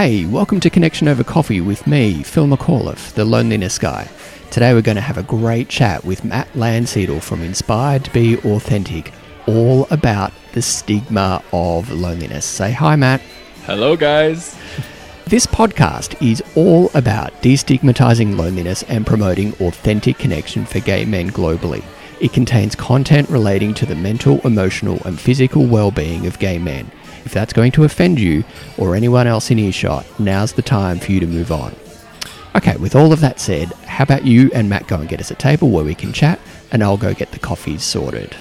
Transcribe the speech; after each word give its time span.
Hey, 0.00 0.26
welcome 0.26 0.60
to 0.60 0.70
Connection 0.70 1.08
Over 1.08 1.24
Coffee 1.24 1.60
with 1.60 1.84
me, 1.88 2.22
Phil 2.22 2.46
McAuliffe, 2.46 3.14
the 3.14 3.24
loneliness 3.24 3.80
guy. 3.80 4.08
Today 4.48 4.72
we're 4.72 4.80
going 4.80 4.94
to 4.94 5.00
have 5.00 5.18
a 5.18 5.24
great 5.24 5.68
chat 5.68 6.04
with 6.04 6.24
Matt 6.24 6.46
Landsiedel 6.52 7.20
from 7.20 7.42
Inspired 7.42 8.04
to 8.04 8.12
Be 8.12 8.36
Authentic, 8.36 9.12
all 9.48 9.88
about 9.90 10.32
the 10.52 10.62
stigma 10.62 11.42
of 11.52 11.90
loneliness. 11.90 12.44
Say 12.44 12.70
hi, 12.70 12.94
Matt. 12.94 13.20
Hello, 13.64 13.96
guys. 13.96 14.56
This 15.26 15.48
podcast 15.48 16.14
is 16.24 16.44
all 16.54 16.92
about 16.94 17.32
destigmatizing 17.42 18.36
loneliness 18.36 18.84
and 18.84 19.04
promoting 19.04 19.52
authentic 19.54 20.16
connection 20.16 20.64
for 20.64 20.78
gay 20.78 21.06
men 21.06 21.28
globally. 21.28 21.82
It 22.20 22.32
contains 22.32 22.76
content 22.76 23.28
relating 23.30 23.74
to 23.74 23.84
the 23.84 23.96
mental, 23.96 24.40
emotional, 24.42 25.02
and 25.04 25.18
physical 25.18 25.66
well 25.66 25.90
being 25.90 26.24
of 26.24 26.38
gay 26.38 26.60
men. 26.60 26.88
If 27.28 27.34
that's 27.34 27.52
going 27.52 27.72
to 27.72 27.84
offend 27.84 28.18
you 28.18 28.42
or 28.78 28.96
anyone 28.96 29.26
else 29.26 29.50
in 29.50 29.58
earshot, 29.58 30.06
now's 30.18 30.54
the 30.54 30.62
time 30.62 30.98
for 30.98 31.12
you 31.12 31.20
to 31.20 31.26
move 31.26 31.52
on. 31.52 31.76
Okay, 32.56 32.74
with 32.78 32.96
all 32.96 33.12
of 33.12 33.20
that 33.20 33.38
said, 33.38 33.70
how 33.84 34.02
about 34.02 34.24
you 34.24 34.50
and 34.54 34.70
Matt 34.70 34.86
go 34.86 34.96
and 34.96 35.06
get 35.06 35.20
us 35.20 35.30
a 35.30 35.34
table 35.34 35.68
where 35.68 35.84
we 35.84 35.94
can 35.94 36.10
chat, 36.10 36.40
and 36.72 36.82
I'll 36.82 36.96
go 36.96 37.12
get 37.12 37.32
the 37.32 37.38
coffees 37.38 37.82
sorted. 37.82 38.34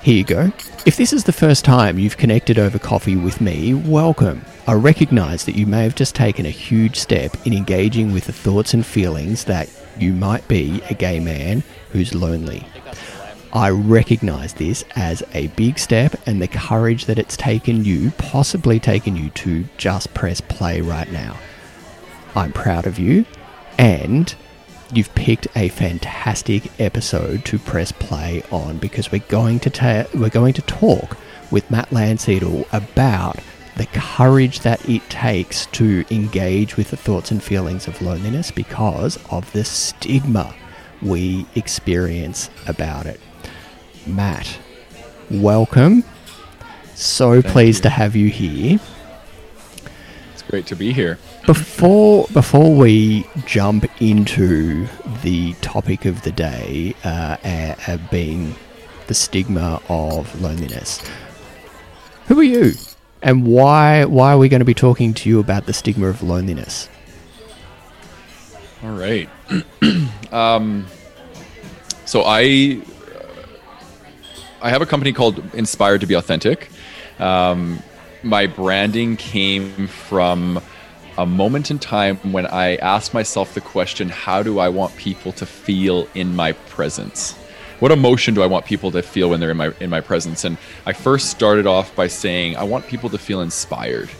Here 0.00 0.14
you 0.14 0.22
go. 0.22 0.52
If 0.86 0.96
this 0.96 1.12
is 1.12 1.24
the 1.24 1.32
first 1.32 1.64
time 1.64 1.98
you've 1.98 2.16
connected 2.16 2.56
over 2.56 2.78
coffee 2.78 3.16
with 3.16 3.40
me, 3.40 3.74
welcome. 3.74 4.44
I 4.68 4.74
recognize 4.74 5.44
that 5.44 5.54
you 5.54 5.64
may 5.64 5.84
have 5.84 5.94
just 5.94 6.16
taken 6.16 6.44
a 6.44 6.50
huge 6.50 6.98
step 6.98 7.36
in 7.46 7.52
engaging 7.52 8.12
with 8.12 8.24
the 8.24 8.32
thoughts 8.32 8.74
and 8.74 8.84
feelings 8.84 9.44
that 9.44 9.70
you 9.96 10.12
might 10.12 10.48
be 10.48 10.82
a 10.90 10.94
gay 10.94 11.20
man 11.20 11.62
who's 11.90 12.16
lonely. 12.16 12.66
I 13.52 13.70
recognize 13.70 14.54
this 14.54 14.84
as 14.96 15.22
a 15.34 15.46
big 15.48 15.78
step 15.78 16.16
and 16.26 16.42
the 16.42 16.48
courage 16.48 17.04
that 17.04 17.16
it's 17.16 17.36
taken 17.36 17.84
you, 17.84 18.10
possibly 18.18 18.80
taken 18.80 19.14
you 19.14 19.30
to 19.30 19.66
just 19.76 20.12
press 20.14 20.40
play 20.40 20.80
right 20.80 21.10
now. 21.12 21.36
I'm 22.34 22.52
proud 22.52 22.88
of 22.88 22.98
you 22.98 23.24
and 23.78 24.34
you've 24.92 25.14
picked 25.14 25.46
a 25.54 25.68
fantastic 25.68 26.80
episode 26.80 27.44
to 27.44 27.60
press 27.60 27.92
play 27.92 28.42
on 28.50 28.78
because 28.78 29.12
we're 29.12 29.20
going 29.28 29.60
to 29.60 29.70
ta- 29.70 30.06
we're 30.12 30.28
going 30.28 30.54
to 30.54 30.62
talk 30.62 31.16
with 31.52 31.70
Matt 31.70 31.90
Landsiedel 31.90 32.66
about 32.72 33.38
the 33.76 33.86
courage 33.86 34.60
that 34.60 34.88
it 34.88 35.08
takes 35.10 35.66
to 35.66 36.04
engage 36.10 36.76
with 36.76 36.90
the 36.90 36.96
thoughts 36.96 37.30
and 37.30 37.42
feelings 37.42 37.86
of 37.86 38.00
loneliness 38.00 38.50
because 38.50 39.18
of 39.30 39.50
the 39.52 39.64
stigma 39.64 40.54
we 41.02 41.46
experience 41.54 42.48
about 42.66 43.06
it. 43.06 43.20
Matt, 44.06 44.58
welcome. 45.30 46.04
So 46.94 47.42
Thank 47.42 47.52
pleased 47.52 47.78
you. 47.78 47.82
to 47.82 47.90
have 47.90 48.16
you 48.16 48.30
here. 48.30 48.80
It's 50.32 50.42
great 50.42 50.66
to 50.68 50.76
be 50.76 50.92
here. 50.92 51.18
Before 51.44 52.26
before 52.32 52.74
we 52.74 53.26
jump 53.44 53.84
into 54.00 54.88
the 55.22 55.52
topic 55.54 56.06
of 56.06 56.22
the 56.22 56.32
day, 56.32 56.94
uh, 57.04 57.36
uh, 57.44 57.98
being 58.10 58.54
the 59.06 59.14
stigma 59.14 59.82
of 59.88 60.40
loneliness, 60.40 61.02
who 62.26 62.40
are 62.40 62.42
you, 62.42 62.72
and 63.22 63.46
why 63.46 64.04
why 64.04 64.32
are 64.32 64.38
we 64.38 64.48
going 64.48 64.60
to 64.60 64.66
be 64.66 64.74
talking 64.74 65.14
to 65.14 65.28
you 65.28 65.40
about 65.40 65.66
the 65.66 65.72
stigma 65.72 66.06
of 66.06 66.22
loneliness? 66.22 66.88
All 68.82 68.92
right. 68.92 69.28
um, 70.32 70.86
so 72.04 72.22
I 72.24 72.80
I 74.60 74.70
have 74.70 74.82
a 74.82 74.86
company 74.86 75.12
called 75.12 75.42
Inspired 75.54 76.00
to 76.02 76.06
Be 76.06 76.14
Authentic. 76.14 76.70
Um, 77.18 77.82
my 78.22 78.46
branding 78.46 79.16
came 79.16 79.86
from 79.86 80.60
a 81.18 81.26
moment 81.26 81.70
in 81.70 81.78
time 81.78 82.16
when 82.32 82.46
I 82.46 82.76
asked 82.76 83.14
myself 83.14 83.54
the 83.54 83.60
question, 83.60 84.08
how 84.08 84.42
do 84.42 84.58
I 84.58 84.68
want 84.68 84.96
people 84.96 85.32
to 85.32 85.46
feel 85.46 86.08
in 86.14 86.36
my 86.36 86.52
presence? 86.52 87.34
What 87.78 87.92
emotion 87.92 88.34
do 88.34 88.42
I 88.42 88.46
want 88.46 88.64
people 88.64 88.90
to 88.92 89.02
feel 89.02 89.30
when 89.30 89.40
they're 89.40 89.50
in 89.50 89.56
my 89.56 89.72
in 89.80 89.90
my 89.90 90.00
presence? 90.00 90.44
And 90.44 90.56
I 90.86 90.92
first 90.92 91.30
started 91.30 91.66
off 91.66 91.94
by 91.94 92.06
saying 92.06 92.56
I 92.56 92.64
want 92.64 92.86
people 92.86 93.10
to 93.10 93.18
feel 93.18 93.40
inspired. 93.42 94.10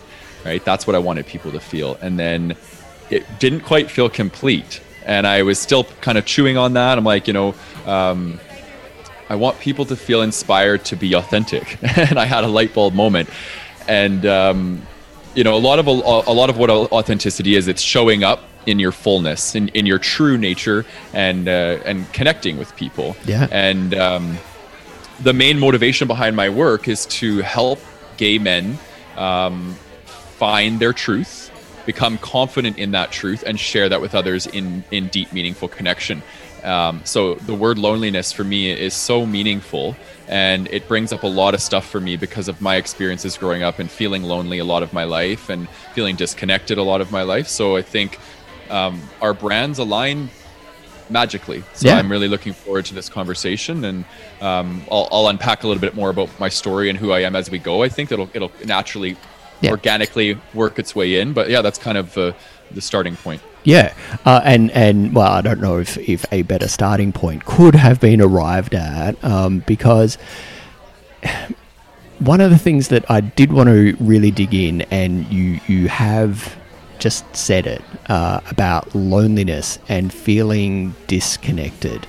Right? 0.44 0.64
That's 0.64 0.86
what 0.86 0.94
I 0.94 0.98
wanted 0.98 1.26
people 1.26 1.50
to 1.52 1.60
feel. 1.60 1.98
And 2.00 2.18
then 2.18 2.56
it 3.10 3.24
didn't 3.38 3.60
quite 3.60 3.90
feel 3.90 4.08
complete. 4.08 4.80
And 5.04 5.26
I 5.26 5.42
was 5.42 5.58
still 5.58 5.84
kind 6.00 6.18
of 6.18 6.26
chewing 6.26 6.56
on 6.56 6.74
that. 6.74 6.98
I'm 6.98 7.04
like, 7.04 7.26
you 7.26 7.32
know, 7.32 7.54
um, 7.86 8.38
I 9.28 9.36
want 9.36 9.58
people 9.58 9.84
to 9.86 9.96
feel 9.96 10.22
inspired 10.22 10.84
to 10.86 10.96
be 10.96 11.14
authentic. 11.14 11.78
and 11.96 12.18
I 12.18 12.26
had 12.26 12.44
a 12.44 12.48
light 12.48 12.74
bulb 12.74 12.94
moment. 12.94 13.28
And 13.88 14.26
um, 14.26 14.86
you 15.34 15.44
know, 15.44 15.54
a 15.54 15.58
lot 15.58 15.78
of 15.78 15.86
a, 15.86 15.90
a 15.90 16.34
lot 16.34 16.50
of 16.50 16.58
what 16.58 16.70
authenticity 16.70 17.56
is, 17.56 17.68
it's 17.68 17.82
showing 17.82 18.22
up 18.22 18.44
in 18.66 18.78
your 18.78 18.92
fullness, 18.92 19.54
in, 19.54 19.68
in 19.68 19.86
your 19.86 19.98
true 19.98 20.36
nature, 20.36 20.84
and 21.12 21.48
uh, 21.48 21.78
and 21.84 22.12
connecting 22.12 22.58
with 22.58 22.74
people. 22.76 23.16
Yeah. 23.24 23.48
And 23.50 23.94
um, 23.94 24.38
the 25.20 25.32
main 25.32 25.58
motivation 25.58 26.08
behind 26.08 26.36
my 26.36 26.48
work 26.48 26.88
is 26.88 27.06
to 27.06 27.38
help 27.38 27.78
gay 28.16 28.38
men 28.38 28.78
um, 29.16 29.74
find 30.04 30.80
their 30.80 30.92
truth, 30.92 31.50
become 31.86 32.18
confident 32.18 32.78
in 32.78 32.90
that 32.92 33.12
truth, 33.12 33.44
and 33.46 33.58
share 33.58 33.88
that 33.88 34.00
with 34.00 34.14
others 34.14 34.46
in 34.46 34.84
in 34.90 35.08
deep, 35.08 35.32
meaningful 35.32 35.68
connection. 35.68 36.22
Um, 36.64 37.02
so 37.04 37.34
the 37.34 37.54
word 37.54 37.78
loneliness 37.78 38.32
for 38.32 38.42
me 38.42 38.72
is 38.72 38.92
so 38.92 39.24
meaningful, 39.24 39.96
and 40.26 40.66
it 40.72 40.88
brings 40.88 41.12
up 41.12 41.22
a 41.22 41.28
lot 41.28 41.54
of 41.54 41.60
stuff 41.60 41.88
for 41.88 42.00
me 42.00 42.16
because 42.16 42.48
of 42.48 42.60
my 42.60 42.74
experiences 42.74 43.38
growing 43.38 43.62
up 43.62 43.78
and 43.78 43.88
feeling 43.88 44.24
lonely 44.24 44.58
a 44.58 44.64
lot 44.64 44.82
of 44.82 44.92
my 44.92 45.04
life 45.04 45.48
and 45.48 45.68
feeling 45.94 46.16
disconnected 46.16 46.76
a 46.76 46.82
lot 46.82 47.00
of 47.00 47.12
my 47.12 47.22
life. 47.22 47.46
So 47.46 47.76
I 47.76 47.82
think 47.82 48.18
um, 48.70 49.00
our 49.20 49.34
brands 49.34 49.78
align 49.78 50.28
magically. 51.10 51.62
So 51.74 51.88
Yeah. 51.88 51.96
I'm 51.98 52.10
really 52.10 52.28
looking 52.28 52.52
forward 52.52 52.84
to 52.86 52.94
this 52.94 53.08
conversation, 53.08 53.84
and 53.84 54.04
um, 54.40 54.82
I'll, 54.90 55.08
I'll 55.12 55.28
unpack 55.28 55.62
a 55.62 55.68
little 55.68 55.80
bit 55.80 55.94
more 55.94 56.10
about 56.10 56.28
my 56.40 56.48
story 56.48 56.88
and 56.90 56.98
who 56.98 57.12
I 57.12 57.20
am 57.20 57.36
as 57.36 57.50
we 57.50 57.58
go. 57.58 57.82
I 57.82 57.88
think 57.88 58.10
it'll 58.12 58.30
it'll 58.34 58.50
naturally, 58.64 59.16
Yeah. 59.60 59.70
organically 59.70 60.36
work 60.52 60.78
its 60.78 60.94
way 60.94 61.20
in. 61.20 61.32
But 61.32 61.48
yeah, 61.48 61.62
that's 61.62 61.78
kind 61.78 61.96
of 61.98 62.16
uh, 62.18 62.32
the 62.72 62.80
starting 62.80 63.16
point. 63.16 63.40
Yeah, 63.64 63.94
uh, 64.24 64.40
and 64.44 64.70
and 64.72 65.14
well, 65.14 65.30
I 65.32 65.40
don't 65.40 65.60
know 65.60 65.78
if 65.78 65.96
if 65.98 66.24
a 66.32 66.42
better 66.42 66.68
starting 66.68 67.12
point 67.12 67.44
could 67.44 67.74
have 67.74 68.00
been 68.00 68.20
arrived 68.20 68.74
at 68.74 69.22
um, 69.24 69.60
because 69.66 70.18
one 72.18 72.40
of 72.40 72.50
the 72.50 72.58
things 72.58 72.88
that 72.88 73.08
I 73.10 73.20
did 73.20 73.52
want 73.52 73.68
to 73.68 73.96
really 74.00 74.30
dig 74.30 74.54
in, 74.54 74.82
and 74.90 75.26
you 75.32 75.60
you 75.66 75.88
have 75.88 76.56
just 76.98 77.36
said 77.36 77.66
it 77.66 77.82
uh, 78.08 78.40
about 78.50 78.94
loneliness 78.94 79.78
and 79.88 80.12
feeling 80.12 80.94
disconnected. 81.06 82.06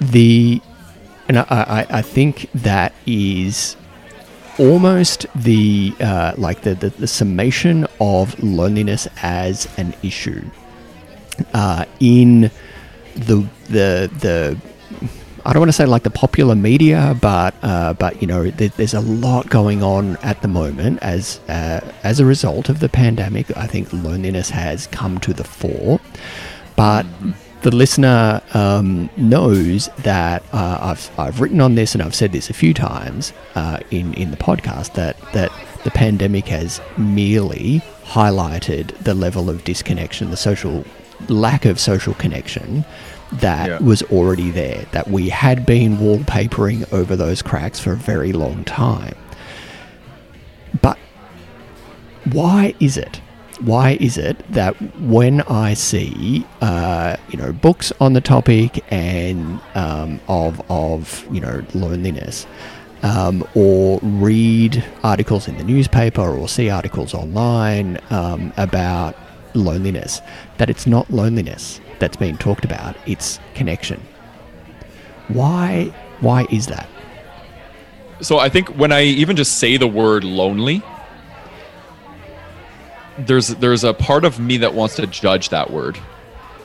The 0.00 0.60
and 1.28 1.38
I, 1.38 1.86
I, 1.88 2.02
think 2.02 2.50
that 2.52 2.92
is 3.06 3.76
almost 4.58 5.26
the 5.34 5.94
uh, 6.00 6.34
like 6.36 6.62
the, 6.62 6.74
the, 6.74 6.90
the 6.90 7.06
summation 7.06 7.86
of 8.00 8.38
loneliness 8.42 9.06
as 9.22 9.68
an 9.78 9.94
issue 10.02 10.42
uh, 11.54 11.84
in 12.00 12.50
the 13.14 13.46
the 13.68 14.10
the 14.18 14.58
I 15.44 15.52
don't 15.52 15.60
want 15.60 15.70
to 15.70 15.74
say 15.74 15.86
like 15.86 16.04
the 16.04 16.10
popular 16.10 16.54
media, 16.54 17.16
but 17.20 17.54
uh, 17.62 17.94
but 17.94 18.20
you 18.20 18.28
know 18.28 18.48
there, 18.50 18.68
there's 18.68 18.94
a 18.94 19.00
lot 19.00 19.48
going 19.48 19.82
on 19.82 20.16
at 20.18 20.40
the 20.40 20.48
moment 20.48 21.00
as 21.02 21.40
uh, 21.48 21.80
as 22.04 22.20
a 22.20 22.24
result 22.24 22.68
of 22.68 22.78
the 22.78 22.88
pandemic. 22.88 23.54
I 23.56 23.66
think 23.66 23.92
loneliness 23.92 24.50
has 24.50 24.86
come 24.86 25.18
to 25.20 25.32
the 25.32 25.42
fore, 25.44 26.00
but 26.76 27.04
the 27.62 27.74
listener 27.74 28.40
um, 28.54 29.10
knows 29.16 29.88
that 29.98 30.44
uh, 30.52 30.78
I've 30.80 31.10
I've 31.18 31.40
written 31.40 31.60
on 31.60 31.74
this 31.74 31.94
and 31.94 32.02
I've 32.02 32.14
said 32.14 32.30
this 32.30 32.48
a 32.48 32.54
few 32.54 32.72
times 32.72 33.32
uh, 33.56 33.80
in 33.90 34.14
in 34.14 34.30
the 34.30 34.36
podcast 34.36 34.94
that 34.94 35.16
that 35.32 35.50
the 35.82 35.90
pandemic 35.90 36.46
has 36.48 36.80
merely 36.96 37.82
highlighted 38.04 38.96
the 38.98 39.14
level 39.14 39.50
of 39.50 39.64
disconnection, 39.64 40.30
the 40.30 40.36
social 40.36 40.84
lack 41.28 41.64
of 41.64 41.78
social 41.80 42.14
connection 42.14 42.84
that 43.40 43.68
Yeah. 43.68 43.78
was 43.80 44.02
already 44.04 44.50
there, 44.50 44.84
that 44.92 45.08
we 45.10 45.28
had 45.30 45.64
been 45.66 45.98
wallpapering 45.98 46.90
over 46.92 47.16
those 47.16 47.42
cracks 47.42 47.80
for 47.80 47.92
a 47.92 47.96
very 47.96 48.32
long 48.32 48.64
time. 48.64 49.14
But 50.80 50.98
why 52.30 52.74
is 52.80 52.96
it? 52.96 53.20
Why 53.60 53.96
is 54.00 54.18
it 54.18 54.36
that 54.52 54.74
when 55.00 55.40
I 55.42 55.74
see, 55.74 56.44
uh, 56.60 57.16
you 57.30 57.38
know, 57.38 57.52
books 57.52 57.92
on 58.00 58.12
the 58.12 58.20
topic 58.20 58.84
and 58.90 59.60
um, 59.74 60.20
of 60.28 60.60
of 60.68 61.24
you 61.30 61.40
know 61.40 61.62
loneliness, 61.74 62.46
um, 63.02 63.44
or 63.54 64.00
read 64.02 64.84
articles 65.04 65.46
in 65.48 65.58
the 65.58 65.64
newspaper 65.64 66.22
or 66.22 66.48
see 66.48 66.70
articles 66.70 67.14
online 67.14 68.00
um, 68.10 68.52
about 68.56 69.14
loneliness, 69.54 70.20
that 70.58 70.68
it's 70.70 70.86
not 70.86 71.08
loneliness 71.10 71.80
that's 72.02 72.16
being 72.16 72.36
talked 72.36 72.64
about, 72.64 72.96
it's 73.06 73.38
connection. 73.54 74.02
Why 75.28 75.94
why 76.18 76.48
is 76.50 76.66
that? 76.66 76.88
So 78.20 78.38
I 78.38 78.48
think 78.48 78.68
when 78.70 78.90
I 78.90 79.02
even 79.04 79.36
just 79.36 79.58
say 79.58 79.76
the 79.76 79.86
word 79.86 80.24
lonely, 80.24 80.82
there's 83.18 83.48
there's 83.48 83.84
a 83.84 83.94
part 83.94 84.24
of 84.24 84.40
me 84.40 84.56
that 84.56 84.74
wants 84.74 84.96
to 84.96 85.06
judge 85.06 85.50
that 85.50 85.70
word 85.70 85.96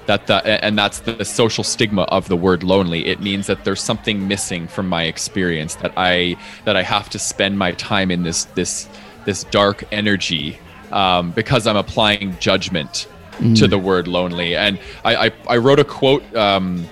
that 0.08 0.26
the, 0.26 0.36
and 0.66 0.76
that's 0.76 1.02
the 1.02 1.24
social 1.24 1.64
stigma 1.64 2.04
of 2.04 2.30
the 2.30 2.38
word 2.38 2.64
lonely 2.64 3.06
it 3.06 3.20
means 3.20 3.46
that 3.48 3.66
there's 3.66 3.82
something 3.82 4.26
missing 4.26 4.66
from 4.66 4.88
my 4.88 5.04
experience 5.04 5.76
that 5.76 5.92
i 5.98 6.38
that 6.64 6.78
i 6.78 6.82
have 6.82 7.10
to 7.10 7.20
spend 7.20 7.60
my 7.60 7.74
time 7.74 8.10
in 8.10 8.24
this 8.24 8.46
this 8.56 8.88
this 9.26 9.44
dark 9.46 9.84
energy 9.92 10.58
um, 10.94 11.32
because 11.32 11.68
i'm 11.68 11.76
applying 11.76 12.38
judgment 12.40 13.06
mm. 13.38 13.58
to 13.58 13.68
the 13.68 13.78
word 13.78 14.08
lonely. 14.08 14.56
And 14.56 14.80
i 15.04 15.28
i, 15.28 15.32
I 15.48 15.58
wrote 15.58 15.80
a 15.80 15.84
quote 15.84 16.24
um, 16.36 16.88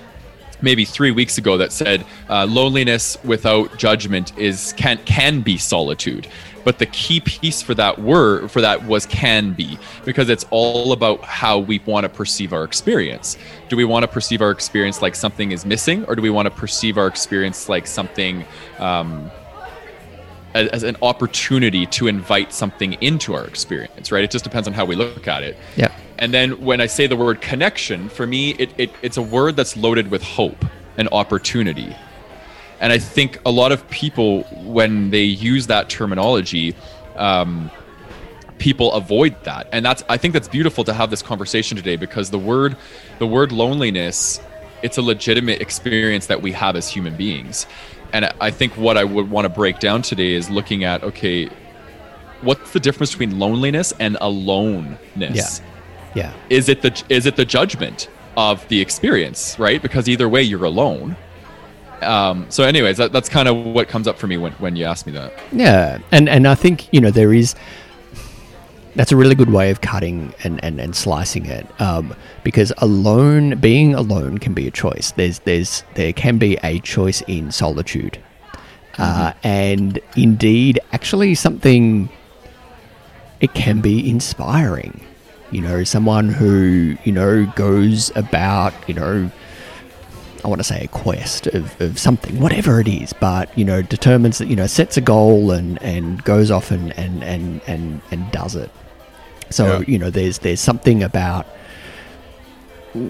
maybe 0.62 0.84
three 0.84 1.10
weeks 1.10 1.38
ago 1.38 1.56
that 1.58 1.72
said 1.72 2.04
uh, 2.28 2.46
loneliness 2.46 3.18
without 3.24 3.76
judgment 3.76 4.36
is 4.38 4.74
can 4.76 4.98
can 5.04 5.40
be 5.40 5.58
solitude. 5.58 6.26
But 6.64 6.80
the 6.80 6.86
key 6.86 7.20
piece 7.20 7.62
for 7.62 7.74
that 7.74 8.00
word 8.00 8.50
for 8.50 8.60
that 8.60 8.84
was 8.84 9.06
can 9.06 9.52
be 9.52 9.78
because 10.04 10.28
it's 10.28 10.44
all 10.50 10.92
about 10.92 11.22
how 11.22 11.58
we 11.60 11.78
want 11.86 12.02
to 12.04 12.08
perceive 12.08 12.52
our 12.52 12.64
experience. 12.64 13.38
Do 13.68 13.76
we 13.76 13.84
want 13.84 14.02
to 14.02 14.08
perceive 14.08 14.42
our 14.42 14.50
experience 14.50 15.00
like 15.00 15.14
something 15.14 15.52
is 15.52 15.64
missing 15.64 16.04
or 16.06 16.16
do 16.16 16.22
we 16.22 16.30
want 16.30 16.46
to 16.46 16.50
perceive 16.50 16.98
our 16.98 17.06
experience 17.06 17.68
like 17.68 17.86
something 17.86 18.44
um, 18.78 19.30
as, 20.56 20.68
as, 20.70 20.82
an 20.82 20.96
opportunity 21.02 21.86
to 21.86 22.06
invite 22.06 22.52
something 22.52 22.94
into 22.94 23.34
our 23.34 23.44
experience 23.44 24.10
right? 24.12 24.24
It 24.24 24.30
just 24.30 24.44
depends 24.44 24.66
on 24.68 24.74
how 24.74 24.84
we 24.84 24.96
look 24.96 25.28
at 25.28 25.42
it. 25.42 25.56
Yeah. 25.76 25.92
And 26.18 26.32
then 26.32 26.60
when 26.68 26.80
i 26.80 26.86
say 26.86 27.06
the 27.06 27.16
word 27.16 27.40
connection 27.40 28.08
for 28.08 28.26
me 28.26 28.50
it, 28.52 28.70
it 28.78 28.90
it's 29.02 29.18
a 29.18 29.22
word 29.22 29.54
that's 29.56 29.76
loaded 29.76 30.10
with 30.10 30.22
hope 30.22 30.64
and 30.96 31.08
opportunity. 31.12 31.94
And 32.80 32.92
I 32.92 32.98
think 32.98 33.38
a 33.46 33.50
lot 33.50 33.72
of 33.72 33.88
people, 33.88 34.42
when 34.64 35.10
they 35.10 35.22
use 35.22 35.66
that 35.68 35.88
terminology, 35.88 36.74
um, 37.16 37.70
people 38.58 38.92
avoid 38.92 39.34
that, 39.44 39.68
and 39.72 39.84
that's 39.84 40.02
I 40.08 40.16
think 40.16 40.34
that's 40.34 40.48
beautiful 40.48 40.84
to 40.84 40.92
have 40.92 41.10
this 41.10 41.22
conversation 41.22 41.76
today 41.76 41.96
because 41.96 42.30
the 42.30 42.38
word, 42.38 42.76
the 43.18 43.26
word 43.26 43.52
loneliness, 43.52 44.40
it's 44.82 44.98
a 44.98 45.02
legitimate 45.02 45.62
experience 45.62 46.26
that 46.26 46.42
we 46.42 46.52
have 46.52 46.76
as 46.76 46.88
human 46.88 47.16
beings, 47.16 47.66
and 48.12 48.32
I 48.40 48.50
think 48.50 48.76
what 48.76 48.96
I 48.96 49.04
would 49.04 49.30
want 49.30 49.44
to 49.44 49.48
break 49.48 49.78
down 49.78 50.02
today 50.02 50.32
is 50.34 50.50
looking 50.50 50.84
at 50.84 51.02
okay, 51.02 51.48
what's 52.42 52.72
the 52.72 52.80
difference 52.80 53.12
between 53.12 53.38
loneliness 53.38 53.92
and 53.98 54.16
aloneness? 54.20 54.98
Yeah. 55.14 55.66
Yeah. 56.14 56.32
Is 56.48 56.68
it 56.68 56.82
the 56.82 57.02
is 57.08 57.26
it 57.26 57.36
the 57.36 57.44
judgment 57.44 58.08
of 58.36 58.66
the 58.68 58.80
experience, 58.80 59.58
right? 59.58 59.80
Because 59.80 60.08
either 60.08 60.28
way, 60.28 60.42
you're 60.42 60.64
alone 60.64 61.16
um, 62.02 62.46
so 62.48 62.64
anyways 62.64 62.96
that, 62.98 63.12
that's 63.12 63.28
kind 63.28 63.48
of 63.48 63.56
what 63.56 63.88
comes 63.88 64.06
up 64.06 64.18
for 64.18 64.26
me 64.26 64.36
when, 64.36 64.52
when 64.54 64.76
you 64.76 64.84
ask 64.84 65.06
me 65.06 65.12
that 65.12 65.32
yeah 65.52 65.98
and 66.12 66.28
and 66.28 66.46
i 66.46 66.54
think 66.54 66.92
you 66.92 67.00
know 67.00 67.10
there 67.10 67.32
is 67.32 67.54
that's 68.96 69.12
a 69.12 69.16
really 69.16 69.34
good 69.34 69.50
way 69.50 69.70
of 69.70 69.82
cutting 69.82 70.34
and, 70.42 70.62
and, 70.64 70.80
and 70.80 70.96
slicing 70.96 71.46
it 71.46 71.66
um, 71.80 72.14
because 72.42 72.72
alone 72.78 73.58
being 73.58 73.94
alone 73.94 74.38
can 74.38 74.54
be 74.54 74.66
a 74.66 74.70
choice 74.70 75.12
there's 75.12 75.38
there's 75.40 75.84
there 75.94 76.12
can 76.12 76.38
be 76.38 76.56
a 76.64 76.80
choice 76.80 77.20
in 77.22 77.52
solitude 77.52 78.18
uh, 78.98 79.32
mm-hmm. 79.32 79.46
and 79.46 80.00
indeed 80.16 80.80
actually 80.92 81.34
something 81.34 82.08
it 83.40 83.52
can 83.54 83.80
be 83.80 84.08
inspiring 84.08 85.00
you 85.50 85.60
know 85.60 85.84
someone 85.84 86.28
who 86.28 86.96
you 87.04 87.12
know 87.12 87.46
goes 87.54 88.10
about 88.16 88.72
you 88.88 88.94
know 88.94 89.30
I 90.44 90.48
want 90.48 90.60
to 90.60 90.64
say 90.64 90.84
a 90.84 90.88
quest 90.88 91.48
of, 91.48 91.80
of 91.80 91.98
something, 91.98 92.38
whatever 92.38 92.78
it 92.78 92.86
is, 92.86 93.12
but 93.12 93.56
you 93.58 93.64
know, 93.64 93.82
determines 93.82 94.38
that 94.38 94.46
you 94.46 94.54
know 94.54 94.68
sets 94.68 94.96
a 94.96 95.00
goal 95.00 95.50
and, 95.50 95.82
and 95.82 96.22
goes 96.22 96.52
off 96.52 96.70
and, 96.70 96.96
and, 96.96 97.24
and, 97.24 97.60
and, 97.66 98.00
and 98.12 98.30
does 98.30 98.54
it. 98.54 98.70
So 99.50 99.78
yeah. 99.78 99.84
you 99.86 99.98
know, 99.98 100.10
there's 100.10 100.38
there's 100.38 100.60
something 100.60 101.02
about 101.02 101.46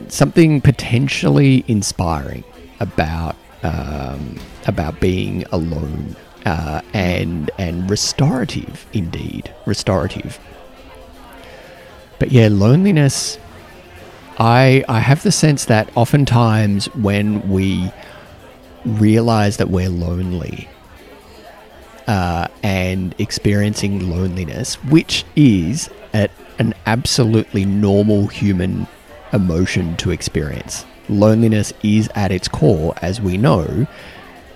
something 0.08 0.60
potentially 0.60 1.64
inspiring 1.68 2.44
about 2.80 3.36
um, 3.62 4.38
about 4.66 5.00
being 5.00 5.44
alone 5.52 6.16
uh, 6.44 6.80
and 6.92 7.50
and 7.58 7.88
restorative 7.90 8.86
indeed, 8.92 9.52
restorative. 9.66 10.38
But 12.18 12.32
yeah, 12.32 12.48
loneliness 12.50 13.38
I 14.38 14.84
I 14.88 15.00
have 15.00 15.22
the 15.22 15.32
sense 15.32 15.64
that 15.66 15.90
oftentimes 15.96 16.86
when 16.94 17.48
we 17.48 17.90
realize 18.84 19.56
that 19.56 19.70
we're 19.70 19.88
lonely 19.88 20.68
uh, 22.06 22.48
and 22.62 23.14
experiencing 23.18 24.10
loneliness, 24.10 24.74
which 24.84 25.24
is 25.34 25.90
at 26.16 26.30
an 26.58 26.72
absolutely 26.86 27.66
normal 27.66 28.26
human 28.26 28.86
emotion 29.34 29.94
to 29.98 30.10
experience. 30.10 30.86
Loneliness 31.10 31.74
is 31.82 32.08
at 32.14 32.32
its 32.32 32.48
core, 32.48 32.94
as 33.02 33.20
we 33.20 33.36
know, 33.36 33.86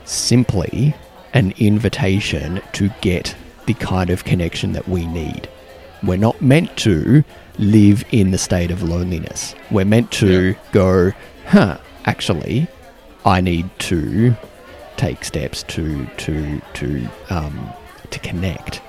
simply 0.06 0.94
an 1.34 1.52
invitation 1.58 2.62
to 2.72 2.88
get 3.02 3.36
the 3.66 3.74
kind 3.74 4.08
of 4.08 4.24
connection 4.24 4.72
that 4.72 4.88
we 4.88 5.06
need. 5.06 5.48
We're 6.02 6.16
not 6.16 6.40
meant 6.40 6.74
to 6.78 7.22
live 7.58 8.04
in 8.10 8.30
the 8.30 8.38
state 8.38 8.70
of 8.70 8.82
loneliness. 8.82 9.54
We're 9.70 9.84
meant 9.84 10.10
to 10.12 10.52
yeah. 10.52 10.58
go, 10.72 11.12
huh, 11.46 11.76
actually, 12.06 12.68
I 13.26 13.42
need 13.42 13.68
to 13.80 14.34
take 14.96 15.24
steps 15.24 15.62
to 15.64 16.06
to 16.06 16.60
to 16.72 17.08
um, 17.28 17.70
to 18.10 18.18
connect. 18.18 18.80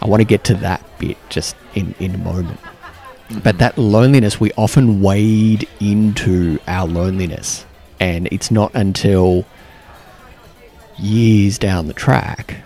I 0.00 0.06
want 0.06 0.20
to 0.20 0.24
get 0.24 0.44
to 0.44 0.54
that 0.54 0.82
bit 0.98 1.16
just 1.28 1.56
in, 1.74 1.94
in 1.98 2.14
a 2.14 2.18
moment. 2.18 2.60
But 3.42 3.58
that 3.58 3.76
loneliness, 3.76 4.40
we 4.40 4.52
often 4.52 5.02
wade 5.02 5.68
into 5.80 6.58
our 6.66 6.86
loneliness. 6.86 7.66
And 8.00 8.28
it's 8.30 8.50
not 8.50 8.74
until 8.74 9.44
years 10.98 11.58
down 11.58 11.86
the 11.86 11.94
track 11.94 12.62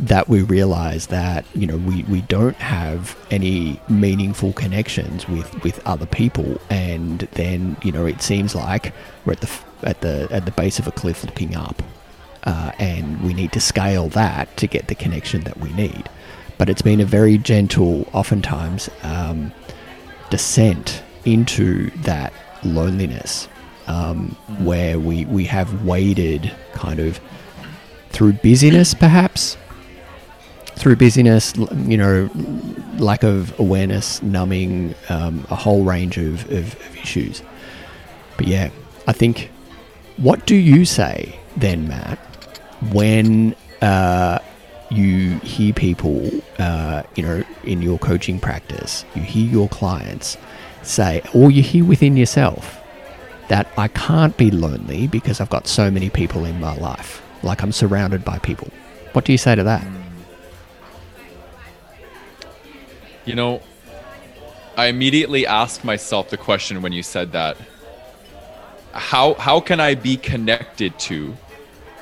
that 0.00 0.28
we 0.28 0.40
realize 0.40 1.08
that 1.08 1.44
you 1.54 1.66
know 1.66 1.76
we, 1.76 2.02
we 2.04 2.22
don't 2.22 2.56
have 2.56 3.16
any 3.30 3.78
meaningful 3.88 4.52
connections 4.54 5.28
with, 5.28 5.62
with 5.62 5.86
other 5.86 6.06
people 6.06 6.58
and 6.70 7.20
then 7.32 7.76
you 7.82 7.92
know 7.92 8.06
it 8.06 8.22
seems 8.22 8.54
like 8.54 8.94
we're 9.24 9.34
at 9.34 9.40
the 9.40 9.60
at 9.82 10.00
the 10.00 10.26
at 10.30 10.46
the 10.46 10.50
base 10.52 10.78
of 10.78 10.86
a 10.86 10.92
cliff 10.92 11.22
looking 11.22 11.54
up 11.54 11.82
uh, 12.44 12.72
and 12.78 13.22
we 13.22 13.34
need 13.34 13.52
to 13.52 13.60
scale 13.60 14.08
that 14.08 14.54
to 14.56 14.66
get 14.66 14.88
the 14.88 14.94
connection 14.94 15.42
that 15.42 15.58
we 15.58 15.70
need 15.74 16.08
but 16.60 16.68
it's 16.68 16.82
been 16.82 17.00
a 17.00 17.06
very 17.06 17.38
gentle 17.38 18.06
oftentimes 18.12 18.90
um, 19.02 19.50
descent 20.28 21.02
into 21.24 21.88
that 22.02 22.34
loneliness 22.62 23.48
um, 23.86 24.36
where 24.58 24.98
we 24.98 25.24
we 25.24 25.42
have 25.44 25.86
waded 25.86 26.54
kind 26.74 27.00
of 27.00 27.18
through 28.10 28.34
busyness 28.34 28.92
perhaps 28.92 29.56
through 30.74 30.96
busyness, 30.96 31.54
you 31.56 31.96
know, 31.96 32.28
lack 32.98 33.22
of 33.22 33.58
awareness, 33.58 34.22
numbing, 34.22 34.94
um, 35.10 35.46
a 35.50 35.54
whole 35.54 35.84
range 35.84 36.16
of, 36.16 36.50
of, 36.50 36.74
of, 36.74 36.96
issues. 36.96 37.42
But 38.38 38.48
yeah, 38.48 38.70
I 39.06 39.12
think, 39.12 39.50
what 40.16 40.46
do 40.46 40.56
you 40.56 40.86
say 40.86 41.38
then, 41.54 41.86
Matt, 41.86 42.18
when 42.92 43.54
uh, 43.82 44.38
you 44.90 45.38
hear 45.38 45.72
people, 45.72 46.28
uh, 46.58 47.04
you 47.14 47.22
know, 47.22 47.44
in 47.64 47.80
your 47.80 47.98
coaching 47.98 48.40
practice, 48.40 49.04
you 49.14 49.22
hear 49.22 49.48
your 49.48 49.68
clients 49.68 50.36
say, 50.82 51.22
or 51.32 51.50
you 51.50 51.62
hear 51.62 51.84
within 51.84 52.16
yourself, 52.16 52.78
that 53.48 53.70
I 53.76 53.88
can't 53.88 54.36
be 54.36 54.50
lonely 54.50 55.06
because 55.06 55.40
I've 55.40 55.50
got 55.50 55.66
so 55.66 55.90
many 55.90 56.10
people 56.10 56.44
in 56.44 56.60
my 56.60 56.76
life. 56.76 57.22
Like 57.42 57.62
I'm 57.62 57.72
surrounded 57.72 58.24
by 58.24 58.38
people. 58.38 58.68
What 59.12 59.24
do 59.24 59.32
you 59.32 59.38
say 59.38 59.54
to 59.54 59.62
that? 59.64 59.86
You 63.24 63.34
know, 63.34 63.62
I 64.76 64.86
immediately 64.86 65.46
asked 65.46 65.84
myself 65.84 66.30
the 66.30 66.36
question 66.36 66.82
when 66.82 66.92
you 66.92 67.02
said 67.02 67.32
that. 67.32 67.56
How 68.92 69.34
how 69.34 69.60
can 69.60 69.78
I 69.78 69.94
be 69.94 70.16
connected 70.16 70.98
to 71.00 71.36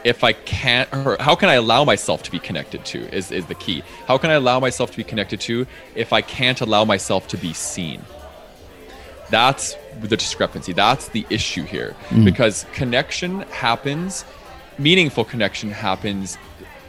if 0.05 0.25
I 0.25 0.33
can't 0.33 0.93
or 0.93 1.17
how 1.21 1.35
can 1.35 1.49
I 1.49 1.55
allow 1.55 1.85
myself 1.85 2.23
to 2.25 2.31
be 2.31 2.39
connected 2.39 2.85
to 2.87 3.15
is, 3.15 3.31
is 3.31 3.47
the 3.47 3.55
key. 3.55 3.83
How 4.07 4.19
can 4.19 4.31
I 4.31 4.35
allow 4.35 4.61
myself 4.61 4.91
to 4.93 4.97
be 4.97 5.05
connected 5.05 5.41
to 5.43 5.67
if 5.95 6.13
I 6.13 6.21
can't 6.23 6.61
allow 6.61 6.85
myself 6.85 7.29
to 7.29 7.37
be 7.37 7.53
seen? 7.53 8.03
That's 9.31 9.77
the 10.01 10.17
discrepancy. 10.17 10.73
That's 10.73 11.09
the 11.09 11.27
issue 11.29 11.65
here. 11.65 11.95
Mm. 12.09 12.25
Because 12.25 12.65
connection 12.73 13.41
happens, 13.41 14.25
meaningful 14.79 15.25
connection 15.25 15.71
happens 15.71 16.39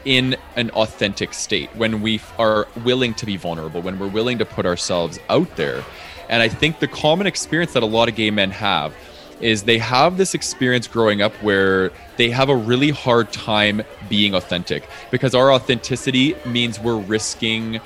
in 0.05 0.37
an 0.55 0.69
authentic 0.71 1.33
state 1.33 1.69
when 1.75 2.01
we 2.01 2.21
are 2.37 2.67
willing 2.85 3.13
to 3.13 3.25
be 3.25 3.35
vulnerable 3.35 3.81
when 3.81 3.99
we're 3.99 4.07
willing 4.07 4.37
to 4.37 4.45
put 4.45 4.65
ourselves 4.65 5.19
out 5.27 5.53
there 5.57 5.83
And 6.29 6.41
I 6.41 6.47
think 6.47 6.79
the 6.79 6.87
common 6.87 7.27
experience 7.27 7.73
that 7.73 7.83
a 7.83 7.87
lot 7.87 8.07
of 8.07 8.15
gay 8.15 8.31
men 8.31 8.51
have 8.51 8.93
is 9.39 9.63
they 9.63 9.77
have 9.77 10.17
this 10.17 10.33
experience 10.33 10.87
growing 10.87 11.21
up 11.21 11.33
where 11.35 11.91
they 12.17 12.29
have 12.29 12.49
a 12.49 12.55
really 12.55 12.89
hard 12.89 13.31
time 13.31 13.81
being 14.09 14.33
authentic 14.35 14.87
because 15.11 15.33
our 15.33 15.51
authenticity 15.51 16.35
means 16.45 16.79
we're 16.79 16.99
risking 16.99 17.79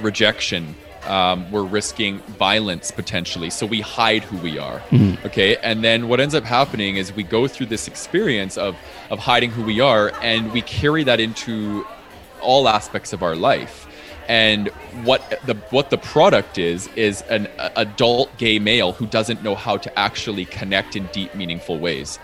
rejection. 0.00 0.74
Um, 1.06 1.50
we're 1.50 1.64
risking 1.64 2.18
violence 2.18 2.90
potentially. 2.90 3.48
So 3.50 3.64
we 3.64 3.80
hide 3.80 4.22
who 4.22 4.36
we 4.38 4.58
are. 4.58 4.80
Mm-hmm. 4.90 5.26
Okay. 5.26 5.56
And 5.56 5.82
then 5.82 6.08
what 6.08 6.20
ends 6.20 6.34
up 6.34 6.44
happening 6.44 6.96
is 6.96 7.14
we 7.14 7.22
go 7.22 7.48
through 7.48 7.66
this 7.66 7.88
experience 7.88 8.58
of, 8.58 8.76
of 9.08 9.18
hiding 9.18 9.50
who 9.50 9.62
we 9.62 9.80
are 9.80 10.12
and 10.20 10.52
we 10.52 10.62
carry 10.62 11.04
that 11.04 11.18
into 11.18 11.86
all 12.42 12.68
aspects 12.68 13.12
of 13.12 13.22
our 13.22 13.36
life 13.36 13.86
and 14.30 14.68
what 15.02 15.40
the 15.44 15.54
what 15.70 15.90
the 15.90 15.98
product 15.98 16.56
is 16.56 16.88
is 16.94 17.22
an 17.22 17.48
adult 17.74 18.34
gay 18.38 18.60
male 18.60 18.92
who 18.92 19.04
doesn't 19.06 19.42
know 19.42 19.56
how 19.56 19.76
to 19.76 19.98
actually 19.98 20.44
connect 20.44 20.94
in 20.94 21.06
deep 21.06 21.34
meaningful 21.34 21.80
ways. 21.80 22.20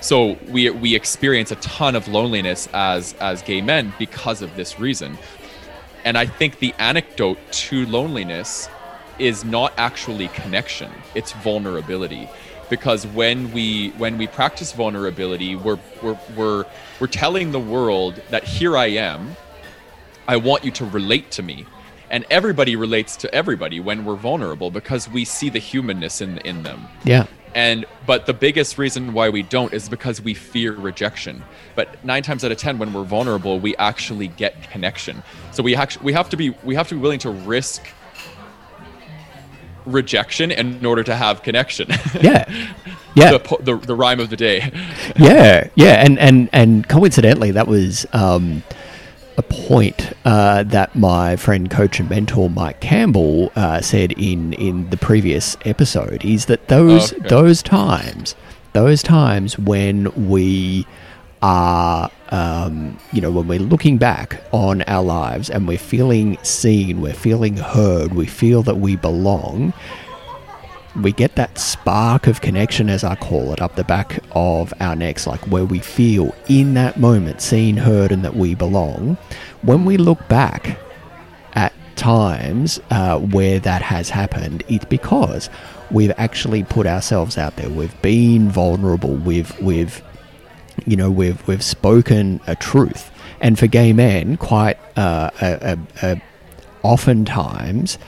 So 0.00 0.38
we 0.48 0.70
we 0.70 0.94
experience 0.94 1.50
a 1.50 1.56
ton 1.56 1.96
of 1.96 2.08
loneliness 2.08 2.66
as 2.72 3.12
as 3.20 3.42
gay 3.42 3.60
men 3.60 3.92
because 3.98 4.40
of 4.40 4.56
this 4.56 4.80
reason. 4.80 5.18
And 6.06 6.16
i 6.16 6.24
think 6.24 6.60
the 6.60 6.74
anecdote 6.78 7.38
to 7.52 7.84
loneliness 7.84 8.70
is 9.18 9.44
not 9.44 9.74
actually 9.76 10.28
connection 10.28 10.90
it's 11.14 11.32
vulnerability. 11.32 12.26
Because 12.70 13.06
when 13.06 13.52
we 13.52 13.90
when 14.02 14.16
we 14.16 14.26
practice 14.28 14.72
vulnerability 14.72 15.56
we're 15.56 15.78
we're 16.02 16.18
we're, 16.34 16.64
we're 17.00 17.14
telling 17.24 17.52
the 17.52 17.60
world 17.60 18.14
that 18.30 18.44
here 18.44 18.78
i 18.78 18.86
am 18.86 19.36
I 20.30 20.36
want 20.36 20.64
you 20.64 20.70
to 20.70 20.84
relate 20.84 21.32
to 21.32 21.42
me. 21.42 21.66
And 22.08 22.24
everybody 22.30 22.76
relates 22.76 23.16
to 23.16 23.34
everybody 23.34 23.80
when 23.80 24.04
we're 24.04 24.14
vulnerable 24.14 24.70
because 24.70 25.08
we 25.08 25.24
see 25.24 25.48
the 25.48 25.58
humanness 25.58 26.20
in 26.20 26.38
in 26.38 26.62
them. 26.62 26.86
Yeah. 27.04 27.26
And 27.54 27.84
but 28.06 28.26
the 28.26 28.34
biggest 28.46 28.78
reason 28.78 29.12
why 29.12 29.28
we 29.28 29.42
don't 29.42 29.72
is 29.72 29.88
because 29.88 30.22
we 30.22 30.34
fear 30.34 30.72
rejection. 30.72 31.42
But 31.74 32.04
9 32.04 32.22
times 32.22 32.44
out 32.44 32.52
of 32.52 32.58
10 32.58 32.78
when 32.78 32.92
we're 32.92 33.02
vulnerable, 33.04 33.58
we 33.58 33.74
actually 33.76 34.28
get 34.28 34.70
connection. 34.70 35.22
So 35.50 35.64
we 35.64 35.74
actually 35.74 36.04
we 36.04 36.12
have 36.12 36.28
to 36.30 36.36
be 36.36 36.50
we 36.62 36.76
have 36.76 36.86
to 36.88 36.94
be 36.94 37.00
willing 37.00 37.20
to 37.20 37.30
risk 37.30 37.82
rejection 39.84 40.52
in 40.52 40.86
order 40.86 41.02
to 41.02 41.16
have 41.16 41.42
connection. 41.42 41.88
Yeah. 42.20 42.44
Yeah. 43.16 43.32
the, 43.32 43.56
the, 43.60 43.76
the 43.76 43.94
rhyme 43.96 44.20
of 44.20 44.30
the 44.30 44.36
day. 44.36 44.70
yeah. 45.16 45.68
Yeah. 45.74 46.04
And, 46.04 46.16
and, 46.20 46.48
and 46.52 46.88
coincidentally, 46.88 47.50
that 47.50 47.66
was, 47.66 48.06
um, 48.12 48.62
a 49.40 49.42
point 49.42 50.12
uh, 50.26 50.62
that 50.64 50.94
my 50.94 51.34
friend, 51.34 51.70
coach, 51.70 51.98
and 51.98 52.10
mentor 52.10 52.50
Mike 52.50 52.80
Campbell 52.80 53.50
uh, 53.56 53.80
said 53.80 54.12
in 54.12 54.52
in 54.54 54.88
the 54.90 54.98
previous 54.98 55.56
episode 55.64 56.24
is 56.24 56.46
that 56.46 56.68
those 56.68 57.12
okay. 57.12 57.28
those 57.28 57.62
times, 57.62 58.36
those 58.74 59.02
times 59.02 59.58
when 59.58 60.28
we 60.28 60.86
are, 61.42 62.10
um, 62.30 62.98
you 63.12 63.22
know, 63.22 63.30
when 63.30 63.48
we're 63.48 63.58
looking 63.58 63.96
back 63.96 64.42
on 64.52 64.82
our 64.82 65.02
lives 65.02 65.48
and 65.48 65.66
we're 65.66 65.78
feeling 65.78 66.36
seen, 66.42 67.00
we're 67.00 67.14
feeling 67.14 67.56
heard, 67.56 68.12
we 68.12 68.26
feel 68.26 68.62
that 68.62 68.76
we 68.76 68.94
belong 68.96 69.72
we 71.02 71.12
get 71.12 71.36
that 71.36 71.58
spark 71.58 72.26
of 72.26 72.40
connection, 72.40 72.88
as 72.88 73.04
I 73.04 73.14
call 73.14 73.52
it, 73.52 73.60
up 73.60 73.76
the 73.76 73.84
back 73.84 74.22
of 74.32 74.72
our 74.80 74.96
necks, 74.96 75.26
like 75.26 75.40
where 75.48 75.64
we 75.64 75.78
feel 75.78 76.34
in 76.48 76.74
that 76.74 76.98
moment 76.98 77.40
seen, 77.40 77.76
heard, 77.76 78.12
and 78.12 78.24
that 78.24 78.36
we 78.36 78.54
belong. 78.54 79.16
When 79.62 79.84
we 79.84 79.96
look 79.96 80.26
back 80.28 80.78
at 81.54 81.72
times 81.96 82.80
uh, 82.90 83.18
where 83.18 83.60
that 83.60 83.82
has 83.82 84.10
happened, 84.10 84.62
it's 84.68 84.84
because 84.84 85.50
we've 85.90 86.12
actually 86.16 86.64
put 86.64 86.86
ourselves 86.86 87.36
out 87.36 87.56
there. 87.56 87.68
We've 87.68 88.00
been 88.02 88.48
vulnerable. 88.48 89.14
We've 89.14 89.58
we've 89.60 90.02
you 90.86 90.96
know 90.96 91.10
we've 91.10 91.46
we've 91.46 91.64
spoken 91.64 92.40
a 92.46 92.56
truth. 92.56 93.10
And 93.40 93.58
for 93.58 93.66
gay 93.66 93.92
men, 93.92 94.36
quite 94.36 94.78
uh, 94.96 95.30
a, 95.40 95.78
a, 96.02 96.12
a 96.12 96.22
oftentimes 96.82 97.98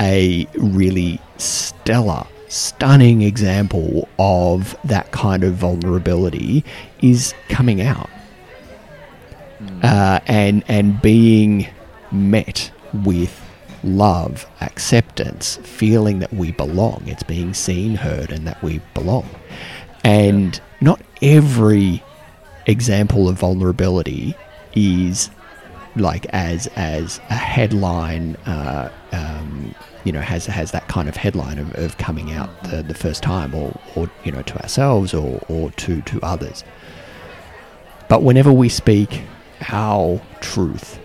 a 0.00 0.46
really 0.54 1.20
stellar, 1.36 2.26
stunning 2.50 3.22
example 3.22 4.08
of 4.18 4.76
that 4.84 5.10
kind 5.12 5.44
of 5.44 5.54
vulnerability 5.54 6.64
is 7.00 7.32
coming 7.48 7.80
out 7.80 8.10
mm. 9.60 9.84
uh, 9.84 10.20
and 10.26 10.64
and 10.68 11.00
being 11.00 11.66
met 12.10 12.70
with 12.92 13.40
love, 13.82 14.46
acceptance, 14.60 15.56
feeling 15.62 16.18
that 16.18 16.32
we 16.32 16.52
belong. 16.52 17.02
It's 17.06 17.22
being 17.22 17.54
seen, 17.54 17.94
heard, 17.94 18.30
and 18.30 18.46
that 18.46 18.62
we 18.62 18.80
belong. 18.94 19.28
And 20.04 20.56
yeah. 20.56 20.62
not 20.80 21.00
every 21.22 22.02
example 22.66 23.28
of 23.28 23.38
vulnerability 23.38 24.34
is 24.74 25.30
like 25.96 26.26
as 26.26 26.66
as 26.76 27.18
a 27.30 27.34
headline 27.34 28.36
uh, 28.46 28.90
um, 29.12 29.74
you 30.04 30.12
know 30.12 30.20
has 30.20 30.46
has 30.46 30.70
that 30.72 30.86
kind 30.88 31.08
of 31.08 31.16
headline 31.16 31.58
of, 31.58 31.74
of 31.76 31.98
coming 31.98 32.32
out 32.32 32.50
the, 32.64 32.82
the 32.82 32.94
first 32.94 33.22
time 33.22 33.54
or, 33.54 33.78
or 33.94 34.10
you 34.24 34.32
know 34.32 34.42
to 34.42 34.60
ourselves 34.62 35.12
or, 35.14 35.42
or 35.48 35.70
to 35.72 36.00
to 36.02 36.20
others 36.22 36.64
but 38.08 38.22
whenever 38.22 38.52
we 38.52 38.68
speak 38.68 39.22
our 39.68 40.20
truth 40.40 40.98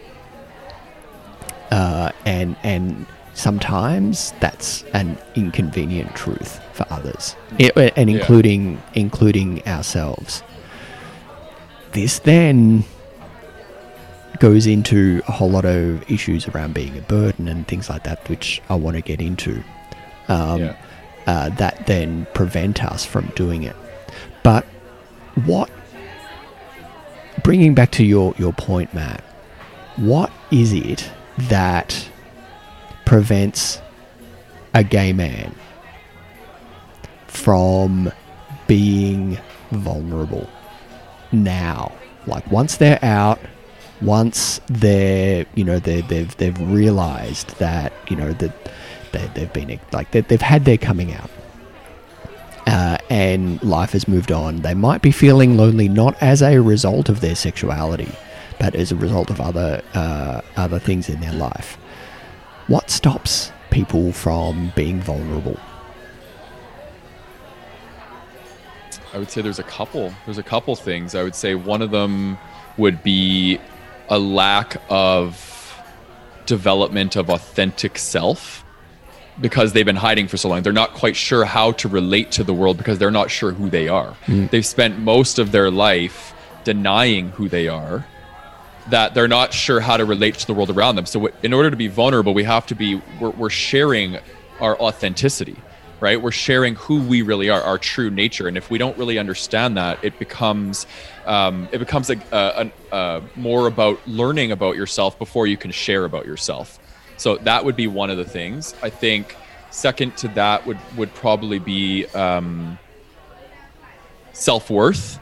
uh, 1.71 2.11
and 2.25 2.55
and 2.63 3.05
sometimes 3.33 4.33
that's 4.39 4.83
an 4.93 5.17
inconvenient 5.35 6.15
truth 6.15 6.61
for 6.73 6.85
others 6.89 7.35
and 7.59 8.09
including 8.09 8.73
yeah. 8.73 8.79
including 8.93 9.65
ourselves 9.67 10.41
this 11.91 12.19
then 12.19 12.85
goes 14.39 14.67
into 14.67 15.21
a 15.27 15.31
whole 15.31 15.49
lot 15.49 15.65
of 15.65 16.09
issues 16.09 16.47
around 16.47 16.73
being 16.73 16.97
a 16.97 17.01
burden 17.01 17.47
and 17.47 17.67
things 17.67 17.89
like 17.89 18.03
that, 18.03 18.27
which 18.29 18.61
I 18.69 18.75
want 18.75 18.95
to 18.95 19.01
get 19.01 19.21
into. 19.21 19.63
Um, 20.27 20.59
yeah. 20.59 20.75
uh, 21.27 21.49
that 21.49 21.85
then 21.85 22.25
prevent 22.33 22.83
us 22.83 23.05
from 23.05 23.27
doing 23.35 23.63
it. 23.63 23.75
But 24.41 24.65
what, 25.45 25.69
bringing 27.43 27.75
back 27.75 27.91
to 27.91 28.03
your, 28.05 28.33
your 28.37 28.53
point, 28.53 28.93
Matt, 28.93 29.23
what 29.97 30.31
is 30.51 30.73
it 30.73 31.09
that 31.37 32.09
prevents 33.05 33.79
a 34.73 34.83
gay 34.83 35.13
man 35.13 35.53
from 37.27 38.11
being 38.67 39.37
vulnerable 39.71 40.49
now? 41.31 41.91
Like 42.25 42.49
once 42.51 42.77
they're 42.77 43.03
out, 43.03 43.39
once 44.01 44.59
they're 44.67 45.45
you 45.55 45.63
know 45.63 45.79
they 45.79 46.01
they've 46.01 46.35
they've 46.37 46.59
realized 46.61 47.57
that 47.59 47.93
you 48.09 48.15
know 48.15 48.33
that 48.33 48.51
they, 49.11 49.29
they've 49.33 49.53
been 49.53 49.79
like 49.91 50.11
they, 50.11 50.21
they've 50.21 50.41
had 50.41 50.65
their 50.65 50.77
coming 50.77 51.13
out 51.13 51.29
uh, 52.67 52.97
and 53.09 53.61
life 53.63 53.91
has 53.91 54.07
moved 54.07 54.31
on 54.31 54.57
they 54.57 54.73
might 54.73 55.01
be 55.01 55.11
feeling 55.11 55.55
lonely 55.55 55.87
not 55.87 56.21
as 56.21 56.41
a 56.41 56.59
result 56.59 57.07
of 57.09 57.21
their 57.21 57.35
sexuality 57.35 58.11
but 58.59 58.75
as 58.75 58.91
a 58.91 58.95
result 58.95 59.29
of 59.29 59.39
other 59.39 59.81
uh, 59.93 60.41
other 60.57 60.79
things 60.79 61.07
in 61.07 61.19
their 61.21 61.33
life 61.33 61.77
what 62.67 62.89
stops 62.89 63.51
people 63.69 64.11
from 64.11 64.71
being 64.75 64.99
vulnerable 64.99 65.57
I 69.13 69.17
would 69.17 69.31
say 69.31 69.41
there's 69.41 69.59
a 69.59 69.63
couple. 69.63 70.13
There's 70.25 70.39
a 70.39 70.43
couple 70.43 70.75
things. 70.75 71.15
I 71.15 71.23
would 71.23 71.35
say 71.35 71.55
one 71.55 71.81
of 71.81 71.89
them 71.89 72.37
would 72.75 73.01
be 73.01 73.61
a 74.09 74.19
lack 74.19 74.81
of 74.89 75.83
development 76.45 77.15
of 77.15 77.29
authentic 77.29 77.97
self 77.97 78.63
because 79.41 79.73
they've 79.73 79.85
been 79.85 79.95
hiding 79.95 80.27
for 80.27 80.37
so 80.37 80.49
long. 80.49 80.61
They're 80.61 80.73
not 80.73 80.93
quite 80.93 81.15
sure 81.15 81.43
how 81.43 81.73
to 81.73 81.87
relate 81.87 82.31
to 82.33 82.43
the 82.43 82.53
world 82.53 82.77
because 82.77 82.99
they're 82.99 83.11
not 83.11 83.29
sure 83.29 83.51
who 83.51 83.69
they 83.69 83.87
are. 83.87 84.15
Mm. 84.27 84.49
They've 84.49 84.65
spent 84.65 84.99
most 84.99 85.39
of 85.39 85.51
their 85.51 85.69
life 85.69 86.33
denying 86.63 87.29
who 87.31 87.49
they 87.49 87.67
are, 87.67 88.05
that 88.89 89.13
they're 89.13 89.27
not 89.27 89.53
sure 89.53 89.79
how 89.79 89.97
to 89.97 90.05
relate 90.05 90.35
to 90.35 90.47
the 90.47 90.53
world 90.53 90.69
around 90.69 90.95
them. 90.95 91.05
So, 91.05 91.29
in 91.43 91.53
order 91.53 91.69
to 91.69 91.75
be 91.75 91.87
vulnerable, 91.87 92.33
we 92.33 92.43
have 92.43 92.65
to 92.67 92.75
be, 92.75 93.01
we're, 93.19 93.31
we're 93.31 93.49
sharing 93.49 94.17
our 94.61 94.79
authenticity 94.79 95.57
right? 95.99 96.21
We're 96.21 96.31
sharing 96.31 96.75
who 96.75 97.01
we 97.01 97.21
really 97.21 97.49
are, 97.49 97.61
our 97.61 97.77
true 97.77 98.09
nature, 98.09 98.47
and 98.47 98.57
if 98.57 98.69
we 98.69 98.77
don't 98.77 98.97
really 98.97 99.17
understand 99.17 99.77
that, 99.77 100.03
it 100.03 100.17
becomes 100.19 100.85
um, 101.25 101.67
it 101.71 101.79
becomes 101.79 102.09
a, 102.09 102.17
a, 102.31 102.71
a, 102.91 103.21
more 103.35 103.67
about 103.67 103.99
learning 104.07 104.51
about 104.51 104.75
yourself 104.75 105.17
before 105.17 105.47
you 105.47 105.57
can 105.57 105.71
share 105.71 106.05
about 106.05 106.25
yourself. 106.25 106.79
So 107.17 107.37
that 107.37 107.65
would 107.65 107.75
be 107.75 107.87
one 107.87 108.09
of 108.09 108.17
the 108.17 108.25
things. 108.25 108.75
I 108.83 108.89
think 108.89 109.35
second 109.71 110.15
to 110.17 110.27
that 110.29 110.65
would 110.65 110.77
would 110.97 111.13
probably 111.13 111.59
be 111.59 112.05
um, 112.07 112.77
self 114.33 114.69
worth 114.69 115.19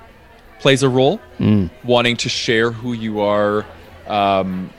plays 0.60 0.84
a 0.84 0.90
role. 0.90 1.20
Mm. 1.40 1.70
Wanting 1.84 2.18
to 2.18 2.30
share 2.30 2.72
who 2.72 2.94
you 2.94 3.22
are. 3.22 3.66
Um, 4.08 4.70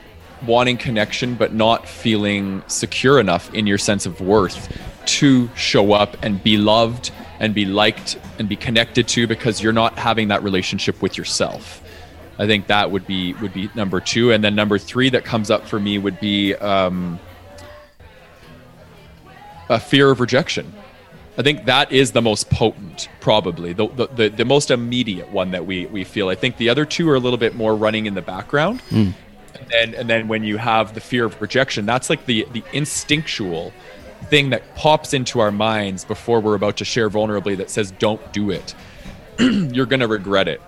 wanting 0.47 0.77
connection 0.77 1.35
but 1.35 1.55
not 1.55 1.89
feeling 1.89 2.63
secure 2.67 3.19
enough 3.19 3.53
in 3.55 3.67
your 3.67 3.79
sense 3.79 4.05
of 4.05 4.21
worth 4.21 4.69
to 5.07 5.49
show 5.55 5.93
up 5.93 6.17
and 6.23 6.43
be 6.43 6.57
loved 6.57 7.11
and 7.41 7.55
be 7.55 7.65
liked 7.65 8.19
and 8.39 8.49
be 8.49 8.57
connected 8.57 9.09
to 9.09 9.27
because 9.27 9.63
you're 9.63 9.73
not 9.73 9.99
having 9.99 10.29
that 10.29 10.43
relationship 10.43 11.03
with 11.03 11.19
yourself. 11.19 11.83
I 12.39 12.47
think 12.47 12.67
that 12.67 12.91
would 12.91 13.07
be 13.07 13.35
would 13.35 13.55
be 13.55 13.71
number 13.75 14.01
two, 14.01 14.33
and 14.33 14.43
then 14.43 14.55
number 14.55 14.79
three 14.79 15.09
that 15.11 15.25
comes 15.25 15.51
up 15.51 15.67
for 15.67 15.79
me 15.79 15.99
would 15.99 16.19
be 16.19 16.55
um, 16.55 17.21
a 19.69 19.79
fear 19.79 20.11
of 20.11 20.21
rejection. 20.21 20.73
I 21.37 21.43
think 21.43 21.65
that 21.65 21.91
is 21.91 22.13
the 22.13 22.23
most 22.23 22.49
potent, 22.51 23.09
probably 23.21 23.73
the, 23.73 23.89
the, 23.89 24.07
the, 24.07 24.29
the, 24.29 24.45
most 24.45 24.71
immediate 24.71 25.31
one 25.33 25.51
that 25.51 25.67
we, 25.67 25.87
we 25.87 26.05
feel. 26.05 26.29
I 26.29 26.37
think 26.37 26.59
the 26.59 26.69
other 26.69 26.85
two 26.85 27.11
are 27.11 27.17
a 27.17 27.19
little 27.19 27.39
bit 27.39 27.57
more 27.57 27.75
running 27.75 28.07
in 28.07 28.15
the 28.15 28.23
background. 28.23 28.81
Mm. 28.91 29.15
And 29.59 29.69
then, 29.69 29.95
and 29.95 30.09
then 30.09 30.29
when 30.29 30.45
you 30.45 30.59
have 30.59 30.95
the 30.95 31.01
fear 31.01 31.25
of 31.25 31.41
rejection, 31.41 31.87
that's 31.87 32.09
like 32.09 32.27
the, 32.27 32.47
the 32.53 32.63
instinctual 32.73 33.73
thing 34.25 34.51
that 34.51 34.75
pops 34.75 35.15
into 35.15 35.41
our 35.41 35.53
minds 35.53 36.05
before 36.05 36.41
we're 36.41 36.55
about 36.55 36.77
to 36.79 36.85
share 36.85 37.09
vulnerably 37.11 37.57
that 37.57 37.71
says, 37.71 37.91
don't 37.93 38.33
do 38.33 38.51
it. 38.51 38.75
You're 39.39 39.87
going 39.87 40.01
to 40.01 40.09
regret 40.09 40.49
it. 40.49 40.61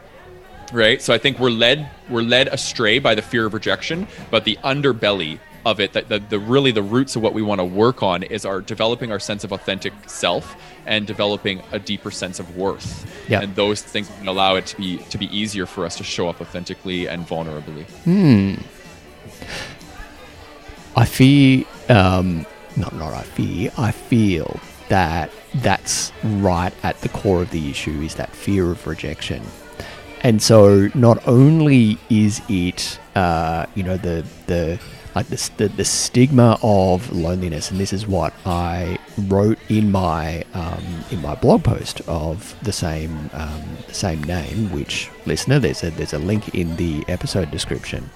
Right. 0.72 1.00
So 1.00 1.14
I 1.14 1.18
think 1.18 1.38
we're 1.38 1.50
led, 1.50 1.88
we're 2.10 2.22
led 2.22 2.48
astray 2.48 2.98
by 2.98 3.14
the 3.14 3.22
fear 3.22 3.46
of 3.46 3.54
rejection, 3.54 4.08
but 4.30 4.44
the 4.44 4.56
underbelly 4.64 5.38
of 5.66 5.80
it 5.80 5.92
that 5.94 6.08
the, 6.08 6.20
the 6.20 6.38
really 6.38 6.70
the 6.70 6.82
roots 6.82 7.16
of 7.16 7.22
what 7.22 7.34
we 7.34 7.42
want 7.42 7.58
to 7.58 7.64
work 7.64 8.00
on 8.00 8.22
is 8.22 8.46
our 8.46 8.60
developing 8.60 9.10
our 9.10 9.18
sense 9.18 9.42
of 9.42 9.50
authentic 9.50 9.92
self 10.06 10.56
and 10.86 11.08
developing 11.08 11.60
a 11.72 11.78
deeper 11.78 12.10
sense 12.12 12.38
of 12.38 12.56
worth 12.56 13.04
yeah. 13.28 13.40
and 13.40 13.56
those 13.56 13.82
things 13.82 14.08
can 14.16 14.28
allow 14.28 14.54
it 14.54 14.64
to 14.64 14.76
be 14.76 14.98
to 15.10 15.18
be 15.18 15.26
easier 15.36 15.66
for 15.66 15.84
us 15.84 15.96
to 15.96 16.04
show 16.04 16.28
up 16.28 16.40
authentically 16.40 17.08
and 17.08 17.26
vulnerably 17.26 17.84
hmm 18.04 18.54
i 20.94 21.04
feel 21.04 21.66
um 21.88 22.46
not 22.76 22.94
not 22.94 23.12
i 23.12 23.22
fear 23.22 23.70
i 23.78 23.90
feel 23.90 24.58
that 24.88 25.30
that's 25.56 26.12
right 26.24 26.72
at 26.82 27.00
the 27.00 27.08
core 27.08 27.42
of 27.42 27.50
the 27.50 27.70
issue 27.70 28.00
is 28.02 28.14
that 28.14 28.30
fear 28.30 28.70
of 28.70 28.86
rejection 28.86 29.42
and 30.22 30.42
so 30.42 30.88
not 30.94 31.26
only 31.26 31.98
is 32.10 32.40
it 32.48 32.98
uh, 33.14 33.66
you 33.74 33.82
know 33.82 33.96
the 33.96 34.24
the 34.46 34.80
like 35.16 35.28
the, 35.28 35.50
the, 35.56 35.68
the, 35.68 35.84
stigma 35.84 36.58
of 36.62 37.10
loneliness, 37.10 37.70
and 37.70 37.80
this 37.80 37.94
is 37.94 38.06
what 38.06 38.34
I 38.44 38.98
wrote 39.16 39.58
in 39.70 39.90
my 39.90 40.44
um, 40.52 40.84
in 41.10 41.22
my 41.22 41.34
blog 41.34 41.64
post 41.64 42.02
of 42.06 42.54
the 42.62 42.72
same 42.72 43.30
um, 43.32 43.78
same 43.88 44.22
name. 44.24 44.70
Which 44.72 45.10
listener, 45.24 45.58
there's 45.58 45.82
a 45.82 45.90
there's 45.90 46.12
a 46.12 46.18
link 46.18 46.54
in 46.54 46.76
the 46.76 47.02
episode 47.08 47.50
description. 47.50 48.10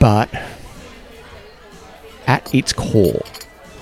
But 0.00 0.30
at 2.28 2.54
its 2.54 2.72
core, 2.72 3.24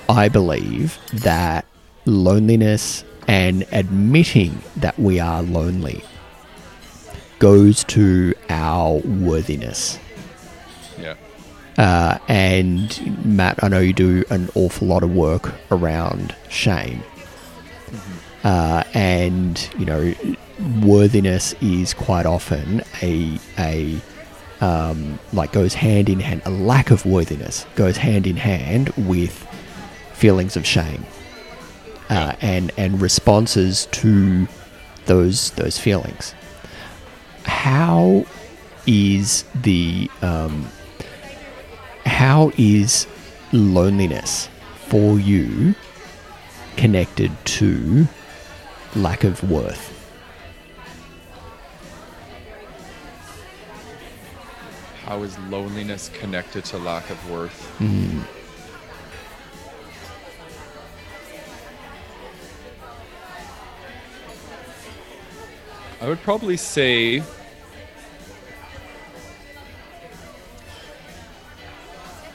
I 0.08 0.30
believe 0.30 0.98
that 1.12 1.66
loneliness 2.06 3.04
and 3.28 3.66
admitting 3.72 4.62
that 4.76 4.98
we 4.98 5.20
are 5.20 5.42
lonely 5.42 6.02
goes 7.38 7.84
to 7.84 8.32
our 8.48 9.00
worthiness 9.00 9.98
uh, 11.78 12.18
and 12.28 13.24
Matt, 13.24 13.62
I 13.62 13.68
know 13.68 13.80
you 13.80 13.92
do 13.92 14.24
an 14.30 14.48
awful 14.54 14.88
lot 14.88 15.02
of 15.02 15.14
work 15.14 15.54
around 15.70 16.34
shame. 16.48 17.02
Mm-hmm. 17.86 18.18
Uh, 18.44 18.82
and, 18.94 19.70
you 19.78 19.84
know, 19.84 20.14
worthiness 20.82 21.54
is 21.60 21.92
quite 21.92 22.24
often 22.24 22.82
a, 23.02 23.38
a 23.58 24.00
um, 24.60 25.18
like 25.32 25.52
goes 25.52 25.74
hand 25.74 26.08
in 26.08 26.20
hand, 26.20 26.42
a 26.44 26.50
lack 26.50 26.90
of 26.90 27.04
worthiness 27.04 27.66
goes 27.74 27.96
hand 27.96 28.26
in 28.26 28.36
hand 28.36 28.90
with 28.96 29.46
feelings 30.12 30.56
of 30.56 30.66
shame 30.66 31.04
uh, 32.08 32.34
and, 32.40 32.72
and 32.76 33.00
responses 33.00 33.86
to 33.92 34.48
those, 35.06 35.50
those 35.52 35.78
feelings. 35.78 36.34
How 37.44 38.24
is 38.86 39.44
the, 39.54 40.10
um, 40.22 40.66
how 42.04 42.52
is 42.56 43.06
loneliness 43.52 44.48
for 44.88 45.18
you 45.18 45.74
connected 46.76 47.32
to 47.44 48.06
lack 48.94 49.24
of 49.24 49.48
worth? 49.48 49.95
How 55.06 55.22
is 55.22 55.38
loneliness 55.38 56.10
connected 56.14 56.64
to 56.66 56.78
lack 56.78 57.08
of 57.10 57.30
worth? 57.30 57.76
Mm. 57.78 58.24
I 66.00 66.08
would 66.08 66.20
probably 66.22 66.56
say 66.56 67.22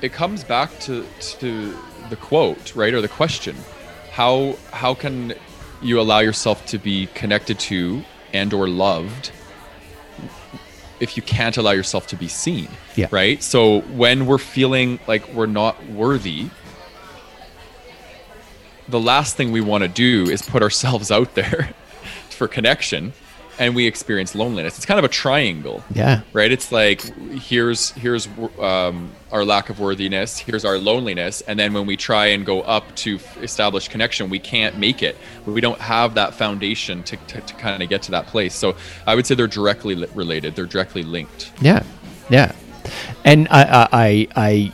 it 0.01 0.13
comes 0.13 0.45
back 0.45 0.79
to 0.79 1.05
to 1.39 1.77
the 2.09 2.15
quote, 2.15 2.73
right, 2.73 2.93
or 2.93 3.01
the 3.01 3.09
question: 3.09 3.57
how 4.11 4.55
how 4.71 4.93
can 4.93 5.33
you 5.81 5.99
allow 5.99 6.19
yourself 6.19 6.65
to 6.67 6.77
be 6.77 7.07
connected 7.15 7.59
to 7.59 8.03
and 8.33 8.53
or 8.53 8.69
loved 8.69 9.31
if 11.01 11.17
you 11.17 11.23
can't 11.23 11.57
allow 11.57 11.71
yourself 11.71 12.07
to 12.07 12.15
be 12.15 12.29
seen? 12.29 12.69
Yeah. 12.95 13.07
Right. 13.11 13.41
So 13.43 13.81
when 13.81 14.25
we're 14.27 14.37
feeling 14.37 14.99
like 15.07 15.27
we're 15.33 15.47
not 15.47 15.85
worthy, 15.87 16.49
the 18.87 18.99
last 18.99 19.35
thing 19.35 19.51
we 19.51 19.61
want 19.61 19.83
to 19.83 19.87
do 19.87 20.29
is 20.29 20.41
put 20.41 20.61
ourselves 20.61 21.11
out 21.11 21.35
there 21.35 21.71
for 22.29 22.47
connection 22.47 23.13
and 23.61 23.75
we 23.75 23.85
experience 23.85 24.33
loneliness. 24.33 24.75
It's 24.75 24.87
kind 24.87 24.97
of 24.97 25.05
a 25.05 25.07
triangle. 25.07 25.83
Yeah. 25.93 26.21
Right. 26.33 26.51
It's 26.51 26.71
like 26.71 27.01
here's 27.29 27.91
here's 27.91 28.27
um, 28.59 29.11
our 29.31 29.45
lack 29.45 29.69
of 29.69 29.79
worthiness. 29.79 30.39
Here's 30.39 30.65
our 30.65 30.79
loneliness, 30.79 31.41
and 31.41 31.59
then 31.59 31.71
when 31.71 31.85
we 31.85 31.95
try 31.95 32.25
and 32.27 32.43
go 32.43 32.61
up 32.61 32.93
to 32.97 33.19
establish 33.39 33.87
connection, 33.87 34.31
we 34.31 34.39
can't 34.39 34.79
make 34.79 35.03
it. 35.03 35.15
We 35.45 35.61
don't 35.61 35.79
have 35.79 36.15
that 36.15 36.33
foundation 36.33 37.03
to, 37.03 37.17
to, 37.17 37.41
to 37.41 37.53
kind 37.53 37.83
of 37.83 37.87
get 37.87 38.01
to 38.03 38.11
that 38.11 38.25
place. 38.25 38.55
So 38.55 38.75
I 39.05 39.13
would 39.13 39.27
say 39.27 39.35
they're 39.35 39.45
directly 39.45 39.93
related. 40.15 40.55
They're 40.55 40.65
directly 40.65 41.03
linked. 41.03 41.51
Yeah. 41.61 41.83
Yeah. 42.31 42.53
And 43.23 43.47
I 43.51 43.87
I 43.91 44.27
I. 44.35 44.73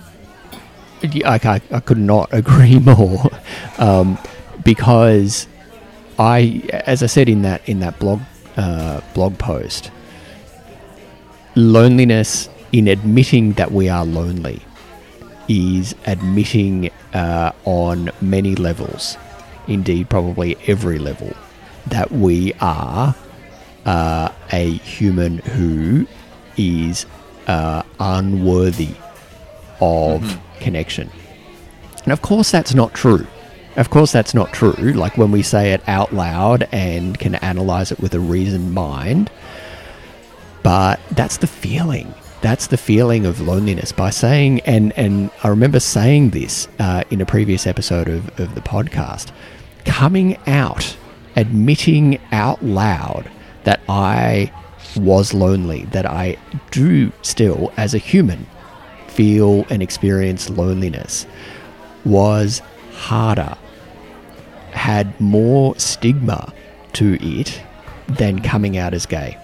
I, 1.03 1.39
I, 1.43 1.61
I 1.69 1.79
could 1.79 1.99
not 1.99 2.29
agree 2.31 2.79
more, 2.79 3.29
um, 3.77 4.17
because 4.63 5.47
I, 6.17 6.67
as 6.73 7.03
I 7.03 7.05
said 7.05 7.29
in 7.29 7.43
that 7.43 7.69
in 7.69 7.81
that 7.81 7.99
blog 7.99 8.21
uh, 8.57 9.01
blog 9.13 9.37
post 9.37 9.91
loneliness 11.57 12.49
in 12.71 12.87
admitting 12.87 13.53
that 13.53 13.71
we 13.71 13.89
are 13.89 14.05
lonely 14.05 14.61
is 15.47 15.95
admitting 16.05 16.91
uh, 17.13 17.51
on 17.65 18.11
many 18.21 18.55
levels, 18.55 19.17
indeed, 19.67 20.09
probably 20.09 20.55
every 20.67 20.99
level, 20.99 21.33
that 21.87 22.11
we 22.11 22.53
are 22.61 23.15
uh, 23.85 24.31
a 24.51 24.71
human 24.77 25.39
who 25.39 26.05
is 26.57 27.05
uh, 27.47 27.81
unworthy 27.99 28.93
of 29.79 30.21
mm-hmm. 30.21 30.59
connection. 30.59 31.09
And 32.03 32.13
of 32.13 32.21
course, 32.21 32.51
that's 32.51 32.73
not 32.73 32.93
true. 32.93 33.25
Of 33.77 33.91
course, 33.91 34.11
that's 34.11 34.33
not 34.33 34.51
true. 34.53 34.71
Like 34.73 35.17
when 35.19 35.31
we 35.31 35.43
say 35.43 35.71
it 35.71 35.87
out 35.87 36.11
loud 36.11 36.67
and 36.71 37.17
can 37.17 37.35
analyze 37.35 37.91
it 37.91 37.99
with 37.99 38.15
a 38.15 38.19
reasoned 38.19 38.73
mind, 38.73 39.29
but 40.63 40.99
that's 41.11 41.37
the 41.37 41.47
feeling. 41.47 42.11
That's 42.41 42.67
the 42.67 42.77
feeling 42.77 43.27
of 43.27 43.39
loneliness 43.39 43.91
by 43.91 44.09
saying, 44.09 44.61
and, 44.61 44.97
and 44.97 45.29
I 45.43 45.49
remember 45.49 45.79
saying 45.79 46.31
this 46.31 46.67
uh, 46.79 47.03
in 47.11 47.21
a 47.21 47.25
previous 47.25 47.67
episode 47.67 48.09
of, 48.09 48.39
of 48.39 48.55
the 48.55 48.61
podcast, 48.61 49.31
coming 49.85 50.37
out, 50.47 50.97
admitting 51.35 52.19
out 52.31 52.63
loud 52.63 53.29
that 53.63 53.81
I 53.87 54.51
was 54.95 55.35
lonely, 55.35 55.85
that 55.85 56.07
I 56.07 56.37
do 56.71 57.11
still, 57.21 57.71
as 57.77 57.93
a 57.93 57.99
human, 57.99 58.47
feel 59.07 59.67
and 59.69 59.83
experience 59.83 60.49
loneliness, 60.49 61.27
was 62.05 62.63
harder 62.93 63.55
had 64.77 65.19
more 65.19 65.75
stigma 65.77 66.53
to 66.93 67.17
it 67.21 67.61
than 68.07 68.41
coming 68.41 68.77
out 68.77 68.93
as 68.93 69.05
gay. 69.05 69.37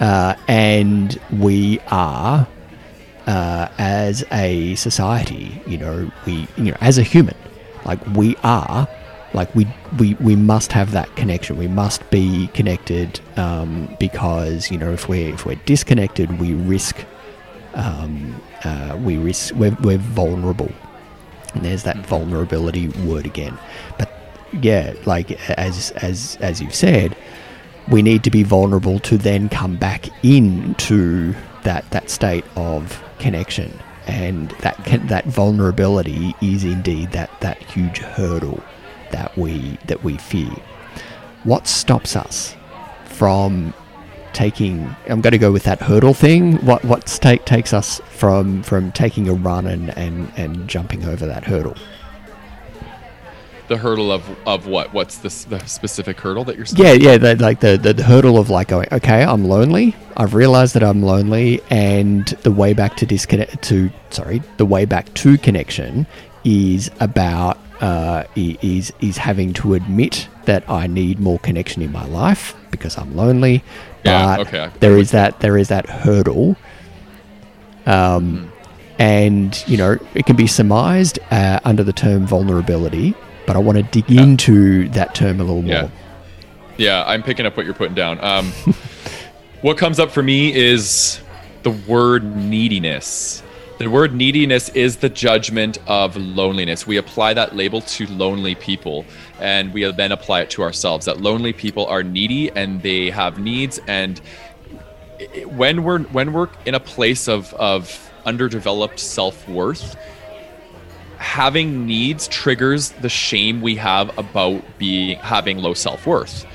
Uh, 0.00 0.34
and 0.48 1.18
we 1.32 1.78
are, 1.88 2.46
uh, 3.26 3.68
as 3.78 4.24
a 4.32 4.74
society, 4.74 5.62
you 5.66 5.78
know, 5.78 6.10
we, 6.26 6.46
you 6.56 6.64
know, 6.64 6.76
as 6.80 6.98
a 6.98 7.02
human, 7.02 7.36
like 7.84 8.04
we 8.08 8.36
are, 8.42 8.88
like 9.32 9.54
we, 9.54 9.66
we, 9.98 10.14
we 10.14 10.36
must 10.36 10.72
have 10.72 10.92
that 10.92 11.14
connection. 11.16 11.56
We 11.56 11.68
must 11.68 12.08
be 12.10 12.48
connected 12.48 13.20
um, 13.36 13.96
because 13.98 14.70
you 14.70 14.76
know 14.76 14.92
if 14.92 15.08
we're 15.08 15.32
if 15.32 15.46
we're 15.46 15.60
disconnected, 15.64 16.38
we 16.38 16.52
risk, 16.52 16.96
um, 17.74 18.42
uh, 18.64 18.98
we 19.00 19.16
risk 19.16 19.54
we're, 19.54 19.76
we're 19.80 19.98
vulnerable 19.98 20.70
And 21.54 21.64
there's 21.64 21.82
that 21.82 21.98
vulnerability 21.98 22.88
word 22.88 23.26
again. 23.26 23.58
But 23.98 24.10
yeah, 24.60 24.94
like 25.06 25.30
as 25.50 25.90
as 25.92 26.36
as 26.40 26.60
you've 26.60 26.74
said, 26.74 27.16
we 27.90 28.02
need 28.02 28.24
to 28.24 28.30
be 28.30 28.42
vulnerable 28.42 28.98
to 29.00 29.18
then 29.18 29.48
come 29.48 29.76
back 29.76 30.08
into 30.24 31.34
that 31.64 31.88
that 31.90 32.10
state 32.10 32.44
of 32.56 33.02
connection 33.18 33.78
and 34.06 34.50
that 34.60 34.76
that 35.08 35.24
vulnerability 35.26 36.34
is 36.42 36.64
indeed 36.64 37.12
that 37.12 37.30
that 37.40 37.62
huge 37.62 37.98
hurdle 37.98 38.62
that 39.12 39.36
we 39.36 39.78
that 39.86 40.02
we 40.02 40.16
fear 40.16 40.50
what 41.44 41.68
stops 41.68 42.16
us 42.16 42.56
from 43.04 43.72
taking 44.32 44.94
I'm 45.08 45.20
going 45.20 45.32
to 45.32 45.38
go 45.38 45.52
with 45.52 45.64
that 45.64 45.80
hurdle 45.80 46.14
thing 46.14 46.56
what 46.64 46.84
what 46.84 47.06
take, 47.06 47.44
takes 47.44 47.72
us 47.72 48.00
from 48.10 48.62
from 48.62 48.92
taking 48.92 49.28
a 49.28 49.34
run 49.34 49.66
and, 49.66 49.96
and 49.96 50.32
and 50.36 50.68
jumping 50.68 51.04
over 51.04 51.26
that 51.26 51.44
hurdle 51.44 51.76
the 53.72 53.78
hurdle 53.78 54.12
of 54.12 54.28
of 54.46 54.66
what? 54.66 54.92
What's 54.92 55.18
the, 55.18 55.28
the 55.48 55.66
specific 55.66 56.20
hurdle 56.20 56.44
that 56.44 56.56
you're? 56.56 56.66
saying? 56.66 57.00
Yeah, 57.00 57.12
yeah, 57.12 57.16
the, 57.16 57.36
like 57.36 57.60
the, 57.60 57.78
the 57.78 57.94
the 57.94 58.02
hurdle 58.02 58.36
of 58.36 58.50
like 58.50 58.68
going, 58.68 58.86
okay, 58.92 59.24
I'm 59.24 59.44
lonely. 59.44 59.96
I've 60.16 60.34
realized 60.34 60.74
that 60.74 60.82
I'm 60.82 61.02
lonely, 61.02 61.62
and 61.70 62.26
the 62.42 62.50
way 62.50 62.74
back 62.74 62.96
to 62.96 63.06
disconnect 63.06 63.62
to 63.62 63.90
sorry, 64.10 64.42
the 64.58 64.66
way 64.66 64.84
back 64.84 65.12
to 65.14 65.38
connection 65.38 66.06
is 66.44 66.90
about 67.00 67.56
uh, 67.80 68.24
is 68.36 68.92
is 69.00 69.16
having 69.16 69.54
to 69.54 69.74
admit 69.74 70.28
that 70.44 70.68
I 70.68 70.86
need 70.86 71.18
more 71.18 71.38
connection 71.38 71.82
in 71.82 71.92
my 71.92 72.04
life 72.04 72.54
because 72.70 72.98
I'm 72.98 73.16
lonely. 73.16 73.64
Yeah, 74.04 74.38
okay. 74.40 74.70
There 74.80 74.96
is 74.96 75.12
that 75.12 75.40
there 75.40 75.56
is 75.56 75.68
that 75.68 75.88
hurdle. 75.88 76.56
Um, 77.84 78.48
mm. 78.48 78.48
and 78.98 79.64
you 79.66 79.76
know 79.76 79.98
it 80.14 80.24
can 80.26 80.36
be 80.36 80.46
surmised 80.46 81.18
uh, 81.30 81.58
under 81.64 81.82
the 81.82 81.92
term 81.92 82.26
vulnerability 82.26 83.16
but 83.46 83.56
I 83.56 83.58
want 83.58 83.78
to 83.78 83.84
dig 83.84 84.08
yeah. 84.08 84.22
into 84.22 84.88
that 84.90 85.14
term 85.14 85.40
a 85.40 85.44
little 85.44 85.64
yeah. 85.64 85.82
more. 85.82 85.92
Yeah, 86.76 87.04
I'm 87.06 87.22
picking 87.22 87.46
up 87.46 87.56
what 87.56 87.66
you're 87.66 87.74
putting 87.74 87.94
down. 87.94 88.22
Um, 88.22 88.52
what 89.60 89.76
comes 89.76 89.98
up 89.98 90.10
for 90.10 90.22
me 90.22 90.54
is 90.54 91.20
the 91.62 91.70
word 91.70 92.24
neediness. 92.36 93.42
The 93.78 93.88
word 93.88 94.14
neediness 94.14 94.68
is 94.70 94.98
the 94.98 95.08
judgment 95.08 95.78
of 95.86 96.16
loneliness. 96.16 96.86
We 96.86 96.98
apply 96.98 97.34
that 97.34 97.56
label 97.56 97.80
to 97.80 98.06
lonely 98.06 98.54
people 98.54 99.04
and 99.40 99.72
we 99.72 99.90
then 99.90 100.12
apply 100.12 100.42
it 100.42 100.50
to 100.50 100.62
ourselves 100.62 101.06
that 101.06 101.20
lonely 101.20 101.52
people 101.52 101.86
are 101.86 102.02
needy 102.02 102.50
and 102.52 102.82
they 102.82 103.10
have 103.10 103.38
needs 103.38 103.80
and 103.88 104.20
when 105.46 105.82
we're 105.84 106.00
when 106.00 106.32
we're 106.32 106.48
in 106.66 106.74
a 106.74 106.80
place 106.80 107.28
of 107.28 107.52
of 107.54 108.10
underdeveloped 108.24 108.98
self-worth, 109.00 109.96
having 111.18 111.86
needs 111.86 112.28
triggers 112.28 112.90
the 112.90 113.08
shame 113.08 113.60
we 113.60 113.76
have 113.76 114.16
about 114.18 114.62
being 114.78 115.18
having 115.18 115.58
low 115.58 115.74
self-worth 115.74 116.46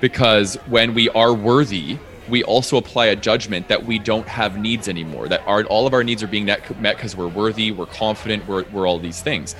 because 0.00 0.54
when 0.66 0.94
we 0.94 1.08
are 1.10 1.32
worthy 1.32 1.98
we 2.32 2.42
also 2.44 2.78
apply 2.78 3.06
a 3.06 3.14
judgment 3.14 3.68
that 3.68 3.84
we 3.84 3.98
don't 3.98 4.26
have 4.26 4.58
needs 4.58 4.88
anymore 4.88 5.28
that 5.28 5.46
our, 5.46 5.64
all 5.64 5.86
of 5.86 5.92
our 5.92 6.02
needs 6.02 6.22
are 6.22 6.26
being 6.26 6.46
met 6.46 6.66
because 6.80 7.14
we're 7.14 7.28
worthy 7.28 7.70
we're 7.70 7.84
confident 7.84 8.48
we're, 8.48 8.64
we're 8.70 8.88
all 8.88 8.98
these 8.98 9.20
things. 9.20 9.54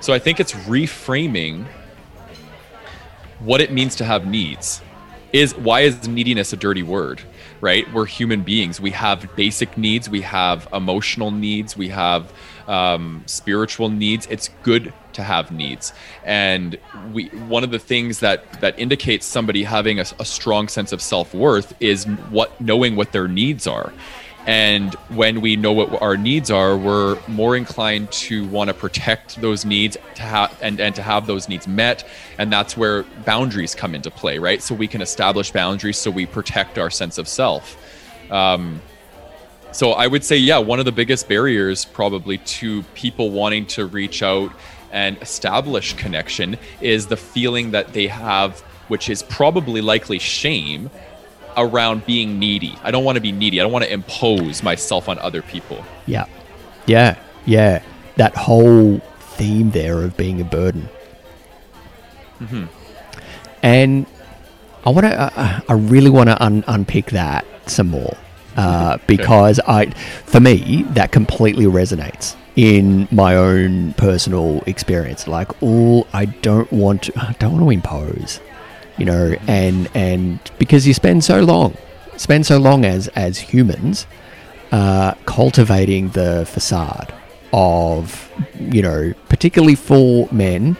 So 0.00 0.12
i 0.12 0.18
think 0.18 0.38
it's 0.38 0.52
reframing 0.52 1.66
what 3.40 3.62
it 3.62 3.72
means 3.72 3.96
to 3.96 4.04
have 4.04 4.26
needs. 4.26 4.82
Is 5.32 5.54
why 5.56 5.80
is 5.80 6.06
neediness 6.06 6.52
a 6.52 6.56
dirty 6.56 6.82
word 6.82 7.22
right? 7.60 7.92
We're 7.92 8.06
human 8.06 8.42
beings. 8.42 8.80
We 8.80 8.92
have 8.92 9.34
basic 9.34 9.76
needs 9.78 10.08
we 10.10 10.20
have 10.20 10.68
emotional 10.72 11.30
needs 11.30 11.76
we 11.78 11.88
have 11.88 12.30
um, 12.68 13.24
spiritual 13.26 13.88
needs. 13.88 14.26
It's 14.30 14.50
good 14.62 14.92
to 15.14 15.22
have 15.24 15.50
needs, 15.50 15.92
and 16.24 16.78
we 17.12 17.26
one 17.28 17.64
of 17.64 17.70
the 17.70 17.78
things 17.78 18.20
that 18.20 18.60
that 18.60 18.78
indicates 18.78 19.26
somebody 19.26 19.64
having 19.64 19.98
a, 19.98 20.04
a 20.20 20.24
strong 20.24 20.68
sense 20.68 20.92
of 20.92 21.02
self 21.02 21.34
worth 21.34 21.74
is 21.80 22.04
what 22.30 22.60
knowing 22.60 22.94
what 22.94 23.10
their 23.10 23.26
needs 23.26 23.66
are. 23.66 23.92
And 24.48 24.94
when 25.10 25.42
we 25.42 25.56
know 25.56 25.72
what 25.72 26.00
our 26.00 26.16
needs 26.16 26.50
are, 26.50 26.74
we're 26.74 27.18
more 27.28 27.54
inclined 27.54 28.10
to 28.12 28.46
want 28.48 28.68
to 28.68 28.74
protect 28.74 29.38
those 29.42 29.66
needs 29.66 29.98
to 30.14 30.22
have 30.22 30.58
and, 30.62 30.80
and 30.80 30.94
to 30.94 31.02
have 31.02 31.26
those 31.26 31.50
needs 31.50 31.68
met. 31.68 32.08
And 32.38 32.50
that's 32.50 32.74
where 32.74 33.02
boundaries 33.26 33.74
come 33.74 33.94
into 33.94 34.10
play, 34.10 34.38
right? 34.38 34.62
So 34.62 34.74
we 34.74 34.88
can 34.88 35.02
establish 35.02 35.50
boundaries 35.50 35.98
so 35.98 36.10
we 36.10 36.24
protect 36.24 36.78
our 36.78 36.88
sense 36.88 37.18
of 37.18 37.28
self. 37.28 37.76
Um, 38.30 38.80
so 39.72 39.92
I 39.92 40.06
would 40.06 40.24
say, 40.24 40.36
yeah, 40.36 40.58
one 40.58 40.78
of 40.78 40.84
the 40.84 40.92
biggest 40.92 41.28
barriers 41.28 41.84
probably 41.84 42.38
to 42.38 42.82
people 42.94 43.30
wanting 43.30 43.66
to 43.66 43.86
reach 43.86 44.22
out 44.22 44.52
and 44.90 45.18
establish 45.20 45.94
connection 45.94 46.56
is 46.80 47.06
the 47.06 47.16
feeling 47.16 47.72
that 47.72 47.92
they 47.92 48.06
have, 48.06 48.60
which 48.88 49.10
is 49.10 49.22
probably 49.22 49.80
likely 49.80 50.18
shame 50.18 50.90
around 51.56 52.06
being 52.06 52.38
needy. 52.38 52.78
I 52.82 52.90
don't 52.90 53.04
want 53.04 53.16
to 53.16 53.20
be 53.20 53.32
needy. 53.32 53.60
I 53.60 53.64
don't 53.64 53.72
want 53.72 53.84
to 53.84 53.92
impose 53.92 54.62
myself 54.62 55.08
on 55.08 55.18
other 55.18 55.42
people. 55.42 55.84
Yeah. 56.06 56.26
Yeah. 56.86 57.18
Yeah. 57.44 57.82
That 58.16 58.34
whole 58.34 58.98
theme 59.20 59.70
there 59.72 60.02
of 60.02 60.16
being 60.16 60.40
a 60.40 60.44
burden. 60.44 60.88
Mm-hmm. 62.40 62.64
And 63.62 64.06
I 64.86 64.90
want 64.90 65.06
to, 65.06 65.20
uh, 65.20 65.60
I 65.68 65.72
really 65.72 66.10
want 66.10 66.30
to 66.30 66.42
un- 66.42 66.64
unpick 66.66 67.06
that 67.06 67.44
some 67.66 67.88
more 67.88 68.16
uh, 68.58 68.98
because 69.06 69.60
I, 69.68 69.86
for 70.26 70.40
me, 70.40 70.82
that 70.90 71.12
completely 71.12 71.66
resonates 71.66 72.34
in 72.56 73.06
my 73.12 73.36
own 73.36 73.92
personal 73.94 74.64
experience. 74.66 75.28
Like, 75.28 75.52
oh, 75.62 76.08
I 76.12 76.24
don't 76.24 76.70
want 76.72 77.04
to, 77.04 77.12
I 77.16 77.36
don't 77.38 77.52
want 77.52 77.64
to 77.64 77.70
impose, 77.70 78.40
you 78.98 79.04
know, 79.04 79.36
and 79.46 79.88
and 79.94 80.40
because 80.58 80.88
you 80.88 80.92
spend 80.92 81.22
so 81.22 81.40
long, 81.40 81.76
spend 82.16 82.46
so 82.46 82.58
long 82.58 82.84
as 82.84 83.06
as 83.08 83.38
humans, 83.38 84.08
uh, 84.72 85.14
cultivating 85.24 86.08
the 86.08 86.44
facade 86.44 87.14
of, 87.52 88.28
you 88.58 88.82
know, 88.82 89.14
particularly 89.28 89.76
for 89.76 90.28
men, 90.32 90.76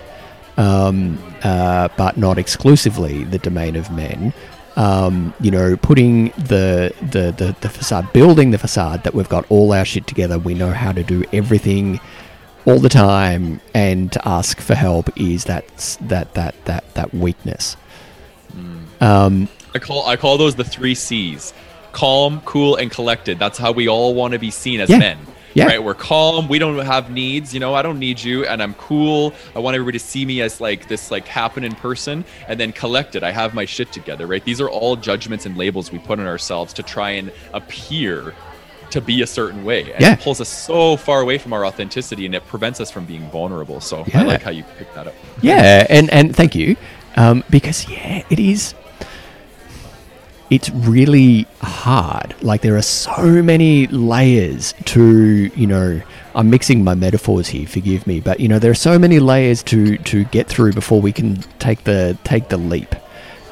um, 0.56 1.16
uh, 1.44 1.88
but 1.96 2.16
not 2.16 2.38
exclusively 2.38 3.22
the 3.22 3.38
domain 3.38 3.76
of 3.76 3.88
men, 3.92 4.34
um, 4.78 5.34
you 5.40 5.50
know, 5.50 5.76
putting 5.76 6.28
the, 6.38 6.94
the, 7.00 7.34
the, 7.36 7.56
the 7.60 7.68
facade, 7.68 8.12
building 8.12 8.52
the 8.52 8.58
facade 8.58 9.02
that 9.02 9.12
we've 9.12 9.28
got 9.28 9.44
all 9.50 9.72
our 9.72 9.84
shit 9.84 10.06
together, 10.06 10.38
we 10.38 10.54
know 10.54 10.70
how 10.70 10.92
to 10.92 11.02
do 11.02 11.24
everything 11.32 12.00
all 12.64 12.78
the 12.78 12.88
time, 12.88 13.60
and 13.74 14.12
to 14.12 14.28
ask 14.28 14.60
for 14.60 14.74
help 14.74 15.10
is 15.18 15.44
that 15.44 15.66
that 16.02 16.34
that 16.34 16.54
that 16.66 16.94
that 16.94 17.14
weakness. 17.14 17.76
Mm. 18.54 19.02
Um, 19.02 19.48
I 19.74 19.78
call 19.78 20.06
I 20.06 20.16
call 20.16 20.38
those 20.38 20.54
the 20.54 20.64
three 20.64 20.94
C's: 20.94 21.52
calm, 21.92 22.40
cool, 22.44 22.76
and 22.76 22.90
collected. 22.90 23.38
That's 23.38 23.58
how 23.58 23.72
we 23.72 23.88
all 23.88 24.14
want 24.14 24.32
to 24.32 24.38
be 24.38 24.50
seen 24.50 24.80
as 24.80 24.90
yeah. 24.90 24.98
men. 24.98 25.18
Yeah. 25.54 25.66
Right. 25.66 25.82
We're 25.82 25.94
calm. 25.94 26.48
We 26.48 26.58
don't 26.58 26.78
have 26.84 27.10
needs. 27.10 27.54
You 27.54 27.60
know, 27.60 27.74
I 27.74 27.82
don't 27.82 27.98
need 27.98 28.22
you, 28.22 28.44
and 28.44 28.62
I'm 28.62 28.74
cool. 28.74 29.34
I 29.54 29.58
want 29.58 29.74
everybody 29.74 29.98
to 29.98 30.04
see 30.04 30.24
me 30.24 30.40
as 30.42 30.60
like 30.60 30.88
this, 30.88 31.10
like 31.10 31.26
happening 31.26 31.74
person, 31.74 32.24
and 32.46 32.58
then 32.58 32.72
collected. 32.72 33.22
I 33.22 33.30
have 33.30 33.54
my 33.54 33.64
shit 33.64 33.92
together. 33.92 34.26
Right. 34.26 34.44
These 34.44 34.60
are 34.60 34.68
all 34.68 34.96
judgments 34.96 35.46
and 35.46 35.56
labels 35.56 35.90
we 35.90 35.98
put 35.98 36.20
on 36.20 36.26
ourselves 36.26 36.72
to 36.74 36.82
try 36.82 37.10
and 37.10 37.32
appear 37.52 38.34
to 38.90 39.00
be 39.00 39.22
a 39.22 39.26
certain 39.26 39.64
way. 39.64 39.92
And 39.92 40.00
yeah. 40.00 40.12
it 40.14 40.20
pulls 40.20 40.40
us 40.40 40.48
so 40.48 40.96
far 40.96 41.20
away 41.20 41.38
from 41.38 41.52
our 41.52 41.66
authenticity 41.66 42.26
and 42.26 42.34
it 42.34 42.46
prevents 42.46 42.80
us 42.80 42.90
from 42.90 43.04
being 43.04 43.28
vulnerable. 43.30 43.80
So 43.80 44.04
yeah. 44.06 44.20
I 44.20 44.24
like 44.24 44.42
how 44.42 44.50
you 44.50 44.64
picked 44.76 44.94
that 44.94 45.06
up. 45.06 45.14
Yeah, 45.42 45.86
and 45.88 46.10
and 46.10 46.34
thank 46.34 46.54
you. 46.54 46.76
Um, 47.16 47.42
because 47.50 47.88
yeah, 47.88 48.22
it 48.30 48.38
is 48.38 48.74
it's 50.50 50.70
really 50.70 51.46
hard. 51.60 52.34
Like 52.42 52.62
there 52.62 52.76
are 52.76 52.82
so 52.82 53.42
many 53.42 53.86
layers 53.88 54.74
to, 54.86 55.50
you 55.54 55.66
know, 55.66 56.00
I'm 56.34 56.50
mixing 56.50 56.84
my 56.84 56.94
metaphors 56.94 57.48
here, 57.48 57.66
forgive 57.66 58.06
me, 58.06 58.20
but 58.20 58.40
you 58.40 58.48
know, 58.48 58.58
there 58.58 58.70
are 58.70 58.74
so 58.74 58.98
many 58.98 59.18
layers 59.18 59.62
to 59.64 59.98
to 59.98 60.24
get 60.24 60.46
through 60.46 60.72
before 60.72 61.00
we 61.00 61.12
can 61.12 61.36
take 61.58 61.84
the 61.84 62.16
take 62.24 62.48
the 62.48 62.56
leap. 62.56 62.94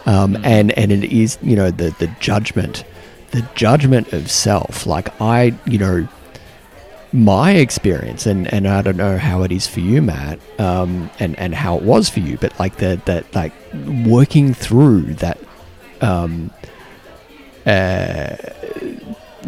Um, 0.06 0.34
mm. 0.34 0.46
and 0.46 0.72
and 0.78 0.92
it 0.92 1.04
is, 1.04 1.38
you 1.42 1.56
know, 1.56 1.70
the 1.70 1.94
the 1.98 2.06
judgment, 2.20 2.84
the 3.32 3.46
judgment 3.54 4.12
of 4.12 4.30
self. 4.30 4.86
Like 4.86 5.20
I, 5.20 5.54
you 5.66 5.78
know, 5.78 6.08
my 7.12 7.52
experience, 7.52 8.26
and, 8.26 8.52
and 8.52 8.68
I 8.68 8.82
don't 8.82 8.96
know 8.96 9.18
how 9.18 9.42
it 9.42 9.50
is 9.50 9.66
for 9.66 9.80
you, 9.80 10.00
Matt, 10.00 10.38
um, 10.58 11.10
and 11.18 11.36
and 11.38 11.54
how 11.54 11.76
it 11.76 11.82
was 11.82 12.08
for 12.08 12.20
you, 12.20 12.38
but 12.38 12.58
like 12.58 12.76
the 12.76 13.00
that 13.06 13.34
like 13.34 13.52
working 14.06 14.54
through 14.54 15.14
that 15.14 15.38
um, 16.00 16.50
uh, 17.66 18.36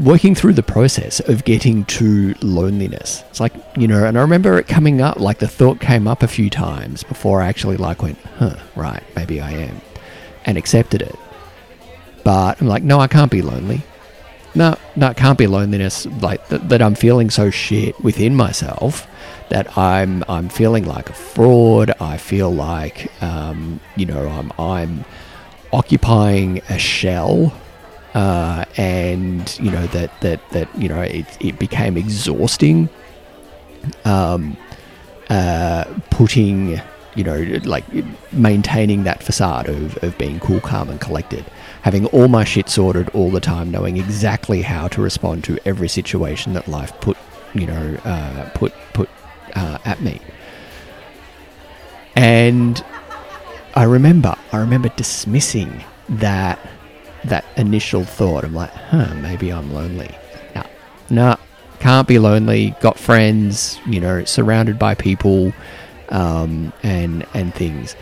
working 0.01 0.35
through 0.35 0.53
the 0.53 0.63
process 0.63 1.21
of 1.21 1.45
getting 1.45 1.85
to 1.87 2.35
loneliness. 2.43 3.25
It's 3.31 3.41
like, 3.41 3.53
you 3.77 3.89
know, 3.89 4.05
and 4.05 4.17
I 4.19 4.21
remember 4.21 4.59
it 4.59 4.69
coming 4.69 5.01
up, 5.01 5.19
like 5.19 5.39
the 5.39 5.49
thought 5.49 5.81
came 5.81 6.07
up 6.07 6.23
a 6.23 6.29
few 6.29 6.51
times 6.51 7.03
before 7.03 7.41
I 7.43 7.49
actually 7.49 7.77
like 7.77 8.03
went, 8.03 8.19
huh, 8.39 8.57
right, 8.77 9.03
maybe 9.17 9.41
I 9.41 9.51
am, 9.53 9.81
and 10.45 10.57
accepted 10.59 11.03
it. 11.03 11.17
But 12.25 12.61
I'm 12.61 12.69
like, 12.69 12.83
no, 12.83 13.01
I 13.01 13.07
can't 13.09 13.31
be 13.31 13.43
lonely. 13.43 13.83
no, 14.55 14.77
no, 14.97 15.11
it 15.11 15.17
can't 15.17 15.39
be 15.39 15.47
loneliness 15.47 16.07
like 16.21 16.47
th- 16.49 16.63
that. 16.63 16.83
I'm 16.83 16.95
feeling 16.95 17.31
so 17.31 17.51
shit 17.51 17.99
within 18.03 18.35
myself 18.35 19.07
that 19.51 19.77
I'm 19.79 20.25
I'm 20.29 20.49
feeling 20.49 20.85
like 20.85 21.09
a 21.11 21.13
fraud. 21.13 21.93
I 22.01 22.17
feel 22.19 22.51
like 22.53 23.11
um, 23.23 23.81
you 23.97 24.07
know 24.07 24.29
I'm 24.29 24.53
I'm 24.59 25.05
occupying 25.73 26.59
a 26.69 26.79
shell, 26.79 27.53
uh, 28.15 28.65
and 28.77 29.59
you 29.61 29.71
know 29.71 29.87
that 29.89 30.21
that 30.21 30.41
that 30.51 30.69
you 30.77 30.89
know 30.89 31.01
it 31.01 31.27
it 31.41 31.59
became 31.59 31.97
exhausting. 31.97 32.89
Um, 34.05 34.57
uh, 35.31 35.85
putting 36.11 36.81
you 37.15 37.25
know 37.25 37.61
like 37.65 37.85
maintaining 38.33 39.05
that 39.05 39.23
facade 39.23 39.69
of, 39.69 39.97
of 40.03 40.17
being 40.19 40.41
cool, 40.41 40.61
calm, 40.61 40.89
and 40.91 41.01
collected 41.01 41.45
having 41.83 42.07
all 42.07 42.29
my 42.29 42.45
shit 42.45 42.69
sorted 42.69 43.09
all 43.11 43.31
the 43.31 43.41
time, 43.41 43.71
knowing 43.71 43.97
exactly 43.97 44.63
how 44.63 44.89
to 44.89 45.01
respond 45.01 45.45
to 45.45 45.59
every 45.65 45.89
situation 45.89 46.53
that 46.55 46.69
life 46.69 46.93
put, 47.01 47.17
you 47.55 47.67
know, 47.67 47.97
uh, 48.05 48.51
put 48.55 48.73
put 48.93 49.09
uh, 49.55 49.79
at 49.85 50.01
me. 50.03 50.21
And 52.17 52.85
I 53.75 53.85
remember, 53.85 54.35
I 54.53 54.59
remember 54.59 54.89
dismissing 54.91 55.85
that 56.09 56.59
that 57.25 57.45
initial 57.57 58.05
thought. 58.05 58.45
I'm 58.45 58.55
like, 58.55 58.71
huh, 58.71 59.15
maybe 59.17 59.53
I'm 59.53 59.73
lonely. 59.73 60.11
No, 60.55 60.63
no, 61.11 61.37
can't 61.81 62.09
be 62.09 62.19
lonely. 62.19 62.75
Got 62.81 62.99
friends, 62.99 63.79
you 63.87 64.01
know, 64.01 64.25
surrounded 64.25 64.79
by 64.79 64.95
people, 64.95 65.53
um, 66.11 66.73
and 66.83 67.27
and 67.35 67.55
things. 67.55 67.97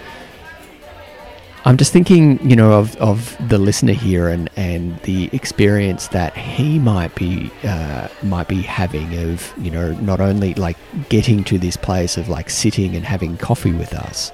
I'm 1.67 1.77
just 1.77 1.93
thinking, 1.93 2.39
you 2.49 2.55
know, 2.55 2.75
of, 2.75 2.95
of 2.99 3.37
the 3.49 3.59
listener 3.59 3.93
here 3.93 4.29
and, 4.29 4.49
and 4.55 4.97
the 5.01 5.29
experience 5.33 6.07
that 6.09 6.37
he 6.37 6.79
might 6.79 7.13
be 7.17 7.51
uh, 7.65 8.07
might 8.23 8.47
be 8.47 8.63
having 8.63 9.13
of, 9.19 9.53
you 9.59 9.73
know, 9.73 9.91
not 9.95 10.21
only 10.21 10.55
like 10.55 10.77
getting 11.09 11.43
to 11.43 11.59
this 11.59 11.77
place 11.77 12.17
of 12.17 12.29
like 12.29 12.51
sitting 12.51 12.95
and 12.95 13.05
having 13.05 13.37
coffee 13.37 13.73
with 13.73 13.95
us, 13.95 14.31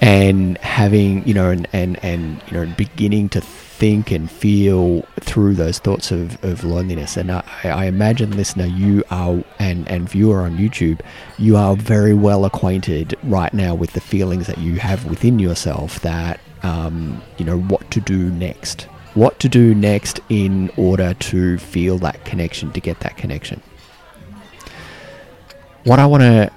and 0.00 0.58
having, 0.58 1.26
you 1.26 1.34
know, 1.34 1.50
and 1.50 1.66
and, 1.72 2.02
and 2.04 2.42
you 2.48 2.52
know, 2.56 2.74
beginning 2.76 3.28
to 3.30 3.40
think 3.78 4.10
and 4.10 4.28
feel 4.28 5.02
through 5.20 5.54
those 5.54 5.78
thoughts 5.78 6.10
of, 6.10 6.42
of 6.44 6.64
loneliness. 6.64 7.16
And 7.16 7.30
I, 7.30 7.44
I 7.62 7.84
imagine, 7.84 8.36
listener, 8.36 8.66
you 8.66 9.04
are, 9.10 9.44
and, 9.60 9.88
and 9.88 10.08
viewer 10.08 10.40
on 10.40 10.58
YouTube, 10.58 11.00
you 11.38 11.56
are 11.56 11.76
very 11.76 12.12
well 12.12 12.44
acquainted 12.44 13.16
right 13.22 13.54
now 13.54 13.76
with 13.76 13.92
the 13.92 14.00
feelings 14.00 14.48
that 14.48 14.58
you 14.58 14.80
have 14.80 15.04
within 15.04 15.38
yourself 15.38 16.00
that, 16.00 16.40
um, 16.64 17.22
you 17.36 17.44
know, 17.44 17.60
what 17.60 17.88
to 17.92 18.00
do 18.00 18.30
next. 18.30 18.88
What 19.14 19.38
to 19.38 19.48
do 19.48 19.76
next 19.76 20.18
in 20.28 20.72
order 20.76 21.14
to 21.14 21.58
feel 21.58 21.98
that 21.98 22.24
connection, 22.24 22.72
to 22.72 22.80
get 22.80 22.98
that 23.00 23.16
connection. 23.16 23.62
What 25.84 26.00
I 26.00 26.06
want 26.06 26.22
to 26.22 26.50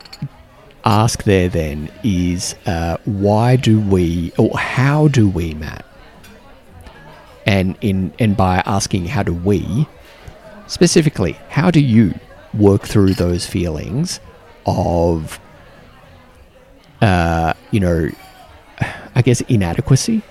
ask 0.85 1.23
there 1.23 1.49
then 1.49 1.89
is 2.03 2.55
uh, 2.65 2.97
why 3.05 3.55
do 3.55 3.79
we, 3.79 4.31
or 4.37 4.57
how 4.57 5.07
do 5.07 5.29
we, 5.29 5.53
Matt, 5.53 5.85
and 7.45 7.77
in 7.81 8.13
and 8.19 8.37
by 8.37 8.61
asking 8.65 9.07
how 9.07 9.23
do 9.23 9.33
we 9.33 9.87
specifically 10.67 11.33
how 11.49 11.71
do 11.71 11.81
you 11.81 12.13
work 12.53 12.83
through 12.83 13.13
those 13.13 13.45
feelings 13.45 14.19
of 14.65 15.39
uh, 17.01 17.53
you 17.71 17.79
know 17.79 18.09
i 19.15 19.21
guess 19.21 19.41
inadequacy? 19.41 20.21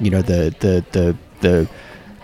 You 0.00 0.10
know 0.10 0.22
the 0.22 0.54
the 0.60 0.84
the 0.92 1.16
the 1.40 1.68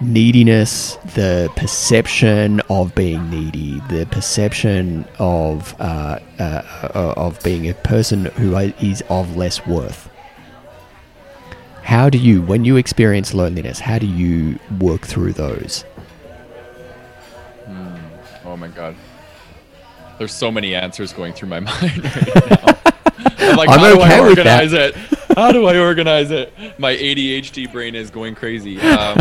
neediness 0.00 0.94
the 1.14 1.50
perception 1.56 2.60
of 2.70 2.94
being 2.94 3.28
needy 3.30 3.80
the 3.88 4.06
perception 4.12 5.04
of 5.18 5.74
uh, 5.80 6.18
uh, 6.38 6.42
uh 6.94 7.14
of 7.16 7.42
being 7.42 7.68
a 7.68 7.74
person 7.74 8.26
who 8.36 8.56
is 8.56 9.02
of 9.08 9.36
less 9.36 9.66
worth 9.66 10.08
how 11.88 12.10
do 12.10 12.18
you, 12.18 12.42
when 12.42 12.66
you 12.66 12.76
experience 12.76 13.32
loneliness, 13.32 13.80
how 13.80 13.98
do 13.98 14.06
you 14.06 14.58
work 14.78 15.06
through 15.06 15.32
those? 15.32 15.86
Hmm. 17.64 17.96
Oh 18.44 18.58
my 18.58 18.68
God. 18.68 18.94
There's 20.18 20.34
so 20.34 20.50
many 20.50 20.74
answers 20.74 21.14
going 21.14 21.32
through 21.32 21.48
my 21.48 21.60
mind 21.60 22.04
right 22.04 22.50
now. 22.50 22.76
I'm 23.38 23.56
like, 23.56 23.70
I'm 23.70 23.78
how 23.78 23.94
okay 23.94 23.94
do 23.94 24.00
I 24.02 24.28
organize 24.28 24.74
it? 24.74 24.94
How 25.42 25.52
do 25.52 25.66
I 25.66 25.78
organize 25.78 26.32
it? 26.32 26.52
My 26.80 26.96
ADHD 26.96 27.70
brain 27.70 27.94
is 27.94 28.10
going 28.10 28.34
crazy. 28.34 28.80
Um, 28.80 29.16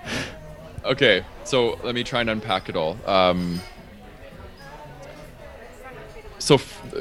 okay, 0.84 1.24
so 1.44 1.80
let 1.82 1.94
me 1.94 2.04
try 2.04 2.20
and 2.20 2.28
unpack 2.28 2.68
it 2.68 2.76
all. 2.76 2.98
Um, 3.08 3.58
so 6.38 6.60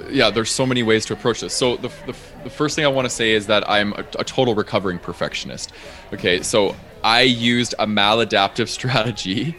yeah 0.09 0.29
there's 0.29 0.51
so 0.51 0.65
many 0.65 0.83
ways 0.83 1.03
to 1.03 1.13
approach 1.13 1.41
this 1.41 1.51
so 1.51 1.75
the, 1.77 1.87
the, 2.05 2.15
the 2.43 2.49
first 2.49 2.75
thing 2.75 2.85
i 2.85 2.87
want 2.87 3.05
to 3.05 3.09
say 3.09 3.31
is 3.31 3.47
that 3.47 3.67
i'm 3.67 3.91
a, 3.93 4.05
a, 4.19 4.23
total 4.23 4.53
recovering 4.53 4.99
perfectionist 4.99 5.73
okay 6.13 6.43
so 6.43 6.75
i 7.03 7.21
used 7.21 7.73
a 7.79 7.87
maladaptive 7.87 8.67
strategy 8.77 9.57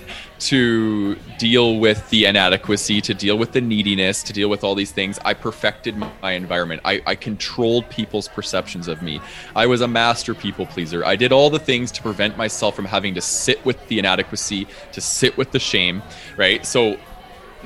to 0.48 1.16
deal 1.38 1.78
with 1.78 2.08
the 2.10 2.24
inadequacy 2.26 3.00
to 3.00 3.14
deal 3.14 3.38
with 3.38 3.52
the 3.52 3.60
neediness 3.60 4.22
to 4.22 4.32
deal 4.32 4.48
with 4.48 4.64
all 4.64 4.74
these 4.74 4.92
things. 4.92 5.18
I 5.24 5.34
perfected 5.34 5.96
my 5.96 6.32
environment. 6.32 6.82
I, 6.84 7.02
I 7.06 7.14
controlled 7.14 7.88
people's 7.90 8.28
perceptions 8.28 8.88
of 8.88 9.02
me. 9.02 9.20
I 9.54 9.66
was 9.66 9.80
a 9.80 9.88
master 9.88 10.34
people 10.34 10.66
pleaser. 10.66 11.04
I 11.04 11.16
did 11.16 11.32
all 11.32 11.50
the 11.50 11.58
things 11.58 11.90
to 11.92 12.02
prevent 12.02 12.36
myself 12.36 12.76
from 12.76 12.84
having 12.84 13.14
to 13.14 13.20
sit 13.20 13.64
with 13.64 13.86
the 13.88 13.98
inadequacy 13.98 14.66
to 14.92 15.00
sit 15.00 15.36
with 15.36 15.52
the 15.52 15.58
shame 15.58 16.02
right? 16.36 16.64
So 16.66 16.98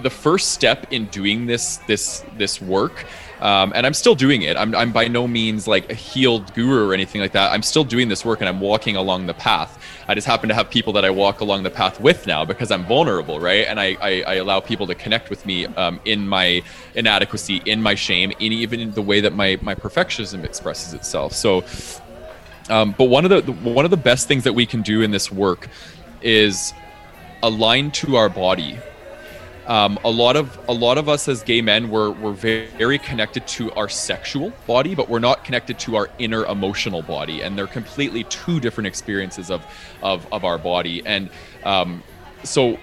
the 0.02 0.10
first 0.10 0.52
step 0.52 0.92
in 0.92 1.06
doing 1.06 1.46
this 1.46 1.78
this 1.86 2.22
this 2.36 2.60
work 2.60 3.06
um, 3.40 3.72
and 3.74 3.86
i'm 3.86 3.94
still 3.94 4.14
doing 4.14 4.42
it. 4.42 4.56
I'm, 4.56 4.74
I'm 4.74 4.92
by 4.92 5.08
no 5.08 5.26
means 5.26 5.66
like 5.66 5.90
a 5.90 5.94
healed 5.94 6.54
guru 6.54 6.88
or 6.88 6.94
anything 6.94 7.20
like 7.20 7.32
that. 7.32 7.52
I'm 7.52 7.62
still 7.62 7.84
doing 7.84 8.08
this 8.08 8.24
work 8.24 8.40
and 8.40 8.48
i'm 8.48 8.60
walking 8.60 8.96
along 8.96 9.26
the 9.26 9.34
path. 9.34 9.82
I 10.08 10.14
just 10.14 10.26
happen 10.26 10.48
to 10.48 10.54
have 10.54 10.70
people 10.70 10.92
that 10.94 11.04
i 11.04 11.10
walk 11.10 11.40
along 11.40 11.62
the 11.62 11.70
path 11.70 12.00
with 12.00 12.26
now 12.26 12.44
because 12.44 12.70
i'm 12.70 12.84
vulnerable 12.84 13.40
right? 13.40 13.66
And 13.66 13.78
i 13.80 13.96
i, 14.00 14.22
I 14.26 14.34
allow 14.34 14.60
people 14.60 14.86
to 14.86 14.94
connect 14.94 15.30
with 15.30 15.44
me 15.46 15.66
um, 15.66 16.00
in 16.04 16.28
my 16.28 16.62
inadequacy 16.94 17.62
in 17.66 17.82
my 17.82 17.94
shame 17.94 18.32
in 18.38 18.52
even 18.52 18.80
in 18.80 18.92
the 18.92 19.02
way 19.02 19.20
that 19.20 19.34
my 19.34 19.58
my 19.62 19.74
perfectionism 19.74 20.44
expresses 20.44 20.94
itself. 20.94 21.32
So 21.32 21.64
um, 22.68 22.94
but 22.98 23.04
one 23.04 23.24
of 23.24 23.30
the, 23.30 23.40
the 23.40 23.52
one 23.52 23.84
of 23.84 23.90
the 23.90 23.96
best 23.96 24.28
things 24.28 24.44
that 24.44 24.52
we 24.52 24.66
can 24.66 24.82
do 24.82 25.02
in 25.02 25.10
this 25.10 25.30
work 25.30 25.68
is 26.22 26.72
align 27.42 27.90
to 27.92 28.16
our 28.16 28.28
body 28.28 28.78
um, 29.66 29.98
a 30.04 30.10
lot 30.10 30.36
of 30.36 30.58
a 30.68 30.72
lot 30.72 30.98
of 30.98 31.08
us 31.08 31.28
as 31.28 31.42
gay 31.42 31.60
men 31.60 31.90
we're, 31.90 32.10
we're 32.10 32.32
very, 32.32 32.66
very 32.78 32.98
connected 32.98 33.46
to 33.46 33.72
our 33.72 33.88
sexual 33.88 34.52
body 34.66 34.94
but 34.94 35.08
we're 35.08 35.18
not 35.18 35.44
connected 35.44 35.78
to 35.80 35.96
our 35.96 36.08
inner 36.18 36.44
emotional 36.46 37.02
body. 37.02 37.42
And 37.42 37.56
they're 37.56 37.66
completely 37.66 38.24
two 38.24 38.60
different 38.60 38.86
experiences 38.86 39.50
of 39.50 39.64
of, 40.02 40.26
of 40.32 40.44
our 40.44 40.58
body. 40.58 41.02
And 41.06 41.30
um, 41.64 42.02
so 42.44 42.78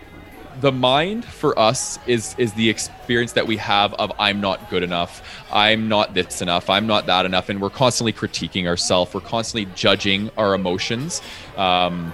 the 0.62 0.72
mind 0.72 1.26
for 1.26 1.58
us 1.58 2.00
is 2.06 2.36
is 2.38 2.54
the 2.54 2.70
experience 2.70 3.34
that 3.34 3.48
we 3.48 3.58
have 3.58 3.94
of 3.96 4.12
I'm 4.20 4.40
not 4.42 4.70
good 4.70 4.84
enough, 4.84 5.44
I'm 5.52 5.88
not 5.88 6.14
this 6.14 6.42
enough, 6.42 6.70
I'm 6.70 6.88
not 6.88 7.06
that 7.08 7.26
enough, 7.26 7.50
and 7.50 7.62
we're 7.62 7.70
constantly 7.70 8.14
critiquing 8.14 8.68
ourselves. 8.68 9.14
We're 9.14 9.22
constantly 9.22 9.72
judging 9.76 10.30
our 10.38 10.54
emotions. 10.54 11.22
Um, 11.58 12.14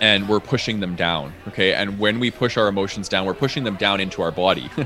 and 0.00 0.28
we're 0.28 0.40
pushing 0.40 0.80
them 0.80 0.96
down 0.96 1.32
okay? 1.48 1.74
And 1.74 1.98
when 1.98 2.20
we 2.20 2.30
push 2.30 2.56
our 2.56 2.68
emotions 2.68 3.08
down 3.08 3.26
we're 3.26 3.34
pushing 3.34 3.64
them 3.64 3.76
down 3.76 4.00
into 4.00 4.22
our 4.22 4.32
body. 4.32 4.70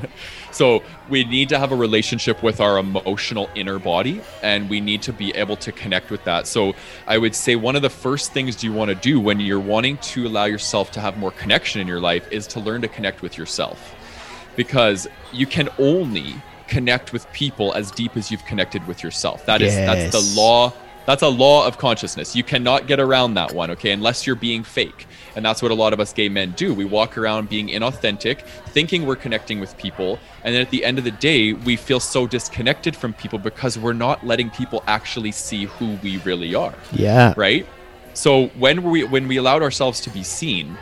So 0.55 0.83
we 1.09 1.25
need 1.25 1.49
to 1.49 1.59
have 1.59 1.73
a 1.73 1.75
relationship 1.75 2.41
with 2.41 2.61
our 2.61 2.77
emotional 2.77 3.49
inner 3.55 3.77
body 3.77 4.21
and 4.41 4.69
we 4.69 4.79
need 4.79 5.01
to 5.01 5.11
be 5.11 5.35
able 5.35 5.57
to 5.57 5.73
connect 5.73 6.09
with 6.11 6.23
that. 6.23 6.47
So 6.47 6.75
i 7.07 7.17
would 7.17 7.35
say 7.35 7.57
one 7.57 7.75
of 7.75 7.81
the 7.81 7.89
first 7.89 8.31
things 8.31 8.63
you 8.63 8.71
want 8.71 8.87
to 8.87 8.95
do 8.95 9.19
when 9.19 9.41
you're 9.41 9.59
wanting 9.59 9.97
to 9.97 10.25
allow 10.27 10.45
yourself 10.45 10.91
to 10.91 11.01
have 11.01 11.17
more 11.17 11.31
connection 11.31 11.81
in 11.81 11.87
your 11.87 11.99
life 11.99 12.25
is 12.31 12.47
to 12.47 12.61
learn 12.61 12.81
to 12.83 12.87
connect 12.87 13.21
with 13.21 13.37
yourself. 13.37 13.93
Because 14.55 15.09
you 15.33 15.45
can 15.45 15.67
only 15.77 16.35
connect 16.67 17.11
with 17.11 17.31
people 17.33 17.73
as 17.73 17.91
deep 17.91 18.15
as 18.15 18.31
you've 18.31 18.45
connected 18.45 18.87
with 18.87 19.03
yourself. 19.03 19.45
That 19.45 19.59
yes. 19.59 19.71
is 19.71 20.11
that's 20.11 20.35
the 20.35 20.41
law 20.41 20.71
that's 21.05 21.21
a 21.21 21.27
law 21.27 21.65
of 21.67 21.77
consciousness. 21.77 22.35
You 22.35 22.43
cannot 22.43 22.87
get 22.87 22.99
around 22.99 23.35
that 23.35 23.53
one, 23.53 23.71
okay, 23.71 23.91
unless 23.91 24.25
you're 24.25 24.35
being 24.35 24.63
fake. 24.63 25.07
And 25.35 25.45
that's 25.45 25.61
what 25.61 25.71
a 25.71 25.75
lot 25.75 25.93
of 25.93 25.99
us 25.99 26.13
gay 26.13 26.29
men 26.29 26.51
do. 26.51 26.73
We 26.73 26.85
walk 26.85 27.17
around 27.17 27.49
being 27.49 27.67
inauthentic, 27.67 28.41
thinking 28.69 29.05
we're 29.05 29.17
connecting 29.17 29.59
with 29.59 29.77
people. 29.77 30.17
And 30.43 30.55
then 30.55 30.61
at 30.61 30.69
the 30.69 30.85
end 30.85 30.97
of 30.97 31.03
the 31.03 31.11
day, 31.11 31.53
we 31.53 31.75
feel 31.75 31.99
so 31.99 32.25
disconnected 32.25 32.95
from 32.95 33.13
people 33.13 33.37
because 33.37 33.77
we're 33.77 33.93
not 33.93 34.25
letting 34.25 34.49
people 34.49 34.83
actually 34.87 35.31
see 35.31 35.65
who 35.65 35.97
we 36.01 36.17
really 36.19 36.55
are. 36.55 36.73
Yeah. 36.91 37.33
Right? 37.35 37.67
So 38.13 38.47
when 38.47 38.81
we 38.83 39.03
when 39.03 39.27
we 39.27 39.35
allowed 39.37 39.61
ourselves 39.61 39.99
to 40.01 40.09
be 40.09 40.23
seen, 40.23 40.77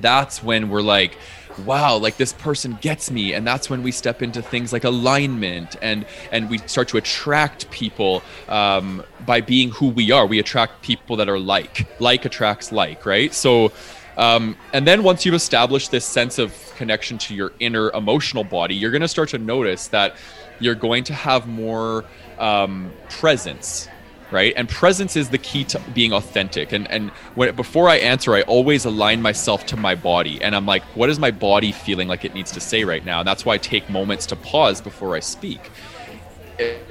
that's 0.00 0.42
when 0.42 0.68
we're 0.68 0.82
like, 0.82 1.16
wow 1.60 1.96
like 1.96 2.16
this 2.16 2.32
person 2.32 2.78
gets 2.80 3.10
me. 3.10 3.34
And 3.34 3.46
that's 3.46 3.70
when 3.70 3.82
we 3.82 3.92
step 3.92 4.22
into 4.22 4.42
things 4.42 4.72
like 4.72 4.84
alignment 4.84 5.76
and 5.82 6.06
and 6.32 6.50
we 6.50 6.58
start 6.58 6.88
to 6.88 6.96
attract 6.96 7.70
people 7.70 8.22
um, 8.48 9.02
by 9.26 9.40
being 9.40 9.70
who 9.70 9.88
we 9.88 10.10
are. 10.10 10.26
We 10.26 10.38
attract 10.38 10.82
people 10.82 11.16
that 11.16 11.28
are 11.28 11.38
like 11.38 11.86
like 12.00 12.24
attracts 12.24 12.72
like 12.72 13.06
right? 13.06 13.32
So 13.32 13.72
um, 14.16 14.56
and 14.72 14.86
then 14.86 15.02
once 15.02 15.24
you've 15.24 15.34
established 15.34 15.90
this 15.90 16.04
sense 16.04 16.38
of 16.38 16.54
connection 16.76 17.16
to 17.18 17.34
your 17.34 17.52
inner 17.60 17.90
emotional 17.90 18.44
body 18.44 18.74
you're 18.74 18.90
going 18.90 19.02
to 19.02 19.08
start 19.08 19.28
to 19.28 19.38
notice 19.38 19.88
that 19.88 20.16
you're 20.58 20.74
going 20.74 21.04
to 21.04 21.14
have 21.14 21.46
more 21.46 22.04
um, 22.38 22.90
presence 23.08 23.88
right? 24.30 24.52
And 24.56 24.68
presence 24.68 25.16
is 25.16 25.30
the 25.30 25.38
key 25.38 25.64
to 25.64 25.80
being 25.94 26.12
authentic. 26.12 26.72
And 26.72 26.90
and 26.90 27.10
when 27.34 27.54
before 27.54 27.88
i 27.88 27.96
answer 27.96 28.34
i 28.34 28.42
always 28.42 28.84
align 28.84 29.22
myself 29.22 29.66
to 29.66 29.76
my 29.76 29.94
body. 29.94 30.42
And 30.42 30.54
i'm 30.54 30.66
like 30.66 30.82
what 30.96 31.10
is 31.10 31.18
my 31.18 31.30
body 31.30 31.72
feeling 31.72 32.08
like 32.08 32.24
it 32.24 32.34
needs 32.34 32.50
to 32.52 32.60
say 32.60 32.84
right 32.84 33.04
now? 33.04 33.20
And 33.20 33.28
that's 33.28 33.44
why 33.44 33.54
i 33.54 33.58
take 33.58 33.88
moments 33.90 34.26
to 34.26 34.36
pause 34.36 34.80
before 34.80 35.16
i 35.16 35.20
speak 35.20 35.70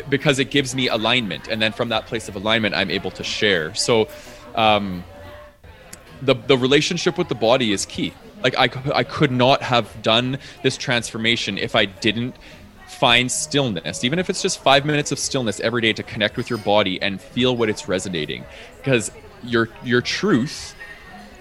because 0.09 0.39
it 0.39 0.49
gives 0.49 0.73
me 0.73 0.87
alignment. 0.87 1.47
And 1.47 1.61
then 1.61 1.71
from 1.71 1.89
that 1.89 2.05
place 2.07 2.27
of 2.27 2.35
alignment 2.35 2.75
i'm 2.75 2.91
able 2.91 3.11
to 3.11 3.23
share. 3.23 3.73
So 3.75 4.07
um, 4.55 5.03
the 6.21 6.35
the 6.35 6.57
relationship 6.57 7.17
with 7.17 7.29
the 7.29 7.35
body 7.35 7.71
is 7.71 7.85
key. 7.85 8.13
Like 8.43 8.55
I, 8.57 8.69
I 8.93 9.03
could 9.03 9.31
not 9.31 9.61
have 9.61 10.01
done 10.01 10.37
this 10.63 10.77
transformation 10.77 11.57
if 11.57 11.75
i 11.75 11.85
didn't 11.85 12.35
find 12.99 13.31
stillness, 13.31 14.03
even 14.03 14.19
if 14.19 14.29
it's 14.29 14.41
just 14.41 14.61
five 14.61 14.85
minutes 14.85 15.11
of 15.11 15.19
stillness 15.19 15.59
every 15.61 15.81
day 15.81 15.93
to 15.93 16.03
connect 16.03 16.35
with 16.35 16.49
your 16.49 16.59
body 16.59 17.01
and 17.01 17.21
feel 17.21 17.55
what 17.55 17.69
it's 17.69 17.87
resonating. 17.87 18.43
Because 18.77 19.11
your 19.43 19.69
your 19.83 20.01
truth, 20.01 20.75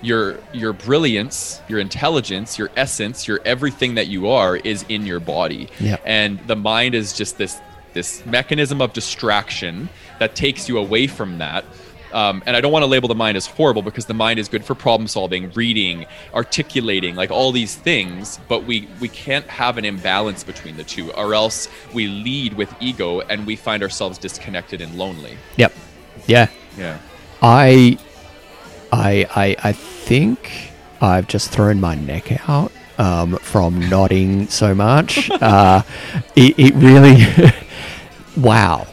your 0.00 0.38
your 0.52 0.72
brilliance, 0.72 1.60
your 1.68 1.80
intelligence, 1.80 2.58
your 2.58 2.70
essence, 2.76 3.26
your 3.26 3.40
everything 3.44 3.96
that 3.96 4.06
you 4.06 4.28
are 4.28 4.56
is 4.56 4.84
in 4.88 5.04
your 5.04 5.20
body. 5.20 5.68
Yep. 5.80 6.02
And 6.04 6.38
the 6.46 6.56
mind 6.56 6.94
is 6.94 7.12
just 7.12 7.38
this 7.38 7.58
this 7.92 8.24
mechanism 8.24 8.80
of 8.80 8.92
distraction 8.92 9.88
that 10.20 10.36
takes 10.36 10.68
you 10.68 10.78
away 10.78 11.06
from 11.06 11.38
that 11.38 11.64
um, 12.12 12.42
and 12.46 12.56
I 12.56 12.60
don't 12.60 12.72
want 12.72 12.82
to 12.82 12.86
label 12.86 13.08
the 13.08 13.14
mind 13.14 13.36
as 13.36 13.46
horrible 13.46 13.82
because 13.82 14.06
the 14.06 14.14
mind 14.14 14.38
is 14.38 14.48
good 14.48 14.64
for 14.64 14.74
problem 14.74 15.08
solving, 15.08 15.50
reading, 15.52 16.06
articulating, 16.34 17.14
like 17.14 17.30
all 17.30 17.52
these 17.52 17.74
things. 17.74 18.38
But 18.48 18.64
we 18.64 18.88
we 19.00 19.08
can't 19.08 19.46
have 19.46 19.78
an 19.78 19.84
imbalance 19.84 20.44
between 20.44 20.76
the 20.76 20.84
two, 20.84 21.12
or 21.12 21.34
else 21.34 21.68
we 21.92 22.08
lead 22.08 22.54
with 22.54 22.74
ego 22.80 23.20
and 23.20 23.46
we 23.46 23.56
find 23.56 23.82
ourselves 23.82 24.18
disconnected 24.18 24.80
and 24.80 24.94
lonely. 24.96 25.36
Yep. 25.56 25.72
Yeah. 26.26 26.48
Yeah. 26.76 26.98
I, 27.42 27.98
I, 28.92 29.26
I, 29.34 29.56
I 29.62 29.72
think 29.72 30.72
I've 31.00 31.28
just 31.28 31.50
thrown 31.50 31.80
my 31.80 31.94
neck 31.94 32.48
out 32.48 32.72
um, 32.98 33.36
from 33.36 33.88
nodding 33.88 34.48
so 34.48 34.74
much. 34.74 35.30
uh, 35.40 35.82
it, 36.34 36.58
it 36.58 36.74
really, 36.74 37.52
wow, 38.36 38.86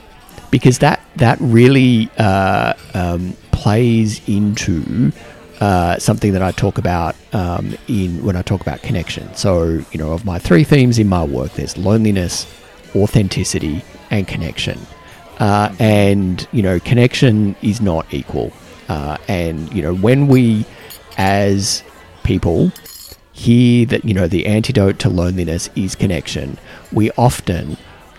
because 0.55 0.79
that 0.79 1.01
that 1.17 1.37
really 1.41 2.09
uh, 2.17 2.73
um, 2.93 3.35
plays 3.51 4.25
into 4.25 5.11
uh, 5.59 5.99
something 5.99 6.31
that 6.31 6.41
I 6.41 6.51
talk 6.51 6.77
about 6.77 7.13
um, 7.33 7.75
in 7.89 8.23
when 8.23 8.37
I 8.37 8.41
talk 8.41 8.61
about 8.61 8.81
connection. 8.81 9.35
So 9.35 9.83
you 9.91 9.97
know, 9.97 10.13
of 10.13 10.23
my 10.23 10.39
three 10.39 10.63
themes 10.63 10.97
in 10.97 11.09
my 11.09 11.25
work, 11.25 11.51
there's 11.55 11.77
loneliness, 11.77 12.47
authenticity, 12.95 13.83
and 14.09 14.29
connection. 14.29 14.79
Uh, 15.39 15.75
and 15.77 16.47
you 16.53 16.61
know, 16.61 16.79
connection 16.79 17.57
is 17.61 17.81
not 17.81 18.05
equal. 18.13 18.53
Uh, 18.87 19.17
and 19.27 19.73
you 19.73 19.81
know, 19.81 19.93
when 19.93 20.27
we 20.27 20.65
as 21.17 21.83
people 22.23 22.71
hear 23.33 23.85
that 23.87 24.05
you 24.05 24.13
know 24.13 24.29
the 24.29 24.45
antidote 24.45 24.99
to 24.99 25.09
loneliness 25.09 25.69
is 25.75 25.95
connection, 25.95 26.57
we 26.93 27.11
often 27.17 27.75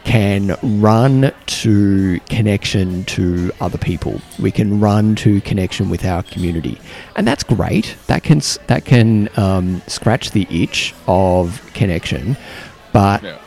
can 0.07 0.57
run 0.63 1.35
to 1.47 2.21
connection 2.29 3.03
to 3.07 3.51
other 3.61 3.77
people. 3.77 4.21
We 4.39 4.53
can 4.53 4.79
run 4.79 5.17
to 5.17 5.41
connection 5.41 5.91
with 5.91 6.05
our 6.05 6.23
community, 6.23 6.79
and 7.17 7.27
that's 7.27 7.43
great. 7.43 7.97
That 8.07 8.23
can 8.23 8.41
that 8.69 8.85
can 8.85 9.29
um, 9.37 9.83
scratch 9.89 10.31
the 10.31 10.47
itch 10.49 10.95
of 11.09 11.61
connection. 11.75 12.37
But 12.93 13.25
Yeah. 13.25 13.39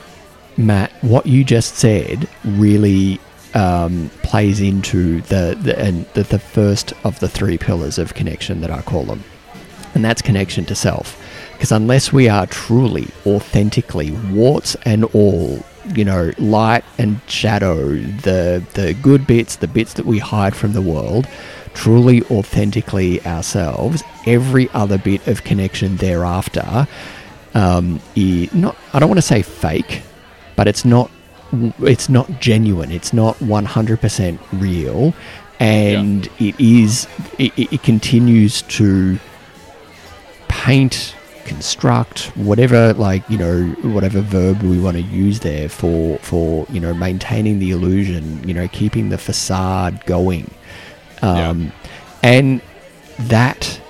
Matt, 0.58 0.92
what 1.02 1.26
you 1.26 1.46
just 1.46 1.76
said 1.76 2.28
really 2.44 3.22
um, 3.54 4.12
plays 4.22 4.60
into 4.60 5.22
the 5.22 5.58
the, 5.62 5.80
and 5.80 6.06
the 6.14 6.24
the 6.24 6.40
first 6.40 6.92
of 7.06 7.22
the 7.22 7.30
three 7.30 7.58
pillars 7.58 7.98
of 7.98 8.16
connection 8.16 8.60
that 8.60 8.70
I 8.70 8.82
call 8.82 9.06
them, 9.06 9.24
and 9.96 10.04
that's 10.04 10.22
connection 10.22 10.66
to 10.66 10.76
self. 10.76 11.16
Because 11.54 11.72
unless 11.72 12.12
we 12.12 12.28
are 12.28 12.46
truly, 12.48 13.08
authentically, 13.26 14.12
warts 14.12 14.76
and 14.84 15.06
all, 15.06 15.64
you 15.96 16.04
know, 16.06 16.32
light 16.38 16.84
and 16.98 17.20
shadow, 17.28 17.96
the 17.96 18.64
the 18.74 18.94
good 19.02 19.26
bits, 19.28 19.58
the 19.58 19.68
bits 19.68 19.94
that 19.94 20.06
we 20.06 20.20
hide 20.20 20.56
from 20.56 20.74
the 20.74 20.82
world, 20.82 21.28
truly, 21.74 22.22
authentically 22.24 23.26
ourselves, 23.26 24.04
every 24.26 24.70
other 24.74 24.98
bit 24.98 25.26
of 25.28 25.44
connection 25.44 25.98
thereafter, 25.98 26.88
um, 27.56 28.00
i- 28.18 28.50
not 28.54 28.76
I 28.94 29.00
don't 29.00 29.10
want 29.10 29.18
to 29.20 29.24
say 29.24 29.42
fake, 29.42 30.02
but 30.56 30.68
it's 30.68 30.84
not 30.86 31.10
it's 31.82 32.10
not 32.10 32.40
genuine. 32.40 32.92
It's 32.92 33.12
not 33.12 33.36
100% 33.42 34.38
real, 34.54 35.14
and 35.60 36.30
it 36.40 36.54
is 36.60 37.08
it 37.40 37.52
it 37.58 37.82
continues 37.84 38.62
to 38.64 39.18
paint 40.48 41.16
construct 41.50 42.28
whatever 42.38 42.94
like 42.94 43.28
you 43.28 43.38
know 43.38 43.66
whatever 43.82 44.22
verb 44.22 44.62
we 44.62 44.80
want 44.80 44.96
to 44.96 45.02
use 45.02 45.40
there 45.40 45.68
for 45.68 46.20
for 46.20 46.68
you 46.70 46.80
know 46.80 46.94
maintaining 46.94 47.58
the 47.58 47.72
illusion 47.72 48.48
you 48.48 48.54
know 48.54 48.68
keeping 48.68 49.10
the 49.10 49.18
facade 49.18 50.06
going. 50.06 50.50
Um, 51.24 51.74
and 52.22 52.62
that 53.18 53.82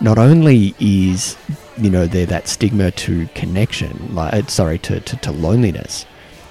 not 0.00 0.18
only 0.18 0.74
is 0.78 1.36
you 1.78 1.90
know 1.90 2.06
there 2.06 2.26
that 2.26 2.46
stigma 2.46 2.90
to 2.90 3.26
connection 3.34 4.14
like 4.14 4.34
uh, 4.34 4.46
sorry 4.46 4.78
to, 4.78 5.00
to, 5.00 5.16
to 5.16 5.32
loneliness 5.32 6.04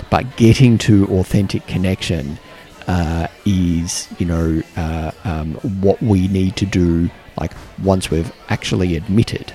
but 0.10 0.24
getting 0.38 0.78
to 0.78 1.06
authentic 1.20 1.65
connection 1.67 2.39
uh, 2.88 3.28
is 3.46 4.08
you 4.17 4.26
know 4.26 4.62
uh, 4.76 5.12
um, 5.24 5.54
what 5.82 6.02
we 6.02 6.28
need 6.28 6.56
to 6.56 6.65
do 6.65 7.10
like 7.39 7.54
once 7.84 8.10
we've 8.10 8.34
actually 8.50 8.96
admitted 8.98 9.54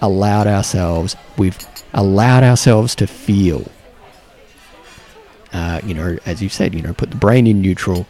allowed 0.00 0.46
ourselves 0.46 1.16
we've 1.38 1.58
allowed 1.94 2.42
ourselves 2.42 2.94
to 2.94 3.06
feel 3.06 3.64
uh, 5.52 5.80
you 5.84 5.94
know 5.94 6.16
as 6.26 6.42
you 6.42 6.48
said 6.48 6.74
you 6.74 6.82
know 6.82 6.92
put 6.92 7.10
the 7.10 7.16
brain 7.16 7.46
in 7.46 7.60
neutral 7.60 8.06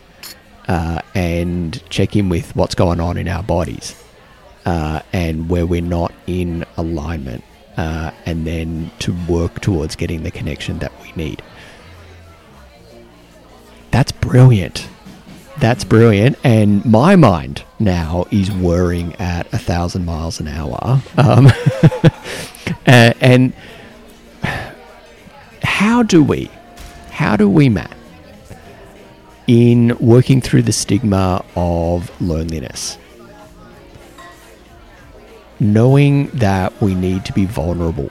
uh, 0.69 1.01
and 1.15 1.89
check 1.91 2.17
in 2.17 2.29
with 2.29 2.55
what's 2.57 2.75
going 2.75 3.01
on 3.01 3.17
in 3.17 3.29
our 3.29 3.43
bodies 3.43 3.95
uh, 4.67 5.01
and 5.13 5.49
where 5.49 5.65
we're 5.65 5.81
not 5.81 6.13
in 6.27 6.65
alignment, 6.77 7.43
uh, 7.77 8.11
and 8.27 8.47
then 8.47 8.91
to 8.99 9.17
work 9.29 9.61
towards 9.61 9.97
getting 9.97 10.25
the 10.25 10.31
connection 10.31 10.81
that 10.81 10.93
we 11.03 11.13
need. 11.13 11.41
That's 13.93 14.13
brilliant. 14.13 14.89
That's 15.59 15.85
brilliant. 15.85 16.39
And 16.45 16.85
my 16.85 17.17
mind 17.17 17.65
now 17.79 18.27
is 18.31 18.51
whirring 18.51 19.15
at 19.17 19.53
a 19.53 19.59
thousand 19.59 20.05
miles 20.05 20.39
an 20.41 20.49
hour. 20.49 21.01
Um, 21.17 21.47
uh, 22.87 23.13
and 23.21 23.55
how 25.63 26.03
do 26.03 26.23
we, 26.23 26.51
how 27.11 27.37
do 27.37 27.49
we, 27.49 27.69
Matt, 27.69 27.97
in 29.47 29.97
working 29.99 30.41
through 30.41 30.63
the 30.63 30.73
stigma 30.73 31.45
of 31.55 32.11
loneliness, 32.21 32.99
knowing 35.59 36.27
that 36.29 36.79
we 36.83 36.95
need 36.95 37.25
to 37.25 37.33
be 37.33 37.47
vulnerable, 37.47 38.11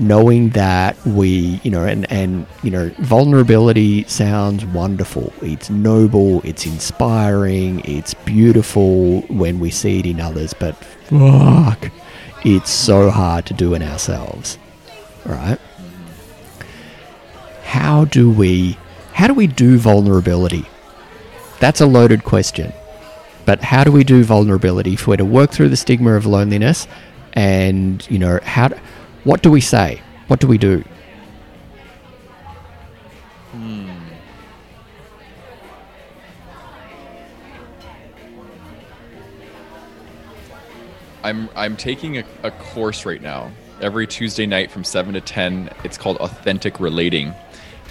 knowing 0.00 0.48
that 0.50 0.96
we, 1.04 1.60
you 1.62 1.70
know, 1.70 1.84
and, 1.84 2.10
and, 2.10 2.46
you 2.62 2.70
know, 2.70 2.88
vulnerability 2.98 4.02
sounds 4.04 4.64
wonderful. 4.64 5.32
It's 5.42 5.68
noble, 5.68 6.40
it's 6.42 6.64
inspiring, 6.64 7.80
it's 7.84 8.14
beautiful 8.14 9.20
when 9.22 9.60
we 9.60 9.70
see 9.70 10.00
it 10.00 10.06
in 10.06 10.18
others, 10.18 10.54
but 10.54 10.74
fuck, 10.74 11.90
it's 12.44 12.70
so 12.70 13.10
hard 13.10 13.44
to 13.46 13.54
do 13.54 13.74
in 13.74 13.82
ourselves, 13.82 14.58
right? 15.26 15.58
How 17.64 18.06
do 18.06 18.30
we, 18.30 18.78
how 19.12 19.26
do 19.26 19.34
we 19.34 19.46
do 19.46 19.76
vulnerability? 19.78 20.64
That's 21.60 21.82
a 21.82 21.86
loaded 21.86 22.24
question. 22.24 22.72
But 23.44 23.62
how 23.62 23.84
do 23.84 23.92
we 23.92 24.02
do 24.02 24.24
vulnerability 24.24 24.94
if 24.94 25.06
we're 25.06 25.16
to 25.16 25.24
work 25.24 25.50
through 25.50 25.68
the 25.68 25.76
stigma 25.76 26.12
of 26.12 26.24
loneliness? 26.24 26.86
And 27.34 28.06
you 28.10 28.18
know, 28.18 28.40
how? 28.42 28.70
What 29.24 29.42
do 29.42 29.50
we 29.50 29.60
say? 29.60 30.02
What 30.28 30.40
do 30.40 30.46
we 30.46 30.58
do? 30.58 30.84
I'm 41.22 41.48
I'm 41.54 41.76
taking 41.76 42.18
a, 42.18 42.24
a 42.42 42.50
course 42.50 43.04
right 43.04 43.20
now 43.20 43.50
every 43.80 44.06
Tuesday 44.06 44.46
night 44.46 44.70
from 44.70 44.84
seven 44.84 45.14
to 45.14 45.20
ten. 45.20 45.70
It's 45.84 45.98
called 45.98 46.16
Authentic 46.18 46.80
Relating, 46.80 47.34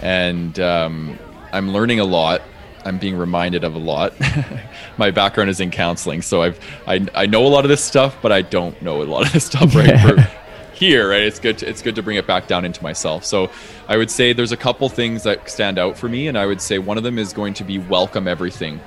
and 0.01 0.59
um, 0.59 1.17
I'm 1.51 1.71
learning 1.71 1.99
a 1.99 2.05
lot. 2.05 2.41
I'm 2.85 2.97
being 2.97 3.15
reminded 3.15 3.63
of 3.63 3.75
a 3.75 3.79
lot. 3.79 4.13
My 4.97 5.11
background 5.11 5.49
is 5.49 5.59
in 5.59 5.69
counseling, 5.69 6.21
so 6.21 6.41
I've 6.41 6.59
I, 6.87 7.05
I 7.13 7.25
know 7.27 7.45
a 7.45 7.49
lot 7.49 7.65
of 7.65 7.69
this 7.69 7.83
stuff, 7.83 8.17
but 8.21 8.31
I 8.31 8.41
don't 8.41 8.79
know 8.81 9.01
a 9.01 9.03
lot 9.03 9.25
of 9.25 9.33
this 9.33 9.45
stuff 9.45 9.75
right 9.75 9.99
for 9.99 10.27
here. 10.79 11.09
Right, 11.09 11.21
it's 11.21 11.39
good. 11.39 11.57
To, 11.59 11.69
it's 11.69 11.81
good 11.81 11.95
to 11.95 12.01
bring 12.01 12.17
it 12.17 12.25
back 12.25 12.47
down 12.47 12.65
into 12.65 12.81
myself. 12.81 13.25
So 13.25 13.51
I 13.87 13.97
would 13.97 14.09
say 14.09 14.33
there's 14.33 14.53
a 14.53 14.57
couple 14.57 14.87
things 14.89 15.23
that 15.23 15.49
stand 15.49 15.77
out 15.77 15.97
for 15.97 16.07
me, 16.07 16.27
and 16.27 16.37
I 16.37 16.45
would 16.45 16.61
say 16.61 16.79
one 16.79 16.97
of 16.97 17.03
them 17.03 17.19
is 17.19 17.33
going 17.33 17.53
to 17.55 17.63
be 17.63 17.77
welcome 17.77 18.27
everything 18.27 18.79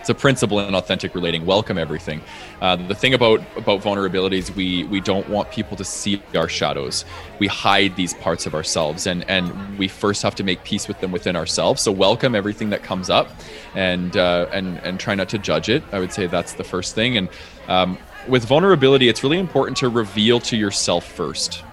it's 0.00 0.08
a 0.08 0.14
principle 0.14 0.58
in 0.60 0.74
authentic 0.74 1.14
relating 1.14 1.44
welcome 1.44 1.76
everything 1.76 2.22
uh, 2.62 2.74
the 2.74 2.94
thing 2.94 3.12
about 3.12 3.40
about 3.56 3.80
vulnerabilities 3.82 4.54
we 4.56 4.84
we 4.84 4.98
don't 4.98 5.28
want 5.28 5.50
people 5.50 5.76
to 5.76 5.84
see 5.84 6.22
our 6.34 6.48
shadows 6.48 7.04
we 7.38 7.46
hide 7.46 7.94
these 7.96 8.14
parts 8.14 8.46
of 8.46 8.54
ourselves 8.54 9.06
and 9.06 9.28
and 9.28 9.78
we 9.78 9.86
first 9.86 10.22
have 10.22 10.34
to 10.34 10.42
make 10.42 10.64
peace 10.64 10.88
with 10.88 10.98
them 11.00 11.12
within 11.12 11.36
ourselves 11.36 11.82
so 11.82 11.92
welcome 11.92 12.34
everything 12.34 12.70
that 12.70 12.82
comes 12.82 13.10
up 13.10 13.28
and 13.74 14.16
uh, 14.16 14.46
and 14.52 14.78
and 14.78 14.98
try 14.98 15.14
not 15.14 15.28
to 15.28 15.38
judge 15.38 15.68
it 15.68 15.82
i 15.92 15.98
would 15.98 16.12
say 16.12 16.26
that's 16.26 16.54
the 16.54 16.64
first 16.64 16.94
thing 16.94 17.18
and 17.18 17.28
um, 17.68 17.98
with 18.28 18.44
vulnerability 18.44 19.08
it's 19.08 19.22
really 19.22 19.38
important 19.38 19.76
to 19.78 19.88
reveal 19.88 20.40
to 20.40 20.56
yourself 20.56 21.06
first. 21.06 21.64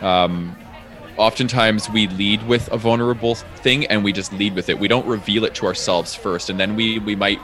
Um, 0.00 0.56
oftentimes 1.16 1.90
we 1.90 2.06
lead 2.08 2.46
with 2.48 2.66
a 2.72 2.78
vulnerable 2.78 3.34
thing 3.34 3.84
and 3.86 4.02
we 4.02 4.12
just 4.12 4.32
lead 4.32 4.54
with 4.54 4.70
it. 4.70 4.78
We 4.78 4.88
don't 4.88 5.06
reveal 5.06 5.44
it 5.44 5.54
to 5.56 5.66
ourselves 5.66 6.14
first 6.14 6.48
and 6.48 6.58
then 6.58 6.76
we 6.76 6.98
we 6.98 7.14
might 7.14 7.38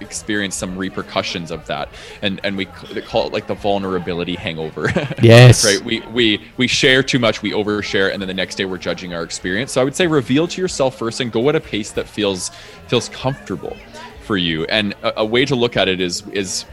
experience 0.00 0.56
some 0.56 0.76
repercussions 0.76 1.50
of 1.50 1.66
that. 1.66 1.88
And 2.20 2.40
and 2.44 2.56
we 2.56 2.66
call 2.66 3.26
it 3.26 3.32
like 3.32 3.46
the 3.46 3.54
vulnerability 3.54 4.34
hangover. 4.34 4.90
Yes. 5.22 5.64
Right? 5.64 5.84
We 5.84 6.00
we 6.12 6.42
we 6.56 6.66
share 6.66 7.02
too 7.02 7.18
much 7.18 7.42
we 7.42 7.52
overshare 7.52 8.12
and 8.12 8.20
then 8.20 8.26
the 8.26 8.34
next 8.34 8.56
day 8.56 8.64
we're 8.64 8.78
judging 8.78 9.14
our 9.14 9.22
experience. 9.22 9.72
So 9.72 9.80
i 9.80 9.84
would 9.84 9.94
say 9.94 10.06
reveal 10.06 10.48
to 10.48 10.60
yourself 10.60 10.98
first 10.98 11.20
and 11.20 11.30
go 11.30 11.48
at 11.48 11.54
a 11.54 11.60
pace 11.60 11.92
that 11.92 12.08
feels 12.08 12.50
feels 12.88 13.08
comfortable 13.10 13.76
for 14.22 14.36
you. 14.36 14.64
And 14.64 14.94
a, 15.02 15.20
a 15.20 15.24
way 15.24 15.44
to 15.44 15.54
look 15.54 15.76
at 15.76 15.88
it 15.88 16.00
is 16.00 16.26
is 16.28 16.64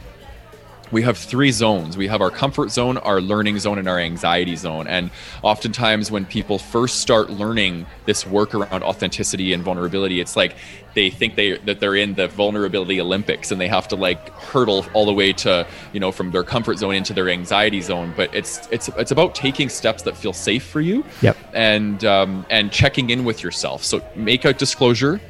we 0.91 1.03
have 1.03 1.17
three 1.17 1.51
zones. 1.51 1.97
We 1.97 2.07
have 2.07 2.21
our 2.21 2.31
comfort 2.31 2.71
zone, 2.71 2.97
our 2.97 3.21
learning 3.21 3.59
zone, 3.59 3.77
and 3.77 3.87
our 3.87 3.99
anxiety 3.99 4.55
zone. 4.55 4.87
And 4.87 5.11
oftentimes, 5.43 6.09
when 6.09 6.25
people 6.25 6.57
first 6.57 6.99
start 6.99 7.29
learning 7.29 7.85
this 8.05 8.25
work 8.25 8.55
around 8.55 8.83
authenticity 8.83 9.53
and 9.53 9.63
vulnerability, 9.63 10.19
it's 10.19 10.35
like 10.35 10.55
they 10.95 11.09
think 11.09 11.35
they 11.35 11.57
that 11.59 11.79
they're 11.79 11.95
in 11.95 12.15
the 12.15 12.27
vulnerability 12.27 12.99
Olympics 12.99 13.51
and 13.51 13.61
they 13.61 13.67
have 13.67 13.87
to 13.89 13.95
like 13.95 14.29
hurdle 14.31 14.85
all 14.93 15.05
the 15.05 15.13
way 15.13 15.31
to 15.31 15.67
you 15.93 15.99
know 15.99 16.11
from 16.11 16.31
their 16.31 16.43
comfort 16.43 16.77
zone 16.79 16.95
into 16.95 17.13
their 17.13 17.29
anxiety 17.29 17.81
zone. 17.81 18.13
But 18.17 18.33
it's 18.33 18.67
it's 18.71 18.87
it's 18.89 19.11
about 19.11 19.35
taking 19.35 19.69
steps 19.69 20.03
that 20.03 20.17
feel 20.17 20.33
safe 20.33 20.65
for 20.65 20.81
you. 20.81 21.05
Yep. 21.21 21.37
And 21.53 22.03
um, 22.05 22.45
and 22.49 22.71
checking 22.71 23.11
in 23.11 23.25
with 23.25 23.43
yourself. 23.43 23.83
So 23.83 24.03
make 24.15 24.45
a 24.45 24.53
disclosure, 24.53 25.21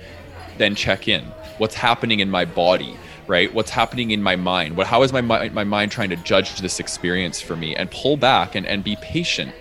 then 0.57 0.75
check 0.75 1.07
in. 1.07 1.25
What's 1.57 1.75
happening 1.75 2.21
in 2.21 2.29
my 2.29 2.45
body? 2.45 2.95
Right? 3.29 3.53
What's 3.53 3.69
happening 3.69 4.09
in 4.11 4.23
my 4.23 4.35
mind? 4.35 4.75
What, 4.75 4.87
how 4.87 5.03
is 5.03 5.13
my, 5.13 5.21
my 5.21 5.63
mind 5.63 5.91
trying 5.91 6.09
to 6.09 6.15
judge 6.17 6.59
this 6.59 6.79
experience 6.79 7.39
for 7.39 7.55
me? 7.55 7.75
And 7.75 7.89
pull 7.91 8.17
back 8.17 8.55
and, 8.55 8.65
and 8.65 8.83
be 8.83 8.97
patient 8.97 9.53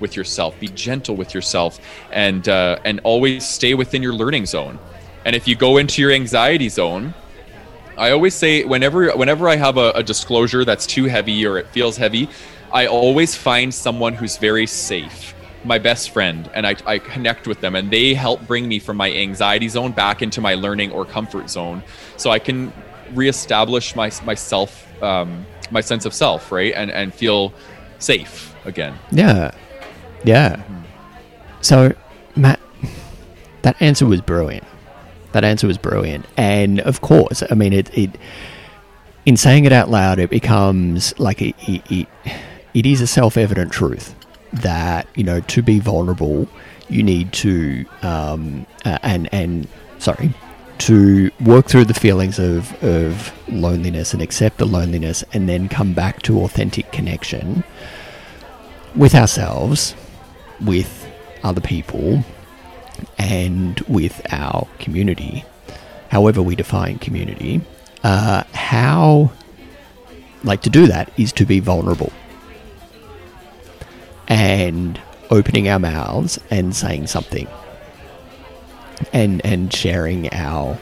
with 0.00 0.16
yourself, 0.16 0.58
be 0.58 0.66
gentle 0.68 1.14
with 1.14 1.32
yourself, 1.32 1.78
and, 2.10 2.48
uh, 2.48 2.80
and 2.84 3.00
always 3.04 3.48
stay 3.48 3.74
within 3.74 4.02
your 4.02 4.12
learning 4.12 4.46
zone. 4.46 4.78
And 5.24 5.36
if 5.36 5.46
you 5.46 5.54
go 5.54 5.76
into 5.76 6.02
your 6.02 6.10
anxiety 6.10 6.68
zone, 6.68 7.14
I 7.96 8.10
always 8.10 8.34
say 8.34 8.64
whenever 8.64 9.10
whenever 9.12 9.48
I 9.48 9.56
have 9.56 9.76
a, 9.76 9.92
a 9.92 10.02
disclosure 10.02 10.64
that's 10.64 10.86
too 10.86 11.04
heavy 11.04 11.46
or 11.46 11.58
it 11.58 11.68
feels 11.68 11.96
heavy, 11.96 12.28
I 12.72 12.86
always 12.86 13.36
find 13.36 13.72
someone 13.72 14.14
who's 14.14 14.36
very 14.36 14.66
safe 14.66 15.34
my 15.64 15.78
best 15.78 16.10
friend 16.10 16.50
and 16.54 16.66
I, 16.66 16.74
I, 16.84 16.98
connect 16.98 17.46
with 17.46 17.60
them 17.60 17.76
and 17.76 17.88
they 17.88 18.14
help 18.14 18.44
bring 18.48 18.66
me 18.66 18.80
from 18.80 18.96
my 18.96 19.12
anxiety 19.12 19.68
zone 19.68 19.92
back 19.92 20.20
into 20.20 20.40
my 20.40 20.56
learning 20.56 20.90
or 20.90 21.04
comfort 21.04 21.48
zone 21.48 21.84
so 22.16 22.30
i 22.30 22.38
can 22.40 22.72
reestablish 23.14 23.94
my 23.96 24.10
myself, 24.24 24.86
um, 25.02 25.46
my 25.70 25.80
sense 25.80 26.04
of 26.04 26.14
self, 26.14 26.52
right, 26.52 26.72
and 26.74 26.90
and 26.90 27.14
feel 27.14 27.52
safe 27.98 28.54
again. 28.64 28.94
Yeah, 29.10 29.52
yeah. 30.24 30.56
Mm-hmm. 30.56 30.82
So, 31.60 31.94
Matt, 32.36 32.60
that 33.62 33.80
answer 33.80 34.06
was 34.06 34.20
brilliant. 34.20 34.64
That 35.32 35.44
answer 35.44 35.66
was 35.66 35.78
brilliant, 35.78 36.26
and 36.36 36.80
of 36.80 37.00
course, 37.00 37.42
I 37.50 37.54
mean 37.54 37.72
it. 37.72 37.96
it 37.96 38.10
in 39.24 39.36
saying 39.36 39.64
it 39.64 39.72
out 39.72 39.88
loud, 39.88 40.18
it 40.18 40.30
becomes 40.30 41.16
like 41.18 41.40
it, 41.40 41.54
it, 41.68 42.08
it, 42.74 42.86
is 42.86 43.00
a 43.00 43.06
self-evident 43.06 43.70
truth 43.72 44.16
that 44.52 45.06
you 45.14 45.24
know 45.24 45.40
to 45.40 45.62
be 45.62 45.78
vulnerable, 45.78 46.48
you 46.88 47.02
need 47.02 47.32
to 47.32 47.84
um, 48.02 48.66
uh, 48.84 48.98
and 49.02 49.28
and 49.32 49.68
sorry, 49.98 50.34
to 50.82 51.30
work 51.40 51.66
through 51.66 51.84
the 51.84 51.94
feelings 51.94 52.40
of, 52.40 52.72
of 52.82 53.32
loneliness 53.48 54.12
and 54.12 54.20
accept 54.20 54.58
the 54.58 54.64
loneliness 54.64 55.22
and 55.32 55.48
then 55.48 55.68
come 55.68 55.92
back 55.92 56.20
to 56.22 56.40
authentic 56.40 56.90
connection 56.90 57.62
with 58.96 59.14
ourselves, 59.14 59.94
with 60.60 61.08
other 61.44 61.60
people, 61.60 62.24
and 63.16 63.78
with 63.82 64.20
our 64.32 64.66
community, 64.80 65.44
however 66.08 66.42
we 66.42 66.56
define 66.56 66.98
community, 66.98 67.60
uh, 68.02 68.42
how, 68.52 69.30
like, 70.42 70.62
to 70.62 70.70
do 70.70 70.88
that 70.88 71.12
is 71.16 71.30
to 71.32 71.46
be 71.46 71.60
vulnerable 71.60 72.12
and 74.26 75.00
opening 75.30 75.68
our 75.68 75.78
mouths 75.78 76.40
and 76.50 76.74
saying 76.74 77.06
something 77.06 77.46
and 79.12 79.44
and 79.44 79.72
sharing 79.72 80.32
our 80.32 80.78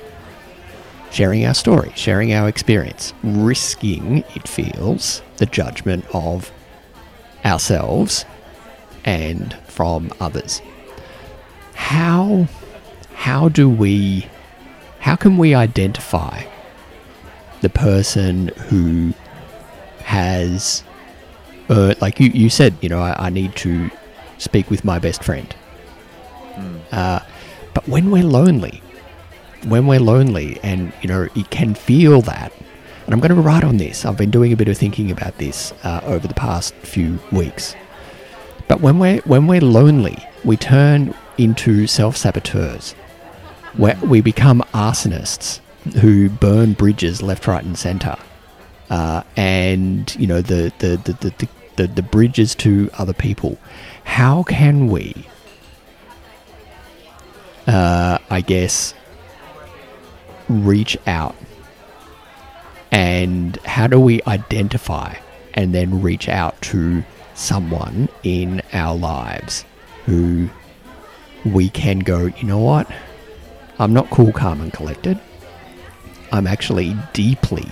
sharing 1.11 1.45
our 1.45 1.55
story, 1.55 1.93
sharing 1.95 2.33
our 2.33 2.49
experience, 2.49 3.13
risking 3.23 4.25
it 4.35 4.47
feels 4.49 5.23
the 5.39 5.47
judgment 5.47 6.05
of 6.15 6.53
ourselves 7.45 8.25
and 9.05 9.55
from 9.67 10.13
others. 10.21 10.63
How 11.75 12.47
how 13.15 13.49
do 13.49 13.69
we 13.69 14.27
how 15.01 15.17
can 15.17 15.37
we 15.37 15.55
identify 15.55 16.45
the 17.61 17.71
person 17.71 18.49
who 18.69 19.13
has 20.03 20.83
uh, 21.71 21.95
like 22.01 22.19
you, 22.19 22.31
you 22.31 22.51
said, 22.51 22.75
you 22.81 22.89
know, 22.89 23.01
I, 23.01 23.27
I 23.27 23.31
need 23.31 23.55
to 23.57 23.91
speak 24.39 24.71
with 24.71 24.85
my 24.85 24.99
best 24.99 25.23
friend. 25.23 25.55
Mm. 26.55 26.81
Uh, 26.91 27.21
but 27.75 27.87
when 27.89 28.11
we're 28.11 28.25
lonely, 28.25 28.83
when 29.65 29.87
we're 29.87 30.01
lonely 30.01 30.59
and, 30.63 30.93
you 31.03 31.09
know, 31.09 31.29
you 31.35 31.45
can 31.45 31.75
feel 31.75 32.23
that, 32.23 32.53
and 33.05 33.15
I'm 33.15 33.21
going 33.21 33.35
to 33.35 33.41
write 33.41 33.65
on 33.65 33.77
this. 33.77 34.05
I've 34.05 34.17
been 34.17 34.31
doing 34.31 34.53
a 34.53 34.57
bit 34.57 34.69
of 34.69 34.79
thinking 34.79 35.11
about 35.11 35.39
this 35.39 35.73
uh, 35.85 36.01
over 36.05 36.29
the 36.29 36.35
past 36.35 36.75
few 36.75 37.19
weeks. 37.33 37.75
But 38.69 38.81
when 38.81 38.99
we're, 38.99 39.21
when 39.23 39.47
we're 39.47 39.61
lonely, 39.61 40.17
we 40.45 40.57
turn 40.57 41.15
into 41.37 41.87
self 41.87 42.17
saboteurs. 42.17 42.95
We 43.77 44.21
become 44.21 44.63
arsonists 44.73 45.61
who 46.01 46.29
burn 46.29 46.75
bridges 46.75 47.23
left, 47.23 47.47
right, 47.47 47.65
and 47.65 47.79
centre. 47.79 48.17
Uh, 48.91 49.23
and, 49.37 50.15
you 50.17 50.27
know, 50.27 50.41
the, 50.41 50.73
the, 50.79 50.97
the, 50.97 51.13
the, 51.13 51.49
the, 51.77 51.87
the 51.87 52.03
bridges 52.03 52.55
to 52.57 52.91
other 52.99 53.13
people. 53.13 53.59
How 54.05 54.43
can 54.43 54.89
we 54.89 55.27
uh, 57.67 58.19
I 58.31 58.41
guess, 58.41 58.95
reach 60.49 60.97
out? 61.07 61.37
And 62.93 63.57
how 63.59 63.87
do 63.87 64.01
we 64.01 64.21
identify 64.27 65.15
and 65.55 65.75
then 65.75 66.03
reach 66.03 66.29
out 66.29 66.61
to 66.63 67.05
someone 67.35 68.09
in 68.23 68.63
our 68.73 68.97
lives 68.97 69.65
who 70.07 70.49
we 71.45 71.69
can 71.71 72.01
go, 72.01 72.27
you 72.27 72.45
know 72.45 72.59
what? 72.59 72.91
I'm 73.79 73.93
not 73.93 74.11
cool, 74.11 74.33
calm, 74.33 74.61
and 74.61 74.73
collected. 74.73 75.19
I'm 76.33 76.47
actually 76.47 76.97
deeply 77.13 77.67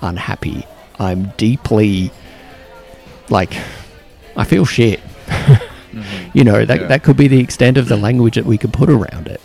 unhappy. 0.00 0.66
I'm 0.98 1.28
deeply 1.36 2.10
like, 3.30 3.56
I 4.36 4.44
feel 4.44 4.64
shit. 4.64 5.00
Mm-hmm. 5.92 6.38
You 6.38 6.44
know, 6.44 6.64
that, 6.64 6.80
yeah. 6.80 6.86
that 6.88 7.02
could 7.02 7.16
be 7.16 7.28
the 7.28 7.40
extent 7.40 7.76
of 7.76 7.88
the 7.88 7.96
language 7.96 8.34
that 8.34 8.46
we 8.46 8.58
could 8.58 8.72
put 8.72 8.88
around 8.88 9.28
it. 9.28 9.40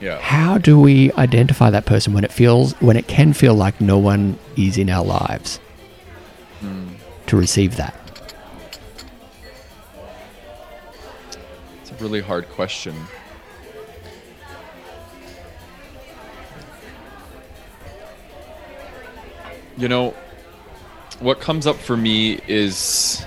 Yeah. 0.00 0.20
How 0.20 0.58
do 0.58 0.78
we 0.78 1.10
identify 1.12 1.70
that 1.70 1.86
person 1.86 2.12
when 2.12 2.22
it 2.22 2.30
feels 2.30 2.74
when 2.80 2.96
it 2.96 3.08
can 3.08 3.32
feel 3.32 3.54
like 3.54 3.80
no 3.80 3.98
one 3.98 4.38
is 4.56 4.76
in 4.76 4.90
our 4.90 5.04
lives 5.04 5.58
mm. 6.60 6.88
to 7.26 7.36
receive 7.36 7.76
that? 7.76 7.94
It's 11.80 11.90
a 11.90 11.94
really 11.94 12.20
hard 12.20 12.48
question. 12.50 12.94
You 19.78 19.88
know, 19.88 20.14
what 21.20 21.40
comes 21.40 21.66
up 21.66 21.76
for 21.76 21.96
me 21.96 22.38
is 22.46 23.24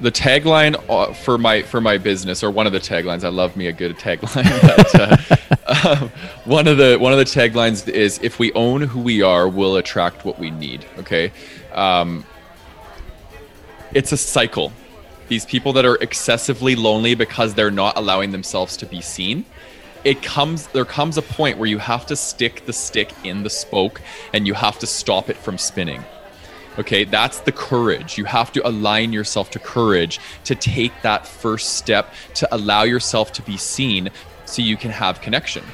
the 0.00 0.10
tagline 0.10 0.82
uh, 0.88 1.12
for 1.12 1.38
my 1.38 1.62
for 1.62 1.80
my 1.80 1.98
business 1.98 2.42
or 2.42 2.50
one 2.50 2.66
of 2.66 2.72
the 2.72 2.80
taglines 2.80 3.24
i 3.24 3.28
love 3.28 3.56
me 3.56 3.68
a 3.68 3.72
good 3.72 3.96
tagline 3.96 4.44
but, 4.76 4.94
uh, 5.00 5.98
um, 6.02 6.08
one 6.44 6.66
of 6.66 6.76
the 6.76 6.96
one 6.98 7.12
of 7.12 7.18
the 7.18 7.24
taglines 7.24 7.88
is 7.88 8.18
if 8.22 8.38
we 8.38 8.52
own 8.52 8.82
who 8.82 9.00
we 9.00 9.22
are 9.22 9.48
we'll 9.48 9.76
attract 9.76 10.24
what 10.24 10.38
we 10.38 10.50
need 10.50 10.84
okay? 10.98 11.32
Um, 11.72 12.24
it's 13.92 14.12
a 14.12 14.16
cycle. 14.16 14.72
These 15.28 15.46
people 15.46 15.72
that 15.74 15.84
are 15.84 15.96
excessively 15.96 16.74
lonely 16.74 17.14
because 17.14 17.54
they're 17.54 17.70
not 17.70 17.96
allowing 17.96 18.32
themselves 18.32 18.76
to 18.78 18.86
be 18.86 19.00
seen 19.00 19.44
it 20.04 20.22
comes 20.22 20.66
there 20.68 20.84
comes 20.84 21.16
a 21.16 21.22
point 21.22 21.56
where 21.56 21.68
you 21.68 21.78
have 21.78 22.04
to 22.06 22.14
stick 22.14 22.66
the 22.66 22.72
stick 22.72 23.12
in 23.24 23.42
the 23.42 23.50
spoke 23.50 24.02
and 24.34 24.46
you 24.46 24.52
have 24.52 24.78
to 24.78 24.86
stop 24.86 25.30
it 25.30 25.36
from 25.36 25.56
spinning 25.56 26.04
okay 26.78 27.04
that's 27.04 27.40
the 27.40 27.52
courage. 27.52 28.18
You 28.18 28.24
have 28.24 28.52
to 28.52 28.66
align 28.66 29.12
yourself 29.12 29.50
to 29.50 29.58
courage 29.58 30.20
to 30.44 30.54
take 30.54 30.92
that 31.02 31.26
first 31.26 31.76
step 31.76 32.12
to 32.34 32.54
allow 32.54 32.82
yourself 32.82 33.32
to 33.34 33.42
be 33.42 33.56
seen 33.56 34.10
so 34.44 34.62
you 34.62 34.76
can 34.76 34.90
have 34.90 35.20
connection 35.20 35.64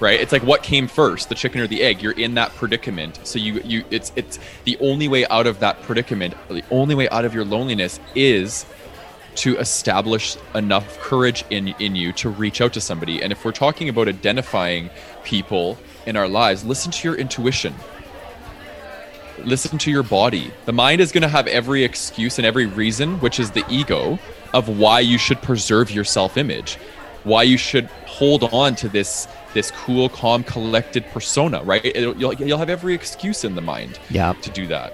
right? 0.00 0.20
It's 0.20 0.32
like 0.32 0.42
what 0.42 0.62
came 0.62 0.88
first 0.88 1.28
the 1.28 1.34
chicken 1.34 1.60
or 1.60 1.66
the 1.66 1.82
egg? 1.82 2.02
You're 2.02 2.12
in 2.12 2.34
that 2.34 2.54
predicament. 2.54 3.18
So 3.24 3.38
you 3.38 3.60
you 3.64 3.84
it's 3.90 4.12
it's 4.16 4.38
the 4.64 4.76
only 4.80 5.08
way 5.08 5.26
out 5.26 5.46
of 5.46 5.60
that 5.60 5.82
predicament 5.82 6.34
the 6.48 6.64
only 6.70 6.94
way 6.94 7.08
out 7.08 7.24
of 7.24 7.34
your 7.34 7.44
loneliness 7.44 8.00
is 8.14 8.66
to 9.36 9.58
establish 9.58 10.36
enough 10.54 10.98
courage 11.00 11.44
in 11.50 11.68
in 11.78 11.94
you 11.94 12.12
to 12.14 12.28
reach 12.28 12.60
out 12.60 12.72
to 12.74 12.80
somebody. 12.80 13.22
And 13.22 13.32
if 13.32 13.44
we're 13.44 13.52
talking 13.52 13.88
about 13.88 14.08
identifying 14.08 14.90
people 15.24 15.78
in 16.06 16.16
our 16.16 16.28
lives 16.28 16.64
listen 16.64 16.90
to 16.92 17.08
your 17.08 17.16
intuition 17.16 17.74
listen 19.44 19.78
to 19.78 19.90
your 19.90 20.02
body. 20.02 20.50
The 20.64 20.72
mind 20.72 21.00
is 21.00 21.12
going 21.12 21.22
to 21.22 21.28
have 21.28 21.46
every 21.46 21.84
excuse 21.84 22.38
and 22.38 22.46
every 22.46 22.66
reason 22.66 23.20
which 23.20 23.38
is 23.40 23.50
the 23.50 23.64
ego 23.68 24.18
of 24.54 24.68
why 24.68 25.00
you 25.00 25.18
should 25.18 25.40
preserve 25.42 25.90
your 25.90 26.04
self 26.04 26.36
image 26.36 26.78
why 27.24 27.42
you 27.42 27.56
should 27.58 27.86
hold 28.06 28.44
on 28.54 28.76
to 28.76 28.88
this 28.88 29.26
this 29.52 29.72
cool 29.72 30.08
calm 30.08 30.44
collected 30.44 31.04
persona 31.06 31.60
right? 31.64 31.84
It'll, 31.84 32.16
you'll, 32.16 32.34
you'll 32.34 32.58
have 32.58 32.70
every 32.70 32.94
excuse 32.94 33.44
in 33.44 33.56
the 33.56 33.60
mind 33.60 33.98
Yeah. 34.10 34.32
to 34.34 34.50
do 34.50 34.66
that. 34.68 34.92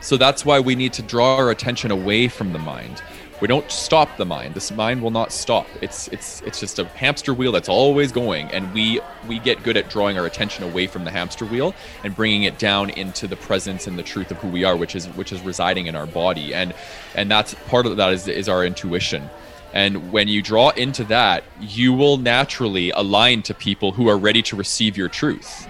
So 0.00 0.16
that's 0.16 0.44
why 0.44 0.60
we 0.60 0.74
need 0.74 0.92
to 0.94 1.02
draw 1.02 1.36
our 1.36 1.50
attention 1.50 1.90
away 1.90 2.28
from 2.28 2.52
the 2.54 2.58
mind 2.58 3.02
we 3.40 3.48
don't 3.48 3.70
stop 3.70 4.16
the 4.16 4.24
mind 4.24 4.54
this 4.54 4.72
mind 4.72 5.02
will 5.02 5.10
not 5.10 5.32
stop. 5.32 5.66
It's 5.80 6.08
it's 6.08 6.40
it's 6.42 6.60
just 6.60 6.78
a 6.78 6.84
hamster 6.84 7.32
wheel 7.32 7.52
that's 7.52 7.68
always 7.68 8.10
going 8.10 8.50
and 8.50 8.72
we 8.74 9.00
we 9.28 9.38
get 9.38 9.62
good 9.62 9.76
at 9.76 9.88
drawing 9.88 10.18
our 10.18 10.26
attention 10.26 10.64
away 10.64 10.86
from 10.86 11.04
the 11.04 11.10
hamster 11.10 11.44
wheel 11.44 11.74
and 12.02 12.14
bringing 12.14 12.42
it 12.42 12.58
down 12.58 12.90
into 12.90 13.26
the 13.26 13.36
presence 13.36 13.86
and 13.86 13.98
the 13.98 14.02
truth 14.02 14.30
of 14.30 14.38
who 14.38 14.48
we 14.48 14.64
are 14.64 14.76
which 14.76 14.96
is 14.96 15.06
which 15.08 15.32
is 15.32 15.40
residing 15.42 15.86
in 15.86 15.94
our 15.94 16.06
body. 16.06 16.54
And 16.54 16.74
and 17.14 17.30
that's 17.30 17.54
part 17.68 17.86
of 17.86 17.96
that 17.96 18.12
is 18.12 18.26
is 18.26 18.48
our 18.48 18.64
intuition. 18.64 19.28
And 19.72 20.10
when 20.12 20.28
you 20.28 20.42
draw 20.42 20.70
into 20.70 21.04
that 21.04 21.44
you 21.60 21.92
will 21.92 22.16
naturally 22.16 22.90
align 22.90 23.42
to 23.42 23.54
people 23.54 23.92
who 23.92 24.08
are 24.08 24.18
ready 24.18 24.42
to 24.42 24.56
receive 24.56 24.96
your 24.96 25.08
truth 25.08 25.68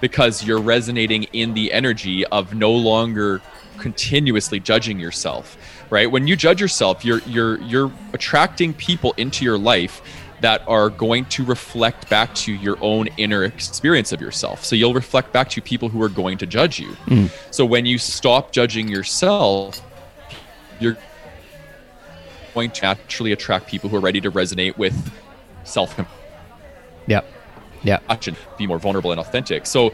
because 0.00 0.44
you're 0.44 0.60
resonating 0.60 1.24
in 1.32 1.54
the 1.54 1.72
energy 1.72 2.26
of 2.26 2.54
no 2.54 2.72
longer 2.72 3.40
continuously 3.78 4.60
judging 4.60 4.98
yourself 4.98 5.56
right 5.94 6.10
when 6.10 6.26
you 6.26 6.36
judge 6.36 6.60
yourself 6.60 7.04
you're 7.04 7.20
you're 7.20 7.60
you're 7.62 7.90
attracting 8.12 8.74
people 8.74 9.14
into 9.16 9.44
your 9.44 9.58
life 9.58 10.02
that 10.40 10.60
are 10.68 10.90
going 10.90 11.24
to 11.26 11.44
reflect 11.44 12.10
back 12.10 12.34
to 12.34 12.52
your 12.52 12.76
own 12.82 13.06
inner 13.16 13.44
experience 13.44 14.10
of 14.12 14.20
yourself 14.20 14.64
so 14.64 14.76
you'll 14.76 14.92
reflect 14.94 15.32
back 15.32 15.48
to 15.48 15.60
people 15.62 15.88
who 15.88 16.02
are 16.02 16.08
going 16.08 16.36
to 16.36 16.46
judge 16.46 16.78
you 16.78 16.90
mm. 17.06 17.30
so 17.50 17.64
when 17.64 17.86
you 17.86 17.96
stop 17.98 18.52
judging 18.52 18.88
yourself 18.88 19.80
you're 20.80 20.96
going 22.54 22.70
to 22.70 22.82
naturally 22.82 23.32
attract 23.32 23.66
people 23.66 23.88
who 23.90 23.96
are 23.96 24.00
ready 24.00 24.20
to 24.20 24.30
resonate 24.30 24.76
with 24.76 25.12
self 25.64 25.98
Yeah. 27.06 27.20
Yep. 27.82 28.26
and 28.28 28.36
be 28.56 28.66
more 28.66 28.78
vulnerable 28.78 29.10
and 29.10 29.20
authentic. 29.20 29.66
So 29.66 29.92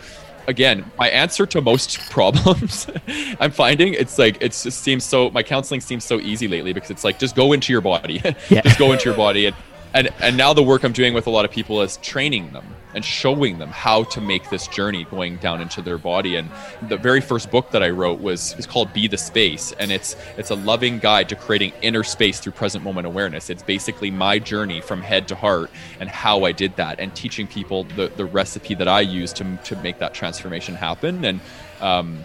again, 0.51 0.90
my 0.98 1.09
answer 1.09 1.46
to 1.46 1.61
most 1.62 1.98
problems 2.11 2.86
I'm 3.40 3.53
finding 3.53 3.94
it's 3.94 4.18
like 4.18 4.36
it's 4.40 4.64
just 4.64 4.80
seems 4.82 5.05
so 5.05 5.30
my 5.30 5.42
counseling 5.42 5.80
seems 5.80 6.05
so 6.05 6.20
easy 6.20 6.48
lately 6.48 6.72
because 6.72 6.90
it's 6.90 7.05
like 7.05 7.18
just 7.18 7.34
go 7.34 7.53
into 7.53 7.72
your 7.72 7.80
body. 7.80 8.20
Yeah. 8.51 8.62
just 8.62 8.78
go 8.78 8.90
into 8.92 9.05
your 9.05 9.16
body 9.16 9.46
and 9.46 9.55
and 9.95 10.09
and 10.20 10.36
now 10.36 10.53
the 10.53 10.62
work 10.62 10.84
I'm 10.84 10.93
doing 10.93 11.14
with 11.14 11.26
a 11.26 11.30
lot 11.30 11.45
of 11.45 11.51
people 11.51 11.82
is 11.82 11.97
training 11.99 12.53
them 12.53 12.64
and 12.95 13.05
showing 13.05 13.59
them 13.59 13.68
how 13.68 14.05
to 14.05 14.20
make 14.20 14.51
this 14.51 14.66
journey 14.66 15.05
going 15.05 15.36
down 15.36 15.61
into 15.61 15.80
their 15.80 15.99
body. 15.99 16.36
And 16.36 16.51
the 16.88 16.97
very 16.97 17.20
first 17.20 17.51
book 17.51 17.70
that 17.70 17.82
I 17.82 17.91
wrote 17.91 18.20
was 18.20 18.55
is 18.59 18.66
called 18.66 18.93
Be 18.93 19.07
the 19.09 19.18
Space. 19.18 19.72
And 19.72 19.93
it's 19.93 20.16
it's 20.36 20.51
a 20.51 20.55
loving 20.55 20.99
guide 20.99 21.28
to 21.30 21.36
creating 21.36 21.72
inner 21.82 22.03
space 22.03 22.41
through 22.41 22.53
present 22.53 22.84
moment 22.84 23.07
awareness. 23.07 23.51
It's 23.51 23.62
basically 23.62 24.11
my 24.11 24.38
journey 24.38 24.80
from 24.80 25.03
head 25.03 25.28
to 25.28 25.34
heart 25.34 25.70
and 25.99 26.09
how 26.09 26.45
I 26.45 26.53
did 26.53 26.76
that 26.76 27.01
and 27.01 27.14
teaching 27.14 27.47
people 27.47 27.84
the 27.84 28.09
the 28.16 28.24
recipe 28.24 28.74
that 28.74 28.88
I 28.88 29.01
use 29.01 29.32
to 29.34 29.57
to 29.64 29.76
make 29.76 29.99
that 29.99 30.14
transformation 30.14 30.74
happen. 30.74 31.24
And 31.24 31.41
um 31.80 32.24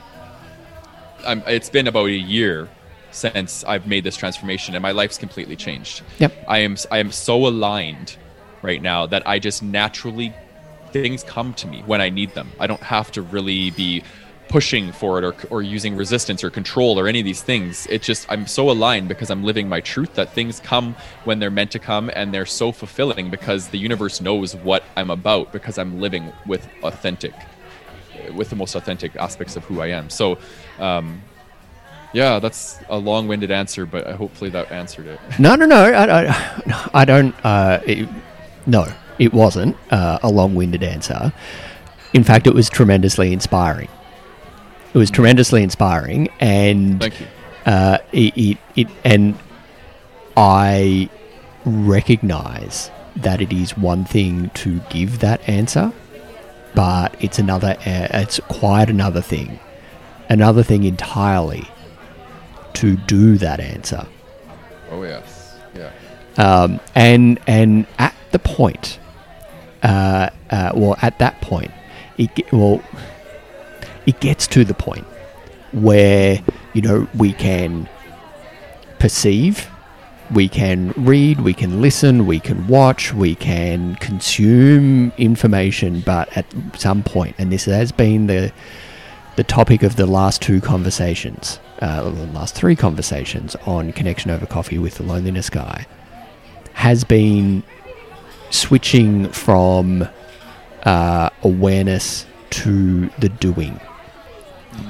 I'm, 1.25 1.41
it's 1.47 1.69
been 1.69 1.87
about 1.87 2.05
a 2.05 2.11
year 2.11 2.69
since 3.15 3.63
I've 3.63 3.87
made 3.87 4.03
this 4.03 4.17
transformation 4.17 4.75
and 4.75 4.81
my 4.81 4.91
life's 4.91 5.17
completely 5.17 5.55
changed. 5.55 6.03
Yep. 6.19 6.33
I 6.47 6.59
am 6.59 6.75
I 6.91 6.99
am 6.99 7.11
so 7.11 7.47
aligned 7.47 8.17
right 8.61 8.81
now 8.81 9.05
that 9.05 9.27
I 9.27 9.39
just 9.39 9.63
naturally 9.63 10.33
things 10.91 11.23
come 11.23 11.53
to 11.55 11.67
me 11.67 11.81
when 11.85 12.01
I 12.01 12.09
need 12.09 12.33
them. 12.33 12.51
I 12.59 12.67
don't 12.67 12.81
have 12.83 13.11
to 13.13 13.21
really 13.21 13.71
be 13.71 14.03
pushing 14.47 14.91
for 14.91 15.17
it 15.17 15.23
or, 15.23 15.35
or 15.49 15.61
using 15.61 15.95
resistance 15.95 16.43
or 16.43 16.49
control 16.49 16.99
or 16.99 17.07
any 17.07 17.19
of 17.19 17.25
these 17.25 17.41
things. 17.41 17.87
It 17.87 18.01
just 18.01 18.29
I'm 18.29 18.47
so 18.47 18.69
aligned 18.69 19.07
because 19.07 19.29
I'm 19.29 19.43
living 19.43 19.67
my 19.67 19.81
truth 19.81 20.13
that 20.15 20.33
things 20.33 20.59
come 20.59 20.95
when 21.23 21.39
they're 21.39 21.51
meant 21.51 21.71
to 21.71 21.79
come 21.79 22.11
and 22.15 22.33
they're 22.33 22.45
so 22.45 22.71
fulfilling 22.71 23.29
because 23.29 23.69
the 23.69 23.77
universe 23.77 24.21
knows 24.21 24.55
what 24.57 24.83
I'm 24.95 25.09
about 25.09 25.51
because 25.51 25.77
I'm 25.77 25.99
living 25.99 26.31
with 26.45 26.67
authentic 26.83 27.33
with 28.33 28.49
the 28.49 28.55
most 28.55 28.75
authentic 28.75 29.15
aspects 29.15 29.55
of 29.55 29.63
who 29.65 29.81
I 29.81 29.87
am. 29.87 30.09
So 30.09 30.37
um 30.79 31.21
yeah, 32.15 32.39
that's 32.39 32.79
a 32.87 32.97
long-winded 32.97 33.51
answer, 33.51 33.85
but 33.85 34.07
hopefully 34.15 34.49
that 34.51 34.71
answered 34.71 35.05
it. 35.05 35.19
No, 35.37 35.55
no, 35.55 35.65
no. 35.65 35.83
I, 35.83 36.29
I, 36.29 36.89
I 36.93 37.05
don't. 37.05 37.35
Uh, 37.43 37.81
it, 37.85 38.07
no, 38.65 38.87
it 39.19 39.33
wasn't 39.33 39.75
uh, 39.91 40.19
a 40.23 40.29
long-winded 40.29 40.81
answer. 40.81 41.33
In 42.13 42.23
fact, 42.23 42.47
it 42.47 42.53
was 42.53 42.69
tremendously 42.69 43.33
inspiring. 43.33 43.89
It 44.93 44.97
was 44.97 45.11
tremendously 45.11 45.61
inspiring, 45.61 46.29
and 46.39 47.01
Thank 47.01 47.19
you. 47.19 47.27
uh, 47.65 47.97
it, 48.13 48.37
it, 48.37 48.57
it, 48.77 48.87
and 49.03 49.37
I 50.37 51.09
recognize 51.65 52.91
that 53.17 53.41
it 53.41 53.51
is 53.51 53.77
one 53.77 54.05
thing 54.05 54.51
to 54.51 54.79
give 54.89 55.19
that 55.19 55.47
answer, 55.49 55.91
but 56.73 57.13
it's 57.19 57.39
another. 57.39 57.75
Uh, 57.85 58.07
it's 58.13 58.39
quite 58.47 58.89
another 58.89 59.21
thing, 59.21 59.59
another 60.29 60.63
thing 60.63 60.85
entirely 60.85 61.67
to 62.75 62.95
do 62.95 63.37
that 63.37 63.59
answer. 63.59 64.05
Oh 64.91 65.03
yes. 65.03 65.57
Yeah. 65.75 65.91
Um, 66.37 66.79
and 66.93 67.39
and 67.47 67.87
at 67.97 68.15
the 68.31 68.39
point, 68.39 68.99
uh, 69.83 70.29
uh, 70.49 70.71
well, 70.75 70.97
at 71.01 71.19
that 71.19 71.39
point, 71.41 71.71
it 72.17 72.51
well, 72.51 72.81
it 74.05 74.19
gets 74.19 74.47
to 74.47 74.63
the 74.63 74.73
point 74.73 75.05
where 75.71 76.41
you 76.73 76.81
know 76.81 77.07
we 77.15 77.33
can 77.33 77.87
perceive, 78.99 79.69
we 80.31 80.47
can 80.47 80.91
read, 80.97 81.41
we 81.41 81.53
can 81.53 81.81
listen, 81.81 82.25
we 82.25 82.39
can 82.39 82.67
watch, 82.67 83.13
we 83.13 83.35
can 83.35 83.95
consume 83.95 85.11
information, 85.17 86.01
but 86.01 86.35
at 86.35 86.45
some 86.75 87.03
point, 87.03 87.35
and 87.37 87.51
this 87.51 87.65
has 87.65 87.91
been 87.91 88.27
the 88.27 88.51
the 89.35 89.43
topic 89.43 89.83
of 89.83 89.97
the 89.97 90.05
last 90.05 90.41
two 90.41 90.61
conversations, 90.61 91.59
uh, 91.85 92.09
the 92.09 92.25
last 92.27 92.55
three 92.55 92.75
conversations 92.75 93.55
on 93.67 93.93
connection 93.93 94.31
over 94.31 94.47
coffee 94.47 94.79
with 94.79 94.95
the 94.95 95.03
loneliness 95.03 95.51
guy, 95.51 95.85
has 96.73 97.03
been 97.03 97.61
switching 98.49 99.29
from 99.29 100.07
uh, 100.83 101.29
awareness 101.43 102.25
to 102.49 103.07
the 103.19 103.29
doing. 103.29 103.79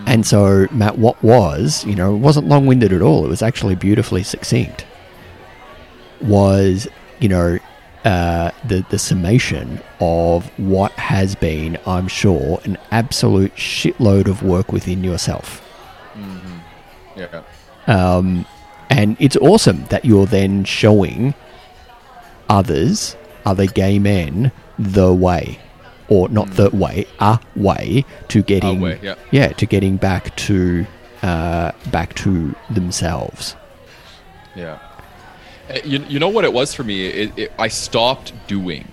And 0.05 0.25
so, 0.25 0.67
Matt, 0.71 0.97
what 0.97 1.21
was, 1.21 1.85
you 1.85 1.95
know, 1.95 2.15
it 2.15 2.19
wasn't 2.19 2.47
long 2.47 2.65
winded 2.65 2.93
at 2.93 3.01
all, 3.01 3.25
it 3.25 3.29
was 3.29 3.41
actually 3.41 3.75
beautifully 3.75 4.23
succinct, 4.23 4.85
was, 6.21 6.87
you 7.19 7.27
know, 7.27 7.59
uh, 8.05 8.51
the, 8.63 8.85
the 8.89 8.99
summation 8.99 9.81
of 9.99 10.47
what 10.57 10.93
has 10.93 11.35
been, 11.35 11.77
I'm 11.85 12.07
sure, 12.07 12.61
an 12.63 12.77
absolute 12.91 13.53
shitload 13.55 14.29
of 14.29 14.43
work 14.43 14.71
within 14.71 15.03
yourself. 15.03 15.64
Yeah. 17.15 17.43
Um, 17.87 18.45
and 18.89 19.17
it's 19.19 19.35
awesome 19.37 19.85
that 19.85 20.05
you're 20.05 20.25
then 20.25 20.63
showing 20.63 21.33
others, 22.49 23.15
other 23.45 23.65
gay 23.65 23.99
men, 23.99 24.51
the 24.77 25.13
way, 25.13 25.59
or 26.07 26.29
not 26.29 26.51
the 26.51 26.69
way, 26.69 27.05
a 27.19 27.39
way 27.55 28.05
to 28.27 28.41
getting, 28.41 28.81
way, 28.81 29.15
yeah. 29.31 29.47
to 29.53 29.65
getting 29.65 29.97
back 29.97 30.35
to 30.35 30.85
uh, 31.21 31.71
back 31.91 32.13
to 32.15 32.55
themselves. 32.69 33.55
Yeah. 34.55 34.79
Uh, 35.69 35.79
You, 35.83 35.99
you 36.07 36.19
know 36.19 36.29
what 36.29 36.45
it 36.45 36.53
was 36.53 36.73
for 36.73 36.83
me? 36.83 37.07
It, 37.07 37.37
it, 37.37 37.51
I 37.57 37.67
stopped 37.67 38.33
doing. 38.47 38.87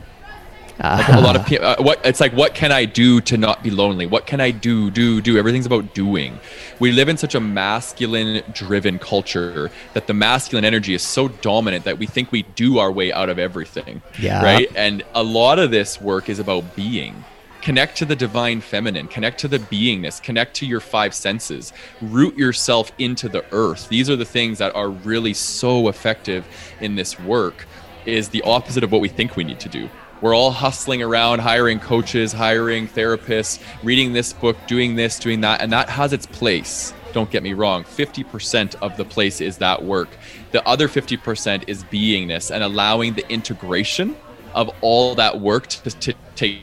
Like 0.79 1.09
a 1.09 1.20
lot 1.20 1.37
of 1.37 1.47
people, 1.47 1.66
uh, 1.66 1.77
what 1.79 2.05
it's 2.05 2.20
like. 2.20 2.33
What 2.33 2.55
can 2.55 2.73
I 2.73 2.85
do 2.85 3.20
to 3.23 3.37
not 3.37 3.62
be 3.62 3.70
lonely? 3.70 4.07
What 4.07 4.27
can 4.27 4.41
I 4.41 4.51
do? 4.51 4.91
Do 4.91 5.20
do? 5.20 5.39
Everything's 5.39 5.66
about 5.66 5.95
doing. 5.95 6.41
We 6.81 6.93
live 6.93 7.09
in 7.09 7.16
such 7.16 7.35
a 7.35 7.41
masculine-driven 7.41 8.99
culture 8.99 9.70
that 9.95 10.07
the 10.07 10.14
masculine 10.14 10.64
energy 10.64 10.95
is 10.95 11.03
so 11.03 11.29
dominant 11.29 11.85
that 11.85 11.99
we 11.99 12.07
think 12.07 12.33
we 12.33 12.43
do 12.43 12.79
our 12.79 12.91
way 12.91 13.12
out 13.12 13.29
of 13.29 13.39
everything. 13.39 14.03
Yeah. 14.18 14.43
Right. 14.43 14.68
And 14.75 15.05
a 15.14 15.23
lot 15.23 15.59
of 15.59 15.70
this 15.70 16.01
work 16.01 16.29
is 16.29 16.39
about 16.39 16.75
being. 16.75 17.25
Connect 17.61 17.97
to 17.99 18.05
the 18.05 18.16
divine 18.16 18.61
feminine. 18.61 19.07
Connect 19.07 19.39
to 19.41 19.49
the 19.49 19.59
beingness. 19.59 20.20
Connect 20.20 20.55
to 20.57 20.66
your 20.66 20.81
five 20.81 21.14
senses. 21.14 21.73
Root 22.01 22.37
yourself 22.37 22.91
into 22.99 23.29
the 23.29 23.45
earth. 23.53 23.89
These 23.89 24.11
are 24.11 24.16
the 24.16 24.25
things 24.25 24.59
that 24.59 24.75
are 24.75 24.89
really 24.89 25.35
so 25.35 25.87
effective 25.87 26.45
in 26.81 26.97
this 26.97 27.20
work. 27.20 27.66
Is 28.05 28.31
the 28.31 28.43
opposite 28.43 28.83
of 28.83 28.91
what 28.91 29.01
we 29.01 29.09
think 29.09 29.37
we 29.37 29.45
need 29.45 29.61
to 29.61 29.68
do 29.68 29.89
we're 30.23 30.35
all 30.35 30.53
hustling 30.53 31.03
around 31.03 31.41
hiring 31.41 31.79
coaches 31.79 32.33
hiring 32.33 32.89
therapists 32.89 33.61
reading 33.83 34.12
this 34.12 34.33
book 34.33 34.57
doing 34.66 34.95
this 34.95 35.18
doing 35.18 35.43
that 35.43 35.61
and 35.61 35.73
that 35.73 35.91
has 35.91 36.12
its 36.14 36.25
place. 36.27 36.95
Don't 37.12 37.31
get 37.31 37.43
me 37.43 37.53
wrong 37.53 37.85
50% 37.85 38.77
of 38.77 38.97
the 38.97 39.05
place 39.05 39.43
is 39.43 39.59
that 39.59 39.85
work. 39.85 40.09
The 40.53 40.66
other 40.66 40.89
50% 40.89 41.64
is 41.66 41.85
beingness 41.85 42.51
and 42.51 42.62
allowing 42.64 43.14
the 43.14 43.29
integration 43.31 44.16
of 44.55 44.70
all 44.81 45.14
that 45.16 45.41
work 45.41 45.66
to, 45.66 45.91
to 45.91 46.14
take 46.37 46.62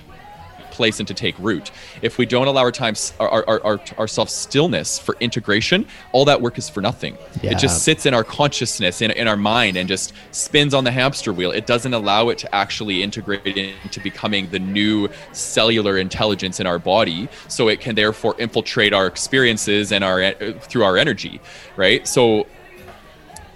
place 0.79 0.99
and 0.99 1.07
to 1.09 1.13
take 1.13 1.35
root. 1.39 1.71
If 2.01 2.17
we 2.17 2.25
don't 2.25 2.47
allow 2.47 2.61
our 2.61 2.71
time 2.71 2.95
our, 3.19 3.43
our, 3.49 3.59
our, 3.69 3.79
ourselves 4.03 4.31
stillness 4.31 4.97
for 4.97 5.13
integration 5.19 5.85
all 6.13 6.25
that 6.31 6.39
work 6.41 6.57
is 6.57 6.69
for 6.69 6.81
nothing. 6.81 7.17
Yeah. 7.43 7.51
it 7.51 7.59
just 7.59 7.83
sits 7.83 8.05
in 8.05 8.13
our 8.13 8.23
consciousness 8.23 9.01
in, 9.01 9.11
in 9.11 9.27
our 9.27 9.35
mind 9.55 9.75
and 9.75 9.89
just 9.89 10.13
spins 10.31 10.73
on 10.73 10.83
the 10.85 10.91
hamster 10.91 11.33
wheel. 11.33 11.51
It 11.51 11.65
doesn't 11.67 11.93
allow 11.93 12.29
it 12.29 12.37
to 12.43 12.55
actually 12.55 13.03
integrate 13.03 13.57
into 13.57 13.99
becoming 13.99 14.49
the 14.49 14.59
new 14.59 15.09
cellular 15.33 15.97
intelligence 15.97 16.61
in 16.61 16.65
our 16.65 16.79
body 16.79 17.27
so 17.49 17.67
it 17.67 17.81
can 17.81 17.95
therefore 17.95 18.35
infiltrate 18.39 18.93
our 18.93 19.07
experiences 19.07 19.91
and 19.91 20.01
our 20.03 20.23
uh, 20.23 20.33
through 20.69 20.85
our 20.85 20.97
energy 20.97 21.41
right? 21.75 22.07
So 22.07 22.47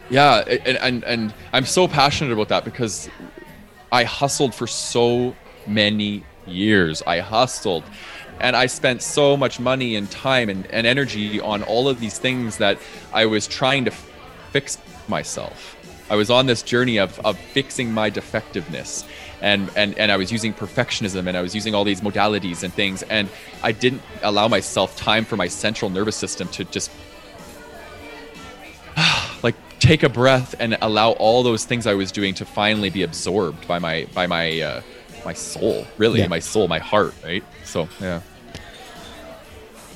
yeah 0.09 0.39
and, 0.39 0.77
and 0.77 1.03
and 1.05 1.33
i'm 1.53 1.65
so 1.65 1.87
passionate 1.87 2.33
about 2.33 2.49
that 2.49 2.65
because 2.65 3.09
i 3.91 4.03
hustled 4.03 4.53
for 4.53 4.67
so 4.67 5.33
many 5.65 6.23
years. 6.45 7.01
I 7.05 7.19
hustled 7.19 7.83
and 8.39 8.55
i 8.55 8.65
spent 8.65 9.01
so 9.01 9.37
much 9.37 9.59
money 9.59 9.95
and 9.95 10.09
time 10.11 10.49
and, 10.49 10.65
and 10.67 10.85
energy 10.87 11.39
on 11.39 11.63
all 11.63 11.87
of 11.87 11.99
these 11.99 12.17
things 12.17 12.57
that 12.57 12.77
i 13.13 13.25
was 13.25 13.47
trying 13.47 13.85
to 13.85 13.91
f- 13.91 14.09
fix 14.51 14.77
myself. 15.07 15.77
I 16.09 16.15
was 16.15 16.29
on 16.29 16.45
this 16.45 16.61
journey 16.61 16.97
of, 16.99 17.19
of 17.25 17.37
fixing 17.39 17.91
my 17.91 18.09
defectiveness 18.09 19.05
and, 19.41 19.69
and 19.75 19.97
and 19.97 20.11
i 20.11 20.17
was 20.17 20.31
using 20.31 20.53
perfectionism 20.53 21.27
and 21.27 21.35
i 21.35 21.41
was 21.41 21.55
using 21.55 21.73
all 21.75 21.83
these 21.83 22.01
modalities 22.01 22.63
and 22.63 22.73
things 22.73 23.03
and 23.03 23.29
i 23.63 23.71
didn't 23.71 24.01
allow 24.21 24.47
myself 24.47 24.95
time 24.95 25.25
for 25.25 25.37
my 25.37 25.47
central 25.47 25.89
nervous 25.89 26.15
system 26.15 26.47
to 26.49 26.63
just 26.65 26.91
like 29.43 29.55
take 29.79 30.03
a 30.03 30.09
breath 30.09 30.55
and 30.59 30.77
allow 30.81 31.11
all 31.11 31.43
those 31.43 31.65
things 31.65 31.85
I 31.85 31.93
was 31.93 32.11
doing 32.11 32.33
to 32.35 32.45
finally 32.45 32.89
be 32.89 33.03
absorbed 33.03 33.67
by 33.67 33.79
my 33.79 34.07
by 34.13 34.27
my 34.27 34.61
uh, 34.61 34.81
my 35.25 35.33
soul, 35.33 35.85
really, 35.97 36.19
Yeah. 36.19 36.27
my 36.27 36.39
soul, 36.39 36.67
my 36.67 36.79
heart, 36.79 37.13
right? 37.23 37.43
So 37.63 37.87
yeah, 38.01 38.21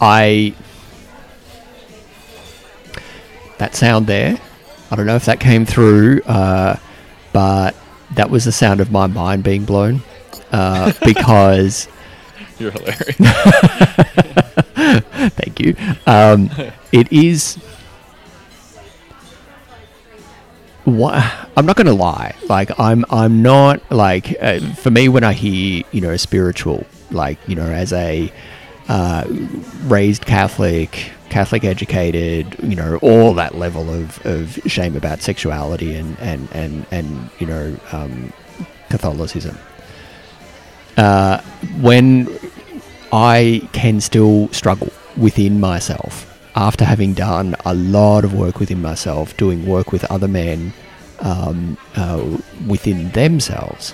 I 0.02 0.54
that 3.58 3.76
sound 3.76 4.08
there. 4.08 4.38
I 4.92 4.96
don't 4.96 5.06
know 5.06 5.16
if 5.16 5.26
that 5.26 5.40
came 5.40 5.66
through, 5.66 6.22
uh, 6.22 6.78
but 7.34 7.76
that 8.16 8.30
was 8.30 8.46
the 8.46 8.52
sound 8.52 8.80
of 8.80 8.92
my 8.92 9.08
mind 9.08 9.44
being 9.44 9.66
blown 9.66 10.02
uh, 10.52 10.94
because. 11.06 11.88
you're 12.60 12.72
hilarious. 12.72 13.16
Thank 15.36 15.60
you. 15.60 15.76
Um, 16.06 16.50
it 16.92 17.12
is. 17.12 17.58
What 20.88 21.22
I'm 21.58 21.66
not 21.66 21.76
going 21.76 21.88
to 21.88 21.94
lie. 21.94 22.34
Like 22.48 22.80
I'm, 22.80 23.04
I'm 23.10 23.42
not 23.42 23.82
like 23.92 24.42
uh, 24.42 24.62
for 24.76 24.90
me 24.90 25.10
when 25.10 25.26
I 25.26 25.34
hear 25.34 25.84
you 25.92 26.00
know 26.00 26.16
spiritual, 26.16 26.86
like 27.12 27.38
you 27.46 27.56
know 27.56 27.70
as 27.70 27.92
a 27.92 28.32
uh, 28.88 29.26
raised 29.84 30.26
Catholic, 30.26 31.12
Catholic 31.30 31.66
educated, 31.66 32.56
you 32.64 32.78
know 32.78 33.00
all 33.02 33.34
that 33.34 33.56
level 33.56 33.94
of, 33.94 34.26
of 34.26 34.60
shame 34.66 34.96
about 34.96 35.22
sexuality 35.22 35.94
and 35.94 36.18
and 36.20 36.48
and 36.54 36.86
and 36.90 37.30
you 37.40 37.48
know 37.48 37.78
um, 37.92 38.32
Catholicism. 38.90 39.58
Uh, 40.96 41.42
when 41.82 42.30
I 43.12 43.68
can 43.74 44.00
still 44.00 44.48
struggle 44.54 44.94
within 45.18 45.60
myself 45.60 46.37
after 46.58 46.84
having 46.84 47.14
done 47.14 47.56
a 47.66 47.74
lot 47.76 48.26
of 48.26 48.34
work 48.34 48.60
within 48.60 48.82
myself, 48.82 49.38
doing 49.38 49.64
work 49.68 49.92
with 49.92 50.04
other 50.06 50.28
men 50.28 50.74
um, 51.20 51.78
uh, 51.96 52.38
within 52.68 53.12
themselves. 53.12 53.94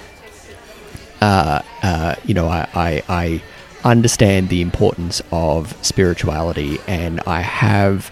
Uh, 1.19 1.61
uh, 1.81 2.15
you 2.23 2.33
know, 2.33 2.47
I, 2.47 2.69
I, 2.73 3.03
I 3.09 3.43
understand 3.83 4.47
the 4.47 4.61
importance 4.61 5.21
of 5.29 5.75
spirituality, 5.85 6.79
and 6.87 7.19
I 7.27 7.41
have 7.41 8.09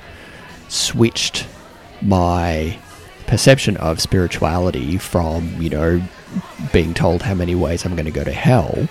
switched 0.68 1.48
my 2.02 2.78
perception 3.28 3.78
of 3.78 4.02
spirituality 4.02 4.98
from, 4.98 5.62
you 5.62 5.70
know, 5.70 6.02
being 6.74 6.94
told 6.94 7.22
how 7.22 7.36
many 7.36 7.56
ways 7.56 7.86
I'm 7.86 7.96
going 7.96 8.06
to 8.06 8.12
go 8.12 8.26
to 8.26 8.34
hell 8.34 8.90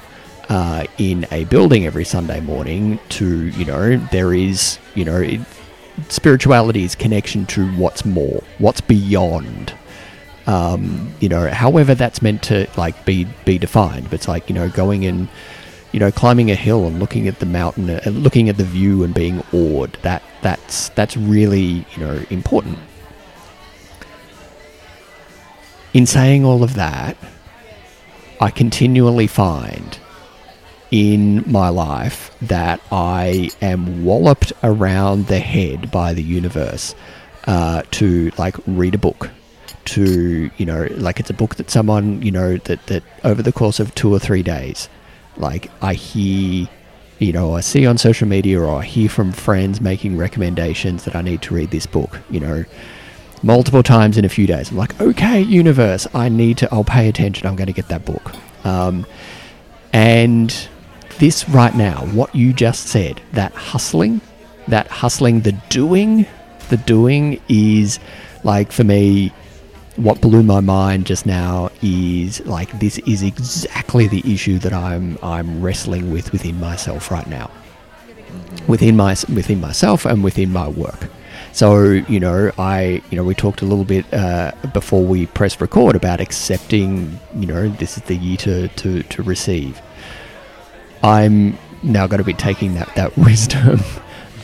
uh, 0.50 0.84
in 0.98 1.26
a 1.30 1.44
building 1.44 1.86
every 1.86 2.04
Sunday 2.04 2.40
morning 2.40 2.98
to, 3.10 3.46
you 3.50 3.64
know, 3.64 3.96
there 4.10 4.34
is, 4.34 4.78
you 4.96 5.04
know, 5.04 5.18
it, 5.18 5.40
spirituality 6.08 6.82
is 6.82 6.96
connection 6.96 7.46
to 7.46 7.70
what's 7.76 8.04
more, 8.04 8.42
what's 8.58 8.80
beyond. 8.80 9.72
Um, 10.46 11.14
you 11.20 11.28
know, 11.28 11.48
however 11.48 11.94
that's 11.94 12.20
meant 12.20 12.42
to 12.44 12.68
like 12.76 13.04
be 13.04 13.28
be 13.44 13.58
defined. 13.58 14.04
But 14.04 14.14
it's 14.14 14.26
like 14.26 14.48
you 14.48 14.54
know, 14.54 14.68
going 14.68 15.04
and 15.04 15.28
you 15.92 16.00
know, 16.00 16.10
climbing 16.10 16.50
a 16.50 16.56
hill 16.56 16.86
and 16.86 16.98
looking 16.98 17.28
at 17.28 17.38
the 17.38 17.46
mountain 17.46 17.88
and 17.88 18.24
looking 18.24 18.48
at 18.48 18.56
the 18.56 18.64
view 18.64 19.04
and 19.04 19.14
being 19.14 19.44
awed. 19.52 19.96
That 20.02 20.22
that's 20.42 20.88
that's 20.90 21.16
really 21.16 21.86
you 21.94 21.98
know 21.98 22.24
important. 22.30 22.78
In 25.92 26.06
saying 26.06 26.44
all 26.44 26.64
of 26.64 26.74
that, 26.74 27.16
I 28.40 28.50
continually 28.50 29.28
find 29.28 29.99
in 30.90 31.44
my 31.50 31.68
life 31.68 32.36
that 32.42 32.80
I 32.90 33.50
am 33.60 34.04
walloped 34.04 34.52
around 34.62 35.26
the 35.26 35.38
head 35.38 35.90
by 35.90 36.14
the 36.14 36.22
universe 36.22 36.94
uh, 37.46 37.82
to 37.92 38.30
like 38.36 38.56
read 38.66 38.94
a 38.94 38.98
book. 38.98 39.30
To 39.86 40.50
you 40.56 40.66
know, 40.66 40.86
like 40.96 41.18
it's 41.20 41.30
a 41.30 41.34
book 41.34 41.56
that 41.56 41.70
someone 41.70 42.22
you 42.22 42.30
know 42.30 42.58
that 42.58 42.86
that 42.86 43.02
over 43.24 43.42
the 43.42 43.52
course 43.52 43.80
of 43.80 43.94
two 43.94 44.12
or 44.12 44.18
three 44.18 44.42
days, 44.42 44.88
like 45.36 45.70
I 45.82 45.94
hear, 45.94 46.68
you 47.18 47.32
know, 47.32 47.54
I 47.54 47.60
see 47.60 47.86
on 47.86 47.98
social 47.98 48.28
media 48.28 48.60
or 48.60 48.80
I 48.80 48.84
hear 48.84 49.08
from 49.08 49.32
friends 49.32 49.80
making 49.80 50.16
recommendations 50.16 51.04
that 51.04 51.16
I 51.16 51.22
need 51.22 51.42
to 51.42 51.54
read 51.54 51.70
this 51.70 51.86
book. 51.86 52.20
You 52.30 52.40
know, 52.40 52.64
multiple 53.42 53.82
times 53.82 54.18
in 54.18 54.24
a 54.24 54.28
few 54.28 54.46
days. 54.46 54.70
I'm 54.70 54.76
like, 54.76 55.00
okay, 55.00 55.40
universe, 55.40 56.06
I 56.14 56.28
need 56.28 56.58
to. 56.58 56.72
I'll 56.72 56.84
pay 56.84 57.08
attention. 57.08 57.46
I'm 57.46 57.56
going 57.56 57.66
to 57.66 57.72
get 57.72 57.88
that 57.88 58.04
book. 58.04 58.32
Um, 58.64 59.06
and 59.92 60.68
this 61.20 61.48
right 61.48 61.74
now, 61.74 62.04
what 62.06 62.34
you 62.34 62.52
just 62.52 62.88
said, 62.88 63.20
that 63.32 63.52
hustling, 63.52 64.20
that 64.66 64.88
hustling, 64.88 65.42
the 65.42 65.52
doing, 65.68 66.26
the 66.68 66.78
doing 66.78 67.40
is 67.48 68.00
like 68.42 68.72
for 68.72 68.84
me. 68.84 69.32
What 69.96 70.22
blew 70.22 70.42
my 70.42 70.60
mind 70.60 71.04
just 71.04 71.26
now 71.26 71.70
is 71.82 72.40
like 72.46 72.78
this 72.80 72.98
is 73.00 73.22
exactly 73.22 74.06
the 74.06 74.22
issue 74.32 74.58
that 74.60 74.72
I'm 74.72 75.18
I'm 75.22 75.60
wrestling 75.60 76.10
with 76.10 76.32
within 76.32 76.58
myself 76.58 77.10
right 77.10 77.26
now 77.26 77.50
within 78.66 78.96
my 78.96 79.16
within 79.34 79.60
myself 79.60 80.04
and 80.04 80.22
within 80.22 80.52
my 80.52 80.68
work. 80.68 81.08
So 81.52 81.82
you 81.82 82.20
know, 82.20 82.52
I 82.58 83.02
you 83.10 83.16
know 83.16 83.24
we 83.24 83.34
talked 83.34 83.62
a 83.62 83.64
little 83.66 83.84
bit 83.84 84.04
uh, 84.12 84.52
before 84.72 85.04
we 85.04 85.26
pressed 85.26 85.60
record 85.60 85.96
about 85.96 86.20
accepting. 86.20 87.18
You 87.34 87.46
know, 87.46 87.68
this 87.68 87.96
is 87.96 88.04
the 88.04 88.16
year 88.16 88.36
to 88.38 88.68
to, 88.68 89.02
to 89.02 89.22
receive. 89.22 89.80
I'm 91.02 91.58
now 91.82 92.06
going 92.06 92.18
to 92.18 92.24
be 92.24 92.34
taking 92.34 92.74
that 92.74 92.94
that 92.94 93.16
wisdom 93.18 93.80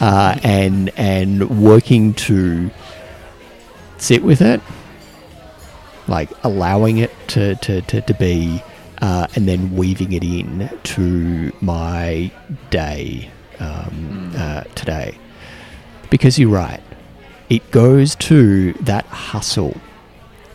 uh, 0.00 0.38
and 0.42 0.90
and 0.96 1.62
working 1.62 2.14
to 2.14 2.70
sit 3.98 4.22
with 4.22 4.42
it, 4.42 4.60
like 6.08 6.30
allowing 6.44 6.98
it 6.98 7.12
to 7.28 7.54
to 7.56 7.82
to, 7.82 8.00
to 8.00 8.14
be. 8.14 8.62
Uh, 9.02 9.26
and 9.36 9.46
then 9.46 9.76
weaving 9.76 10.14
it 10.14 10.24
in 10.24 10.70
to 10.82 11.52
my 11.60 12.32
day 12.70 13.30
um, 13.60 14.32
uh, 14.34 14.62
today. 14.74 15.18
Because 16.08 16.38
you're 16.38 16.48
right. 16.48 16.80
It 17.48 17.70
goes 17.70 18.14
to 18.16 18.72
that 18.74 19.04
hustle, 19.06 19.78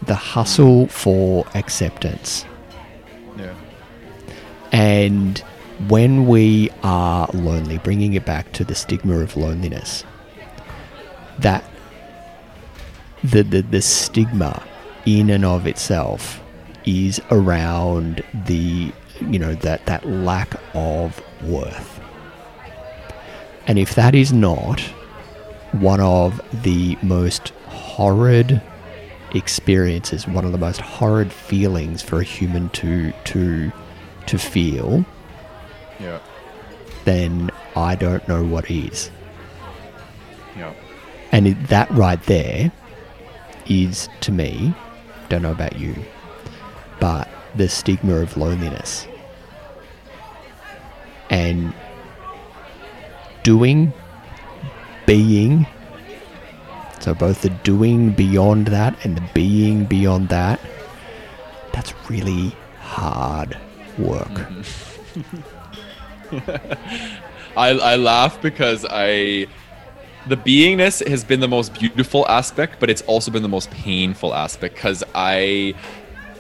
the 0.01 0.15
hustle 0.15 0.87
for 0.87 1.45
acceptance. 1.53 2.45
Yeah. 3.37 3.53
And 4.71 5.43
when 5.87 6.27
we 6.27 6.69
are 6.83 7.27
lonely, 7.33 7.77
bringing 7.79 8.13
it 8.13 8.25
back 8.25 8.51
to 8.53 8.63
the 8.63 8.75
stigma 8.75 9.19
of 9.19 9.35
loneliness, 9.37 10.03
that 11.39 11.63
the, 13.23 13.43
the, 13.43 13.61
the 13.61 13.81
stigma 13.81 14.63
in 15.05 15.29
and 15.29 15.45
of 15.45 15.67
itself 15.67 16.41
is 16.85 17.21
around 17.29 18.23
the 18.45 18.91
you 19.19 19.37
know 19.37 19.53
that 19.55 19.85
that 19.85 20.07
lack 20.07 20.55
of 20.73 21.21
worth. 21.43 21.99
And 23.67 23.77
if 23.77 23.93
that 23.95 24.15
is 24.15 24.33
not 24.33 24.81
one 25.71 26.01
of 26.01 26.41
the 26.63 26.97
most 27.01 27.49
horrid 27.67 28.61
experiences 29.33 30.27
one 30.27 30.43
of 30.43 30.51
the 30.51 30.57
most 30.57 30.81
horrid 30.81 31.31
feelings 31.31 32.01
for 32.01 32.19
a 32.19 32.23
human 32.23 32.67
to 32.69 33.13
to 33.23 33.71
to 34.25 34.37
feel 34.37 35.05
Yeah. 36.01 36.19
then 37.05 37.51
i 37.75 37.95
don't 37.95 38.27
know 38.27 38.43
what 38.43 38.69
is 38.69 39.11
Yeah. 40.57 40.73
And 41.31 41.47
it, 41.47 41.67
that 41.67 41.89
right 41.91 42.21
there 42.23 42.71
is, 43.65 44.09
to 44.21 44.31
me, 44.31 44.73
don't 45.29 45.41
know 45.43 45.51
about 45.51 45.79
you, 45.79 45.95
but 46.99 47.29
the 47.55 47.69
stigma 47.69 48.15
of 48.15 48.35
loneliness. 48.35 49.07
And 51.29 51.73
doing, 53.43 53.93
being, 55.05 55.65
so 56.99 57.13
both 57.13 57.41
the 57.41 57.49
doing 57.49 58.11
beyond 58.11 58.67
that 58.67 59.05
and 59.05 59.15
the 59.15 59.23
being 59.33 59.85
beyond 59.85 60.27
that, 60.29 60.59
that's 61.71 61.93
really 62.09 62.53
hard 62.79 63.57
work. 63.97 64.47
I, 67.57 67.69
I 67.69 67.95
laugh 67.95 68.41
because 68.41 68.85
I 68.89 69.47
the 70.27 70.37
beingness 70.37 71.05
has 71.07 71.23
been 71.23 71.39
the 71.39 71.47
most 71.47 71.73
beautiful 71.73 72.27
aspect, 72.27 72.79
but 72.79 72.89
it's 72.89 73.01
also 73.03 73.31
been 73.31 73.41
the 73.41 73.49
most 73.49 73.71
painful 73.71 74.33
aspect 74.33 74.75
because 74.75 75.03
I 75.15 75.73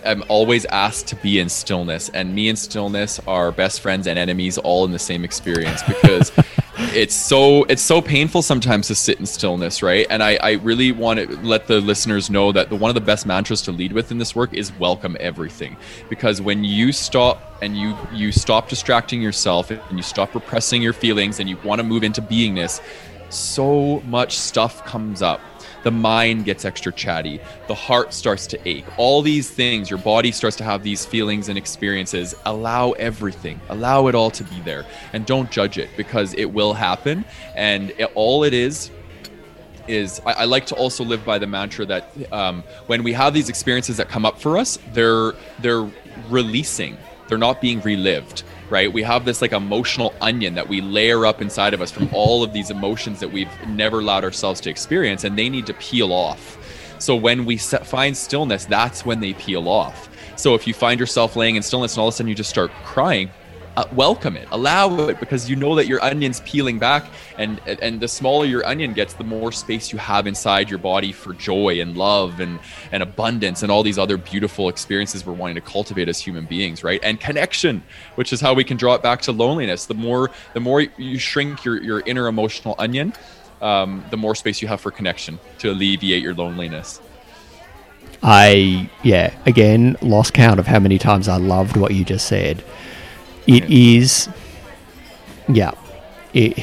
am 0.03 0.23
always 0.27 0.65
asked 0.65 1.07
to 1.07 1.15
be 1.15 1.39
in 1.39 1.49
stillness, 1.49 2.09
and 2.09 2.33
me 2.33 2.49
and 2.49 2.57
stillness 2.57 3.19
are 3.27 3.51
best 3.51 3.81
friends 3.81 4.07
and 4.07 4.17
enemies 4.17 4.57
all 4.57 4.85
in 4.85 4.91
the 4.91 4.99
same 4.99 5.23
experience 5.23 5.83
because 5.83 6.31
it's 6.93 7.15
so 7.15 7.63
it's 7.65 7.81
so 7.81 8.01
painful 8.01 8.41
sometimes 8.41 8.87
to 8.87 8.95
sit 8.95 9.19
in 9.19 9.25
stillness, 9.25 9.83
right? 9.83 10.07
And 10.09 10.21
I, 10.21 10.37
I 10.41 10.51
really 10.53 10.91
want 10.91 11.19
to 11.19 11.37
let 11.41 11.67
the 11.67 11.79
listeners 11.79 12.29
know 12.29 12.51
that 12.51 12.69
the 12.69 12.75
one 12.75 12.89
of 12.89 12.95
the 12.95 13.01
best 13.01 13.25
mantras 13.25 13.61
to 13.63 13.71
lead 13.71 13.93
with 13.93 14.11
in 14.11 14.17
this 14.17 14.35
work 14.35 14.53
is 14.53 14.71
welcome 14.79 15.17
everything, 15.19 15.77
because 16.09 16.41
when 16.41 16.63
you 16.63 16.91
stop 16.91 17.41
and 17.61 17.77
you 17.77 17.95
you 18.13 18.31
stop 18.31 18.69
distracting 18.69 19.21
yourself 19.21 19.71
and 19.71 19.81
you 19.91 20.03
stop 20.03 20.33
repressing 20.33 20.81
your 20.81 20.93
feelings 20.93 21.39
and 21.39 21.49
you 21.49 21.57
want 21.63 21.79
to 21.79 21.83
move 21.83 22.03
into 22.03 22.21
beingness 22.21 22.81
so 23.31 24.01
much 24.01 24.37
stuff 24.37 24.85
comes 24.85 25.21
up. 25.21 25.39
The 25.83 25.91
mind 25.91 26.45
gets 26.45 26.65
extra 26.65 26.91
chatty. 26.91 27.39
The 27.67 27.75
heart 27.75 28.13
starts 28.13 28.47
to 28.47 28.67
ache. 28.67 28.85
All 28.97 29.21
these 29.21 29.49
things, 29.49 29.89
your 29.89 29.99
body 29.99 30.31
starts 30.31 30.55
to 30.57 30.63
have 30.63 30.83
these 30.83 31.05
feelings 31.05 31.49
and 31.49 31.57
experiences. 31.57 32.35
Allow 32.45 32.91
everything, 32.93 33.59
allow 33.69 34.07
it 34.07 34.15
all 34.15 34.31
to 34.31 34.43
be 34.43 34.59
there. 34.61 34.85
And 35.13 35.25
don't 35.25 35.49
judge 35.51 35.77
it 35.77 35.89
because 35.97 36.33
it 36.35 36.45
will 36.45 36.73
happen. 36.73 37.25
And 37.55 37.91
it, 37.91 38.11
all 38.15 38.43
it 38.43 38.53
is, 38.53 38.91
is 39.87 40.21
I, 40.25 40.33
I, 40.33 40.45
like 40.45 40.67
to 40.67 40.75
also 40.75 41.03
live 41.03 41.25
by 41.25 41.39
the 41.39 41.47
mantra 41.47 41.85
that 41.87 42.11
um, 42.31 42.63
when 42.85 43.03
we 43.03 43.13
have 43.13 43.33
these 43.33 43.49
experiences 43.49 43.97
that 43.97 44.09
come 44.09 44.25
up 44.25 44.39
for 44.39 44.57
us, 44.57 44.77
they're 44.93 45.33
they're 45.59 45.89
releasing. 46.29 46.97
They're 47.27 47.37
not 47.37 47.61
being 47.61 47.81
relived 47.81 48.43
right? 48.71 48.91
We 48.91 49.03
have 49.03 49.25
this 49.25 49.41
like 49.41 49.51
emotional 49.51 50.15
onion 50.21 50.55
that 50.55 50.67
we 50.67 50.81
layer 50.81 51.25
up 51.25 51.41
inside 51.41 51.73
of 51.73 51.81
us 51.81 51.91
from 51.91 52.09
all 52.13 52.41
of 52.41 52.53
these 52.53 52.71
emotions 52.71 53.19
that 53.19 53.31
we've 53.31 53.51
never 53.67 53.99
allowed 53.99 54.23
ourselves 54.23 54.61
to 54.61 54.69
experience, 54.69 55.25
and 55.25 55.37
they 55.37 55.49
need 55.49 55.67
to 55.67 55.73
peel 55.73 56.13
off. 56.13 56.57
So 56.97 57.15
when 57.15 57.45
we 57.45 57.57
set, 57.57 57.85
find 57.85 58.15
stillness, 58.15 58.65
that's 58.65 59.05
when 59.05 59.19
they 59.19 59.33
peel 59.33 59.67
off. 59.67 60.09
So 60.37 60.55
if 60.55 60.65
you 60.65 60.73
find 60.73 60.99
yourself 60.99 61.35
laying 61.35 61.55
in 61.55 61.61
stillness 61.63 61.93
and 61.93 62.01
all 62.01 62.07
of 62.07 62.13
a 62.13 62.17
sudden 62.17 62.29
you 62.29 62.35
just 62.35 62.49
start 62.49 62.71
crying, 62.85 63.29
uh, 63.77 63.85
welcome 63.93 64.35
it, 64.35 64.47
allow 64.51 65.07
it, 65.07 65.19
because 65.19 65.49
you 65.49 65.55
know 65.55 65.75
that 65.75 65.87
your 65.87 66.03
onion's 66.03 66.41
peeling 66.41 66.77
back, 66.77 67.05
and 67.37 67.61
and 67.65 68.01
the 68.01 68.07
smaller 68.07 68.45
your 68.45 68.65
onion 68.65 68.93
gets, 68.93 69.13
the 69.13 69.23
more 69.23 69.51
space 69.51 69.93
you 69.93 69.97
have 69.97 70.27
inside 70.27 70.69
your 70.69 70.79
body 70.79 71.11
for 71.11 71.33
joy 71.33 71.79
and 71.79 71.95
love 71.95 72.39
and 72.41 72.59
and 72.91 73.01
abundance 73.01 73.63
and 73.63 73.71
all 73.71 73.81
these 73.81 73.97
other 73.97 74.17
beautiful 74.17 74.67
experiences 74.67 75.25
we're 75.25 75.33
wanting 75.33 75.55
to 75.55 75.61
cultivate 75.61 76.09
as 76.09 76.19
human 76.19 76.45
beings, 76.45 76.83
right? 76.83 76.99
And 77.01 77.19
connection, 77.19 77.81
which 78.15 78.33
is 78.33 78.41
how 78.41 78.53
we 78.53 78.63
can 78.63 78.75
draw 78.75 78.95
it 78.95 79.01
back 79.01 79.21
to 79.21 79.31
loneliness. 79.31 79.85
The 79.85 79.93
more 79.93 80.31
the 80.53 80.59
more 80.59 80.81
you 80.81 81.17
shrink 81.17 81.63
your 81.63 81.81
your 81.81 82.01
inner 82.01 82.27
emotional 82.27 82.75
onion, 82.77 83.13
um, 83.61 84.03
the 84.09 84.17
more 84.17 84.35
space 84.35 84.61
you 84.61 84.67
have 84.67 84.81
for 84.81 84.91
connection 84.91 85.39
to 85.59 85.71
alleviate 85.71 86.21
your 86.21 86.33
loneliness. 86.33 86.99
I 88.21 88.89
yeah, 89.01 89.33
again 89.45 89.95
lost 90.01 90.33
count 90.33 90.59
of 90.59 90.67
how 90.67 90.79
many 90.79 90.97
times 90.97 91.27
I 91.27 91.37
loved 91.37 91.77
what 91.77 91.93
you 91.93 92.03
just 92.03 92.27
said. 92.27 92.63
It 93.47 93.69
Yeah. 93.69 93.97
is, 93.97 94.29
yeah, 95.47 95.71
it, 96.33 96.57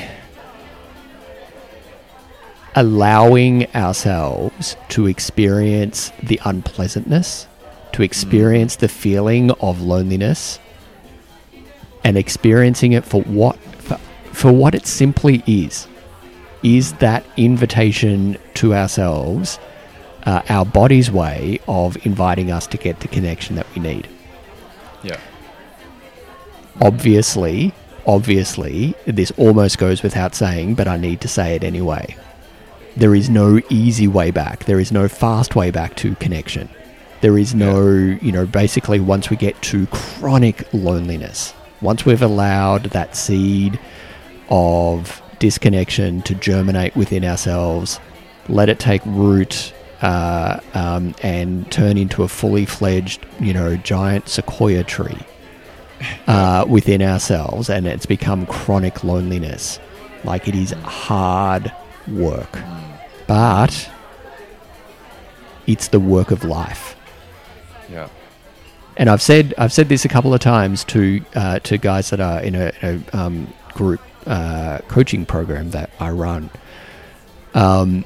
allowing 2.74 3.66
ourselves 3.74 4.76
to 4.91 5.07
experience 5.07 6.12
the 6.22 6.41
unpleasantness, 6.45 7.47
to 7.93 8.03
experience 8.03 8.76
the 8.76 8.89
feeling 8.89 9.51
of 9.61 9.81
loneliness, 9.81 10.61
and 12.05 12.16
experiencing 12.16 12.93
it 12.93 13.05
for 13.05 13.22
what 13.22 13.57
for, 13.79 13.99
for 14.33 14.53
what 14.53 14.74
it 14.74 14.87
simply 14.87 15.43
is, 15.47 15.89
is 16.62 16.93
that 16.95 17.24
invitation 17.37 18.37
to 18.55 18.74
ourselves, 18.74 19.59
uh, 20.24 20.43
our 20.49 20.64
body's 20.64 21.11
way 21.11 21.59
of 21.66 21.97
inviting 22.07 22.51
us 22.51 22.66
to 22.68 22.76
get 22.76 23.01
the 23.01 23.09
connection 23.09 23.57
that 23.57 23.66
we 23.74 23.81
need 23.83 24.07
Yeah. 25.03 25.16
Obviously, 26.81 27.72
obviously, 28.07 28.95
this 29.07 29.31
almost 29.33 29.79
goes 29.79 30.03
without 30.03 30.35
saying, 30.35 30.74
but 30.74 30.89
I 30.89 30.97
need 30.97 31.20
to 31.22 31.29
say 31.29 31.55
it 31.55 31.64
anyway. 31.64 32.16
There 32.97 33.14
is 33.14 33.31
no 33.31 33.61
easy 33.68 34.09
way 34.09 34.31
back. 34.31 34.64
There 34.64 34.81
is 34.81 34.91
no 34.91 35.09
fast 35.09 35.55
way 35.55 35.70
back 35.70 35.95
to 35.97 36.14
connection. 36.16 36.68
There 37.20 37.39
is 37.39 37.55
no, 37.55 37.87
you 37.87 38.33
know, 38.33 38.47
basically, 38.47 39.01
once 39.01 39.31
we 39.31 39.37
get 39.37 39.61
to 39.62 39.87
chronic 39.89 40.72
loneliness, 40.72 41.53
once 41.81 42.05
we've 42.05 42.22
allowed 42.22 42.85
that 42.85 43.16
seed 43.16 43.79
of 44.51 45.20
disconnection 45.39 46.22
to 46.22 46.35
germinate 46.35 46.97
within 46.97 47.24
ourselves, 47.24 48.01
let 48.49 48.68
it 48.68 48.79
take 48.79 49.03
root 49.05 49.72
uh, 50.01 50.61
um, 50.74 51.14
and 51.22 51.70
turn 51.70 51.99
into 51.99 52.22
a 52.22 52.29
fully 52.29 52.64
fledged, 52.64 53.24
you 53.41 53.53
know, 53.53 53.76
giant 53.76 54.29
sequoia 54.29 54.85
tree 54.85 55.18
uh, 56.27 56.65
within 56.69 57.03
ourselves, 57.03 57.71
and 57.71 57.87
it's 57.87 58.07
become 58.07 58.47
chronic 58.47 59.05
loneliness. 59.05 59.79
Like 60.25 60.49
it 60.49 60.55
is 60.55 60.73
hard 60.83 61.73
work, 62.09 62.59
but 63.27 63.91
it's 65.67 65.89
the 65.89 66.01
work 66.01 66.31
of 66.31 66.45
life. 66.45 66.97
Yeah. 67.91 68.09
And 68.97 69.09
I've 69.09 69.23
said 69.23 69.55
I've 69.59 69.73
said 69.73 69.89
this 69.89 70.05
a 70.05 70.09
couple 70.09 70.35
of 70.35 70.41
times 70.41 70.85
to 70.85 71.23
uh, 71.35 71.61
to 71.61 71.79
guys 71.79 72.11
that 72.11 72.21
are 72.21 72.41
in 72.41 72.55
a, 72.55 72.73
in 72.83 73.05
a 73.13 73.17
um, 73.17 73.55
group 73.75 74.01
uh, 74.27 74.79
coaching 74.89 75.25
program 75.25 75.71
that 75.71 75.91
I 76.01 76.11
run, 76.11 76.51
um, 77.55 78.05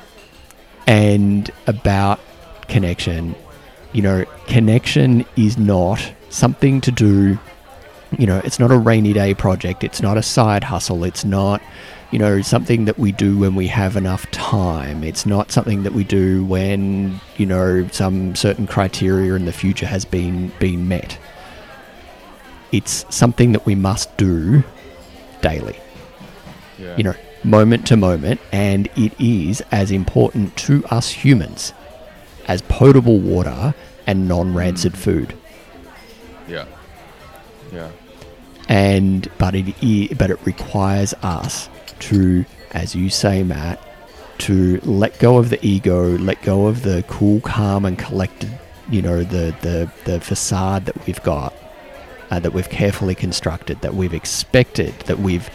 and 0.86 1.50
about 1.66 2.20
connection. 2.68 3.34
You 3.92 4.02
know, 4.02 4.24
connection 4.46 5.24
is 5.36 5.56
not 5.56 6.12
something 6.28 6.80
to 6.82 6.90
do. 6.90 7.38
You 8.18 8.26
know, 8.26 8.40
it's 8.44 8.58
not 8.58 8.70
a 8.70 8.78
rainy 8.78 9.12
day 9.12 9.34
project. 9.34 9.84
It's 9.84 10.02
not 10.02 10.16
a 10.18 10.22
side 10.22 10.64
hustle. 10.64 11.04
It's 11.04 11.24
not, 11.24 11.62
you 12.10 12.18
know, 12.18 12.42
something 12.42 12.84
that 12.84 12.98
we 12.98 13.12
do 13.12 13.38
when 13.38 13.54
we 13.54 13.68
have 13.68 13.96
enough 13.96 14.30
time. 14.30 15.02
It's 15.02 15.24
not 15.24 15.50
something 15.50 15.82
that 15.84 15.92
we 15.94 16.04
do 16.04 16.44
when, 16.44 17.20
you 17.36 17.46
know, 17.46 17.88
some 17.88 18.34
certain 18.34 18.66
criteria 18.66 19.34
in 19.34 19.46
the 19.46 19.52
future 19.52 19.86
has 19.86 20.04
been 20.04 20.52
been 20.58 20.88
met. 20.88 21.18
It's 22.70 23.04
something 23.14 23.52
that 23.52 23.66
we 23.66 23.74
must 23.74 24.14
do 24.16 24.62
daily 25.42 25.76
Yeah. 26.78 26.96
you 26.96 27.04
know, 27.04 27.14
moment 27.44 27.86
to 27.88 27.96
moment, 27.96 28.40
and 28.52 28.88
it 28.96 29.12
is 29.20 29.62
as 29.72 29.90
important 29.90 30.56
to 30.56 30.84
us 30.86 31.10
humans 31.10 31.72
as 32.46 32.62
potable 32.62 33.18
water 33.18 33.74
and 34.06 34.28
non 34.28 34.54
rancid 34.54 34.92
mm. 34.92 34.96
food. 34.96 35.34
Yeah. 36.48 36.66
Yeah. 37.72 37.90
And 38.68 39.28
but 39.38 39.54
it 39.54 40.16
but 40.18 40.30
it 40.30 40.38
requires 40.46 41.14
us 41.22 41.68
to, 42.00 42.44
as 42.72 42.94
you 42.94 43.10
say, 43.10 43.42
Matt, 43.42 43.80
to 44.38 44.80
let 44.84 45.18
go 45.18 45.38
of 45.38 45.50
the 45.50 45.64
ego, 45.66 46.16
let 46.18 46.40
go 46.42 46.66
of 46.66 46.82
the 46.82 47.04
cool, 47.08 47.40
calm, 47.40 47.84
and 47.84 47.98
collected, 47.98 48.50
you 48.88 49.02
know, 49.02 49.22
the 49.24 49.54
the, 49.62 49.90
the 50.04 50.20
facade 50.20 50.86
that 50.86 51.06
we've 51.06 51.22
got, 51.22 51.54
uh, 52.30 52.38
that 52.40 52.52
we've 52.52 52.70
carefully 52.70 53.14
constructed, 53.14 53.80
that 53.82 53.94
we've 53.94 54.14
expected, 54.14 54.94
that 55.06 55.18
we've 55.18 55.48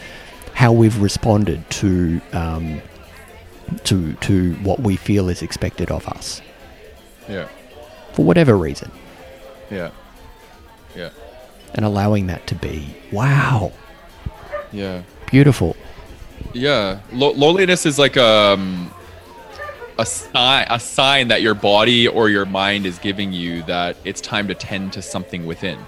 how 0.54 0.72
we've 0.72 1.00
responded 1.00 1.68
to 1.70 2.20
um, 2.32 2.80
to 3.84 4.12
to 4.14 4.54
what 4.56 4.80
we 4.80 4.96
feel 4.96 5.28
is 5.28 5.40
expected 5.42 5.90
of 5.90 6.06
us 6.08 6.40
Yeah. 7.28 7.48
for 8.12 8.24
whatever 8.24 8.56
reason, 8.56 8.90
Yeah. 9.70 9.90
Yeah. 10.96 11.10
And 11.74 11.84
allowing 11.84 12.26
that 12.28 12.46
to 12.48 12.54
be 12.54 12.94
wow, 13.12 13.72
Yeah. 14.72 15.02
beautiful. 15.30 15.76
Yeah, 16.52 17.00
Lo- 17.12 17.32
loneliness 17.32 17.84
is 17.86 17.98
like 17.98 18.16
um, 18.16 18.90
a 19.98 20.06
sign, 20.06 20.66
a 20.70 20.78
sign 20.80 21.28
that 21.28 21.42
your 21.42 21.54
body 21.54 22.08
or 22.08 22.28
your 22.30 22.46
mind 22.46 22.86
is 22.86 22.98
giving 22.98 23.32
you 23.32 23.62
that 23.64 23.96
it's 24.04 24.20
time 24.20 24.48
to 24.48 24.54
tend 24.54 24.92
to 24.94 25.02
something 25.02 25.46
within, 25.46 25.78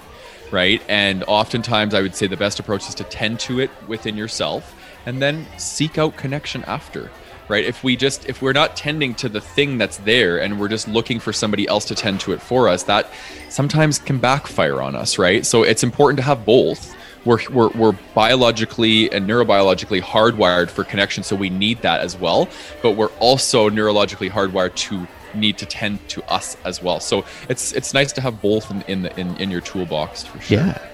right? 0.50 0.82
And 0.88 1.24
oftentimes, 1.26 1.94
I 1.94 2.02
would 2.02 2.14
say 2.14 2.26
the 2.26 2.36
best 2.36 2.58
approach 2.58 2.88
is 2.88 2.94
to 2.96 3.04
tend 3.04 3.40
to 3.40 3.60
it 3.60 3.70
within 3.88 4.16
yourself, 4.16 4.74
and 5.06 5.22
then 5.22 5.46
seek 5.56 5.96
out 5.98 6.16
connection 6.16 6.62
after, 6.64 7.10
right? 7.50 7.64
If 7.64 7.84
we 7.84 7.96
just 7.96 8.28
if 8.28 8.40
we're 8.40 8.52
not 8.52 8.76
tending 8.76 9.14
to 9.16 9.28
the 9.28 9.40
thing 9.40 9.76
that's 9.76 9.98
there, 9.98 10.40
and 10.40 10.58
we're 10.58 10.68
just 10.68 10.88
looking 10.88 11.20
for 11.20 11.32
somebody 11.32 11.68
else 11.68 11.84
to 11.86 11.94
tend 11.94 12.20
to 12.20 12.32
it 12.32 12.40
for 12.40 12.68
us, 12.68 12.84
that 12.84 13.10
sometimes 13.48 13.98
can 13.98 14.18
backfire 14.18 14.80
on 14.80 14.94
us, 14.96 15.18
right? 15.18 15.44
So 15.44 15.62
it's 15.64 15.82
important 15.82 16.18
to 16.18 16.22
have 16.22 16.46
both 16.46 16.96
we're, 17.24 17.38
we're, 17.50 17.68
we're 17.70 17.98
biologically 18.14 19.12
and 19.12 19.28
neurobiologically 19.28 20.00
hardwired 20.00 20.70
for 20.70 20.84
connection 20.84 21.22
so 21.22 21.36
we 21.36 21.50
need 21.50 21.82
that 21.82 22.00
as 22.00 22.16
well 22.16 22.48
but 22.82 22.92
we're 22.92 23.12
also 23.18 23.68
neurologically 23.68 24.30
hardwired 24.30 24.74
to 24.74 25.06
need 25.34 25.58
to 25.58 25.66
tend 25.66 26.06
to 26.08 26.24
us 26.32 26.56
as 26.64 26.82
well 26.82 26.98
so 26.98 27.24
it's 27.48 27.72
it's 27.72 27.94
nice 27.94 28.12
to 28.12 28.20
have 28.20 28.40
both 28.40 28.70
in 28.70 28.82
in, 28.82 29.06
in, 29.18 29.36
in 29.36 29.50
your 29.50 29.60
toolbox 29.60 30.24
for 30.24 30.40
sure 30.40 30.58
Yeah. 30.58 30.89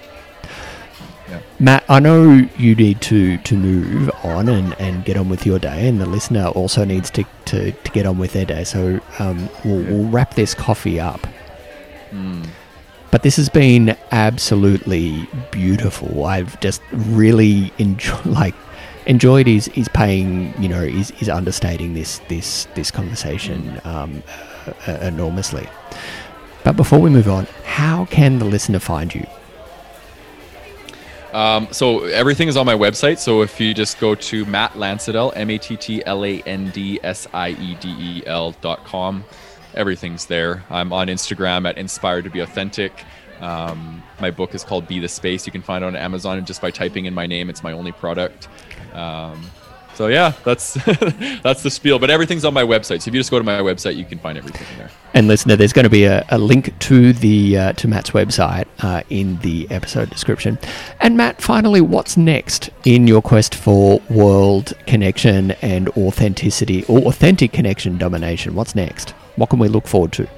Yeah. 1.29 1.41
Matt, 1.59 1.85
I 1.89 1.99
know 2.01 2.49
you 2.57 2.75
need 2.75 3.01
to, 3.03 3.39
to 3.39 3.57
move 3.57 4.11
on 4.23 4.49
and, 4.49 4.75
and 4.81 5.05
get 5.05 5.17
on 5.17 5.29
with 5.29 5.45
your 5.45 5.59
day, 5.59 5.89
and 5.89 6.01
the 6.01 6.07
listener 6.07 6.47
also 6.49 6.85
needs 6.85 7.11
to, 7.11 7.25
to, 7.47 7.73
to 7.73 7.91
get 7.91 8.07
on 8.07 8.19
with 8.19 8.33
their 8.33 8.45
day. 8.45 8.65
So 8.65 9.01
um, 9.19 9.49
we'll, 9.65 9.83
Yeah. 9.83 9.91
we'll 9.91 10.09
wrap 10.09 10.35
this 10.35 10.55
coffee 10.55 11.01
up. 11.01 11.27
Mm. 12.13 12.47
But 13.11 13.23
this 13.23 13.37
has 13.37 13.49
been 13.49 13.97
absolutely 14.13 15.29
beautiful. 15.51 16.25
I've 16.27 16.59
just 16.61 16.83
really 16.93 17.73
enjoyed, 17.79 18.27
like, 18.27 18.55
enjoyed 19.07 19.47
his, 19.47 19.67
his 19.67 19.89
paying, 19.89 20.53
you 20.63 20.69
know, 20.69 20.83
is, 20.83 21.11
is 21.21 21.29
understating 21.29 21.95
this 21.95 22.19
this 22.29 22.67
this 22.75 22.91
conversation 22.91 23.81
um, 23.85 24.23
uh, 24.87 24.93
enormously. 25.01 25.69
But 26.65 26.77
before 26.77 26.99
we 27.01 27.11
move 27.11 27.29
on, 27.29 27.47
how 27.65 28.07
can 28.07 28.39
the 28.41 28.45
listener 28.45 28.81
find 28.81 29.15
you? 29.15 29.25
Um, 31.37 31.69
so 31.71 32.05
everything 32.05 32.49
is 32.49 32.57
on 32.57 32.65
my 32.65 32.75
website. 32.75 33.19
So 33.19 33.43
if 33.43 33.61
you 33.61 33.75
just 33.75 34.01
go 34.01 34.15
to 34.15 34.47
Matt 34.47 34.73
Landsiedel, 34.73 35.35
M 35.37 35.51
A 35.51 35.59
T 35.59 35.77
T 35.77 36.03
L 36.07 36.25
A 36.25 36.41
N 36.47 36.71
D 36.71 36.99
S 37.03 37.27
I 37.35 37.51
E 37.51 37.75
D 37.79 37.95
E 37.99 38.23
L 38.25 38.53
dot 38.63 38.83
com, 38.87 39.23
everything's 39.75 40.25
there. 40.25 40.65
I'm 40.71 40.95
on 40.95 41.09
Instagram 41.09 41.69
at 41.69 41.77
Inspired 41.77 42.25
to 42.25 42.31
Be 42.31 42.41
Authentic. 42.41 43.05
Um, 43.41 44.03
my 44.19 44.31
book 44.31 44.55
is 44.55 44.65
called 44.65 44.89
Be 44.89 44.99
the 44.99 45.09
Space. 45.09 45.45
You 45.45 45.53
can 45.53 45.61
find 45.61 45.85
it 45.85 45.89
on 45.89 45.95
Amazon 45.95 46.39
and 46.39 46.47
just 46.47 46.63
by 46.63 46.71
typing 46.71 47.05
in 47.05 47.13
my 47.13 47.27
name. 47.27 47.51
It's 47.51 47.63
my 47.63 47.73
only 47.73 47.93
product. 47.93 48.49
Um, 48.95 49.45
so 49.97 50.09
yeah, 50.09 50.33
that's 50.45 50.75
that's 51.43 51.63
the 51.63 51.71
spiel. 51.71 51.99
But 51.99 52.11
everything's 52.11 52.45
on 52.45 52.53
my 52.53 52.63
website. 52.63 53.01
So 53.01 53.09
if 53.09 53.15
you 53.15 53.21
just 53.21 53.31
go 53.31 53.39
to 53.39 53.45
my 53.45 53.61
website, 53.61 53.97
you 53.97 54.05
can 54.05 54.19
find 54.19 54.37
everything 54.37 54.67
there. 54.77 54.91
And 55.15 55.27
listener, 55.27 55.57
there's 55.57 55.73
going 55.73 55.85
to 55.85 55.91
be 55.91 56.05
a, 56.05 56.25
a 56.29 56.37
link 56.37 56.79
to 56.81 57.15
the 57.15 57.57
uh, 57.57 57.73
to 57.75 57.89
Matt's 57.89 58.11
website 58.11 58.67
uh, 58.81 59.03
in 59.09 59.39
the 59.39 59.67
episode 59.71 60.11
description. 60.11 60.59
And 61.01 61.17
Matt, 61.17 61.41
finally, 61.41 61.81
what's 61.81 62.19
next 62.19 62.69
in 62.85 63.07
your 63.07 63.23
quest 63.23 63.55
for 63.55 64.01
world 64.11 64.75
connection 64.87 65.53
and 65.63 65.89
authenticity 65.91 66.85
or 66.85 66.99
authentic 67.01 67.53
connection 67.53 67.97
domination? 67.97 68.55
What's 68.55 68.75
next? 68.75 69.11
What 69.37 69.49
can 69.49 69.59
we 69.59 69.69
look 69.69 69.87
forward 69.87 70.13
to? 70.13 70.29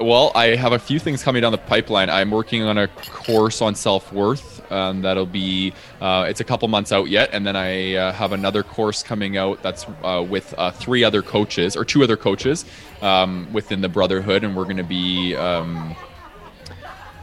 Well, 0.00 0.32
I 0.34 0.56
have 0.56 0.72
a 0.72 0.78
few 0.78 0.98
things 0.98 1.22
coming 1.22 1.42
down 1.42 1.52
the 1.52 1.58
pipeline. 1.58 2.08
I'm 2.08 2.30
working 2.30 2.62
on 2.62 2.78
a 2.78 2.88
course 2.88 3.60
on 3.60 3.74
self 3.74 4.10
worth. 4.14 4.72
Um, 4.72 5.02
that'll 5.02 5.26
be, 5.26 5.74
uh, 6.00 6.24
it's 6.26 6.40
a 6.40 6.44
couple 6.44 6.66
months 6.68 6.90
out 6.90 7.10
yet. 7.10 7.28
And 7.34 7.46
then 7.46 7.54
I 7.54 7.96
uh, 7.96 8.12
have 8.12 8.32
another 8.32 8.62
course 8.62 9.02
coming 9.02 9.36
out 9.36 9.62
that's 9.62 9.84
uh, 10.02 10.24
with 10.26 10.54
uh, 10.56 10.70
three 10.70 11.04
other 11.04 11.20
coaches 11.20 11.76
or 11.76 11.84
two 11.84 12.02
other 12.02 12.16
coaches 12.16 12.64
um, 13.02 13.52
within 13.52 13.82
the 13.82 13.90
Brotherhood. 13.90 14.42
And 14.42 14.56
we're 14.56 14.64
going 14.64 14.78
to 14.78 14.84
be, 14.84 15.36
um, 15.36 15.94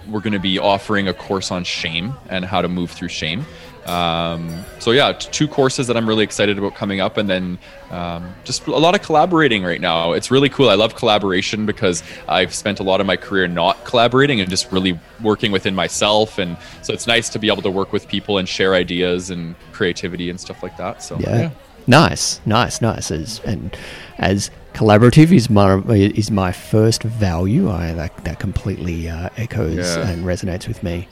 we're 0.07 0.21
going 0.21 0.33
to 0.33 0.39
be 0.39 0.59
offering 0.59 1.07
a 1.07 1.15
course 1.15 1.49
on 1.49 1.63
shame 1.63 2.13
and 2.29 2.45
how 2.45 2.61
to 2.61 2.67
move 2.67 2.91
through 2.91 3.09
shame. 3.09 3.43
Um, 3.87 4.63
so 4.79 4.91
yeah, 4.91 5.13
t- 5.13 5.29
two 5.31 5.47
courses 5.47 5.87
that 5.87 5.95
I'm 5.97 6.07
really 6.07 6.23
excited 6.23 6.57
about 6.57 6.75
coming 6.75 6.99
up, 6.99 7.17
and 7.17 7.29
then 7.29 7.57
um, 7.89 8.33
just 8.43 8.67
a 8.67 8.71
lot 8.77 8.95
of 8.95 9.01
collaborating 9.01 9.63
right 9.63 9.79
now. 9.79 10.11
It's 10.13 10.29
really 10.29 10.49
cool. 10.49 10.69
I 10.69 10.75
love 10.75 10.95
collaboration 10.95 11.65
because 11.65 12.03
I've 12.27 12.53
spent 12.53 12.79
a 12.79 12.83
lot 12.83 12.99
of 13.01 13.07
my 13.07 13.15
career 13.17 13.47
not 13.47 13.83
collaborating 13.85 14.41
and 14.41 14.49
just 14.49 14.71
really 14.71 14.99
working 15.21 15.51
within 15.51 15.73
myself, 15.73 16.37
and 16.37 16.57
so 16.81 16.93
it's 16.93 17.07
nice 17.07 17.29
to 17.29 17.39
be 17.39 17.47
able 17.47 17.61
to 17.63 17.71
work 17.71 17.93
with 17.93 18.07
people 18.07 18.37
and 18.37 18.47
share 18.47 18.73
ideas 18.73 19.29
and 19.29 19.55
creativity 19.71 20.29
and 20.29 20.39
stuff 20.39 20.61
like 20.61 20.75
that. 20.77 21.01
So 21.01 21.17
Yeah. 21.19 21.51
Nice, 21.89 22.41
nice, 22.45 22.81
nice. 22.81 23.11
As 23.11 23.39
and 23.45 23.73
as 24.17 24.51
collaborative 24.73 25.31
is 25.31 25.49
my 25.49 25.77
is 25.95 26.29
my 26.29 26.51
first 26.51 27.01
value. 27.03 27.71
I 27.71 27.93
that 27.93 28.17
that 28.25 28.39
completely 28.39 29.07
uh, 29.09 29.29
echoes 29.37 29.77
Yeah. 29.95 30.09
and 30.09 30.25
resonates 30.25 30.67
with 30.67 30.83
me. 30.83 31.07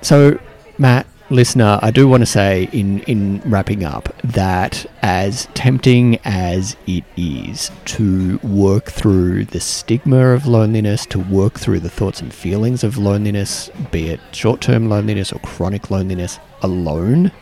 So, 0.00 0.38
Matt, 0.78 1.06
listener, 1.30 1.78
I 1.82 1.90
do 1.90 2.06
want 2.08 2.22
to 2.22 2.26
say 2.26 2.68
in 2.72 3.00
in 3.00 3.40
wrapping 3.44 3.84
up 3.84 4.14
that 4.22 4.86
as 5.02 5.48
tempting 5.54 6.18
as 6.24 6.76
it 6.86 7.04
is 7.16 7.70
to 7.86 8.38
work 8.38 8.90
through 8.90 9.46
the 9.46 9.60
stigma 9.60 10.28
of 10.28 10.46
loneliness, 10.46 11.06
to 11.06 11.18
work 11.18 11.58
through 11.58 11.80
the 11.80 11.90
thoughts 11.90 12.20
and 12.20 12.32
feelings 12.32 12.84
of 12.84 12.98
loneliness, 12.98 13.70
be 13.90 14.08
it 14.08 14.20
short 14.32 14.60
term 14.60 14.88
loneliness 14.88 15.32
or 15.32 15.38
chronic 15.40 15.90
loneliness 15.90 16.38
alone, 16.62 17.32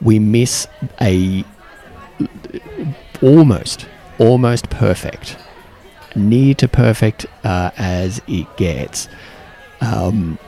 we 0.00 0.18
miss 0.18 0.66
a 1.00 1.44
almost 3.22 3.86
almost 4.18 4.70
perfect 4.70 5.36
near 6.14 6.54
to 6.54 6.68
perfect 6.68 7.26
uh, 7.42 7.70
as 7.76 8.20
it 8.28 8.56
gets. 8.56 9.08
Um, 9.80 10.38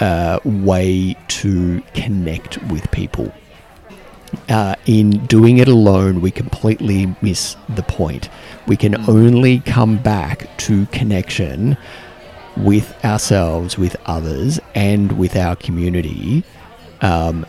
uh, 0.00 0.38
way 0.44 1.16
to 1.28 1.82
connect 1.94 2.58
with 2.64 2.90
people 2.90 3.32
uh, 4.48 4.74
in 4.86 5.10
doing 5.26 5.58
it 5.58 5.68
alone 5.68 6.20
we 6.20 6.30
completely 6.30 7.14
miss 7.22 7.56
the 7.68 7.82
point 7.82 8.28
we 8.66 8.76
can 8.76 8.94
only 9.08 9.60
come 9.60 9.96
back 9.98 10.48
to 10.58 10.86
connection 10.86 11.76
with 12.56 12.92
ourselves 13.04 13.78
with 13.78 13.96
others 14.06 14.60
and 14.74 15.12
with 15.18 15.36
our 15.36 15.56
community 15.56 16.44
um, 17.00 17.46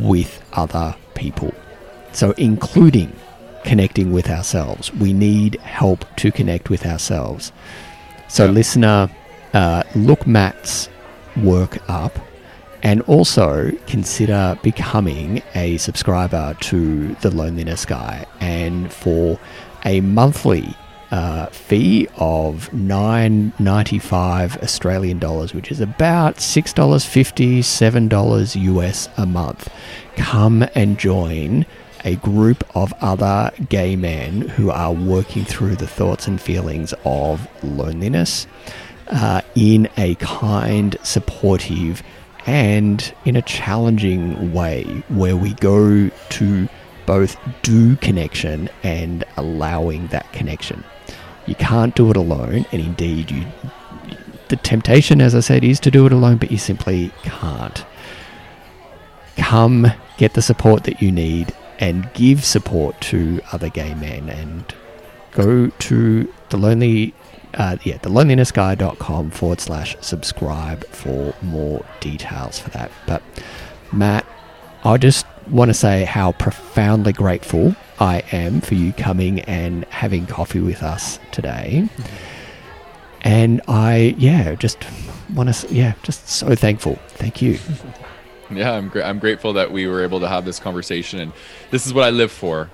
with 0.00 0.42
other 0.52 0.94
people. 1.14 1.52
So, 2.12 2.32
including 2.32 3.14
connecting 3.64 4.12
with 4.12 4.28
ourselves, 4.30 4.92
we 4.94 5.12
need 5.12 5.56
help 5.60 6.04
to 6.16 6.32
connect 6.32 6.70
with 6.70 6.86
ourselves. 6.86 7.52
So, 8.28 8.46
Yeah. 8.46 8.50
listener, 8.52 9.10
uh, 9.54 9.82
look 9.94 10.26
Matt's 10.26 10.88
work 11.36 11.78
up 11.88 12.18
and 12.82 13.02
also 13.02 13.70
consider 13.86 14.58
becoming 14.62 15.42
a 15.54 15.76
subscriber 15.78 16.56
to 16.60 17.14
the 17.16 17.30
Loneliness 17.30 17.84
Guy. 17.84 18.26
And 18.40 18.92
for 18.92 19.38
a 19.84 20.00
monthly 20.00 20.74
uh, 21.10 21.46
fee 21.46 22.06
of 22.16 22.72
nine 22.72 23.52
ninety 23.58 23.98
five 23.98 24.56
Australian 24.62 25.18
dollars, 25.18 25.52
which 25.52 25.70
is 25.72 25.80
about 25.80 26.40
six 26.40 26.72
dollars 26.72 27.04
fifty, 27.04 27.62
seven 27.62 28.08
dollars 28.08 28.54
US 28.54 29.08
a 29.16 29.26
month. 29.26 29.68
Come 30.16 30.64
and 30.74 30.98
join 30.98 31.66
a 32.04 32.16
group 32.16 32.64
of 32.74 32.94
other 33.00 33.50
gay 33.68 33.96
men 33.96 34.42
who 34.42 34.70
are 34.70 34.92
working 34.92 35.44
through 35.44 35.76
the 35.76 35.86
thoughts 35.86 36.26
and 36.26 36.40
feelings 36.40 36.94
of 37.04 37.46
loneliness 37.62 38.46
uh, 39.10 39.42
in 39.54 39.88
a 39.96 40.14
kind, 40.16 40.96
supportive, 41.02 42.02
and 42.46 43.12
in 43.24 43.36
a 43.36 43.42
challenging 43.42 44.52
way 44.52 44.84
where 45.08 45.36
we 45.36 45.54
go 45.54 46.08
to 46.30 46.68
both 47.06 47.36
do 47.62 47.96
connection 47.96 48.68
and 48.82 49.24
allowing 49.36 50.06
that 50.08 50.32
connection. 50.32 50.84
You 51.46 51.54
can't 51.56 51.94
do 51.94 52.10
it 52.10 52.16
alone, 52.16 52.66
and 52.72 52.80
indeed, 52.80 53.30
you. 53.30 53.46
The 54.48 54.56
temptation, 54.56 55.20
as 55.20 55.34
I 55.34 55.40
said, 55.40 55.62
is 55.62 55.78
to 55.80 55.90
do 55.90 56.06
it 56.06 56.12
alone, 56.12 56.36
but 56.36 56.50
you 56.50 56.58
simply 56.58 57.12
can't. 57.22 57.84
Come, 59.36 59.86
get 60.16 60.34
the 60.34 60.42
support 60.42 60.84
that 60.84 61.00
you 61.00 61.10
need, 61.12 61.54
and 61.78 62.12
give 62.14 62.44
support 62.44 63.00
to 63.00 63.40
other 63.52 63.68
gay 63.68 63.94
men 63.94 64.28
and 64.28 64.74
go 65.32 65.68
to 65.68 66.32
the 66.50 66.56
lonely 66.56 67.14
uh, 67.54 67.76
yeah, 67.82 67.98
the 67.98 68.08
lonelinessguy.com 68.08 69.30
forward 69.30 69.60
slash 69.60 69.96
subscribe 70.00 70.86
for 70.88 71.34
more 71.42 71.84
details 72.00 72.58
for 72.58 72.70
that. 72.70 72.90
But 73.06 73.22
Matt, 73.92 74.24
I 74.84 74.96
just 74.96 75.26
want 75.48 75.68
to 75.68 75.74
say 75.74 76.04
how 76.04 76.32
profoundly 76.32 77.12
grateful 77.12 77.74
I 77.98 78.22
am 78.32 78.60
for 78.60 78.74
you 78.74 78.92
coming 78.92 79.40
and 79.40 79.84
having 79.86 80.26
coffee 80.26 80.60
with 80.60 80.82
us 80.82 81.18
today. 81.32 81.88
And 83.22 83.60
I, 83.68 84.14
yeah, 84.16 84.54
just 84.54 84.78
want 85.34 85.52
to, 85.52 85.74
yeah, 85.74 85.94
just 86.02 86.28
so 86.28 86.54
thankful. 86.54 86.98
Thank 87.08 87.42
you. 87.42 87.58
Yeah, 88.52 88.72
I'm, 88.72 88.88
gra- 88.88 89.04
I'm 89.04 89.20
grateful 89.20 89.52
that 89.52 89.70
we 89.70 89.86
were 89.86 90.02
able 90.02 90.18
to 90.18 90.26
have 90.26 90.44
this 90.44 90.58
conversation. 90.58 91.20
And 91.20 91.32
this 91.70 91.86
is 91.86 91.94
what 91.94 92.02
I 92.02 92.10
live 92.10 92.32
for 92.32 92.68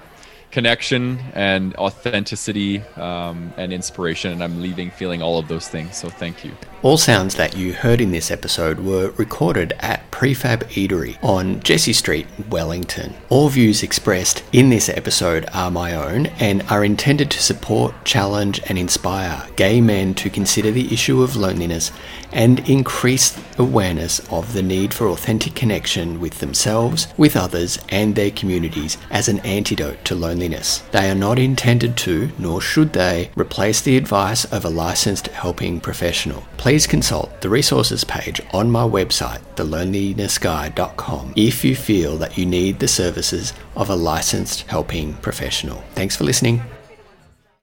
connection 0.56 1.18
and 1.34 1.76
authenticity 1.76 2.80
um, 2.96 3.52
and 3.58 3.74
inspiration. 3.74 4.32
And 4.32 4.42
I'm 4.42 4.62
leaving 4.62 4.90
feeling 4.90 5.20
all 5.20 5.38
of 5.38 5.48
those 5.48 5.68
things. 5.68 5.98
So 5.98 6.08
thank 6.08 6.46
you. 6.46 6.52
All 6.80 6.96
sounds 6.96 7.34
that 7.34 7.58
you 7.58 7.74
heard 7.74 8.00
in 8.00 8.10
this 8.10 8.30
episode 8.30 8.80
were 8.80 9.10
recorded 9.18 9.74
at 9.80 10.10
Prefab 10.10 10.60
Eatery 10.70 11.22
on 11.22 11.60
Jessie 11.60 11.92
Street, 11.92 12.26
Wellington. 12.48 13.12
All 13.28 13.50
views 13.50 13.82
expressed 13.82 14.42
in 14.50 14.70
this 14.70 14.88
episode 14.88 15.46
are 15.52 15.70
my 15.70 15.94
own 15.94 16.24
and 16.40 16.62
are 16.70 16.86
intended 16.86 17.30
to 17.32 17.42
support, 17.42 17.92
challenge, 18.06 18.62
and 18.66 18.78
inspire 18.78 19.46
gay 19.56 19.82
men 19.82 20.14
to 20.14 20.30
consider 20.30 20.70
the 20.70 20.90
issue 20.90 21.22
of 21.22 21.36
loneliness 21.36 21.92
and 22.36 22.68
increase 22.68 23.36
awareness 23.58 24.20
of 24.30 24.52
the 24.52 24.62
need 24.62 24.94
for 24.94 25.08
authentic 25.08 25.54
connection 25.54 26.20
with 26.20 26.38
themselves, 26.38 27.08
with 27.16 27.34
others, 27.34 27.78
and 27.88 28.14
their 28.14 28.30
communities 28.30 28.98
as 29.10 29.28
an 29.28 29.40
antidote 29.40 30.04
to 30.04 30.14
loneliness. 30.14 30.78
They 30.92 31.10
are 31.10 31.14
not 31.14 31.38
intended 31.38 31.96
to, 31.98 32.30
nor 32.38 32.60
should 32.60 32.92
they, 32.92 33.30
replace 33.34 33.80
the 33.80 33.96
advice 33.96 34.44
of 34.44 34.64
a 34.64 34.70
licensed 34.70 35.28
helping 35.28 35.80
professional. 35.80 36.44
Please 36.58 36.86
consult 36.86 37.40
the 37.40 37.48
resources 37.48 38.04
page 38.04 38.40
on 38.52 38.70
my 38.70 38.84
website, 38.84 39.40
thelonelinessguy.com, 39.56 41.32
if 41.34 41.64
you 41.64 41.74
feel 41.74 42.18
that 42.18 42.36
you 42.36 42.44
need 42.44 42.78
the 42.78 42.88
services 42.88 43.54
of 43.74 43.88
a 43.88 43.96
licensed 43.96 44.62
helping 44.62 45.14
professional. 45.14 45.82
Thanks 45.94 46.14
for 46.14 46.24
listening. 46.24 46.62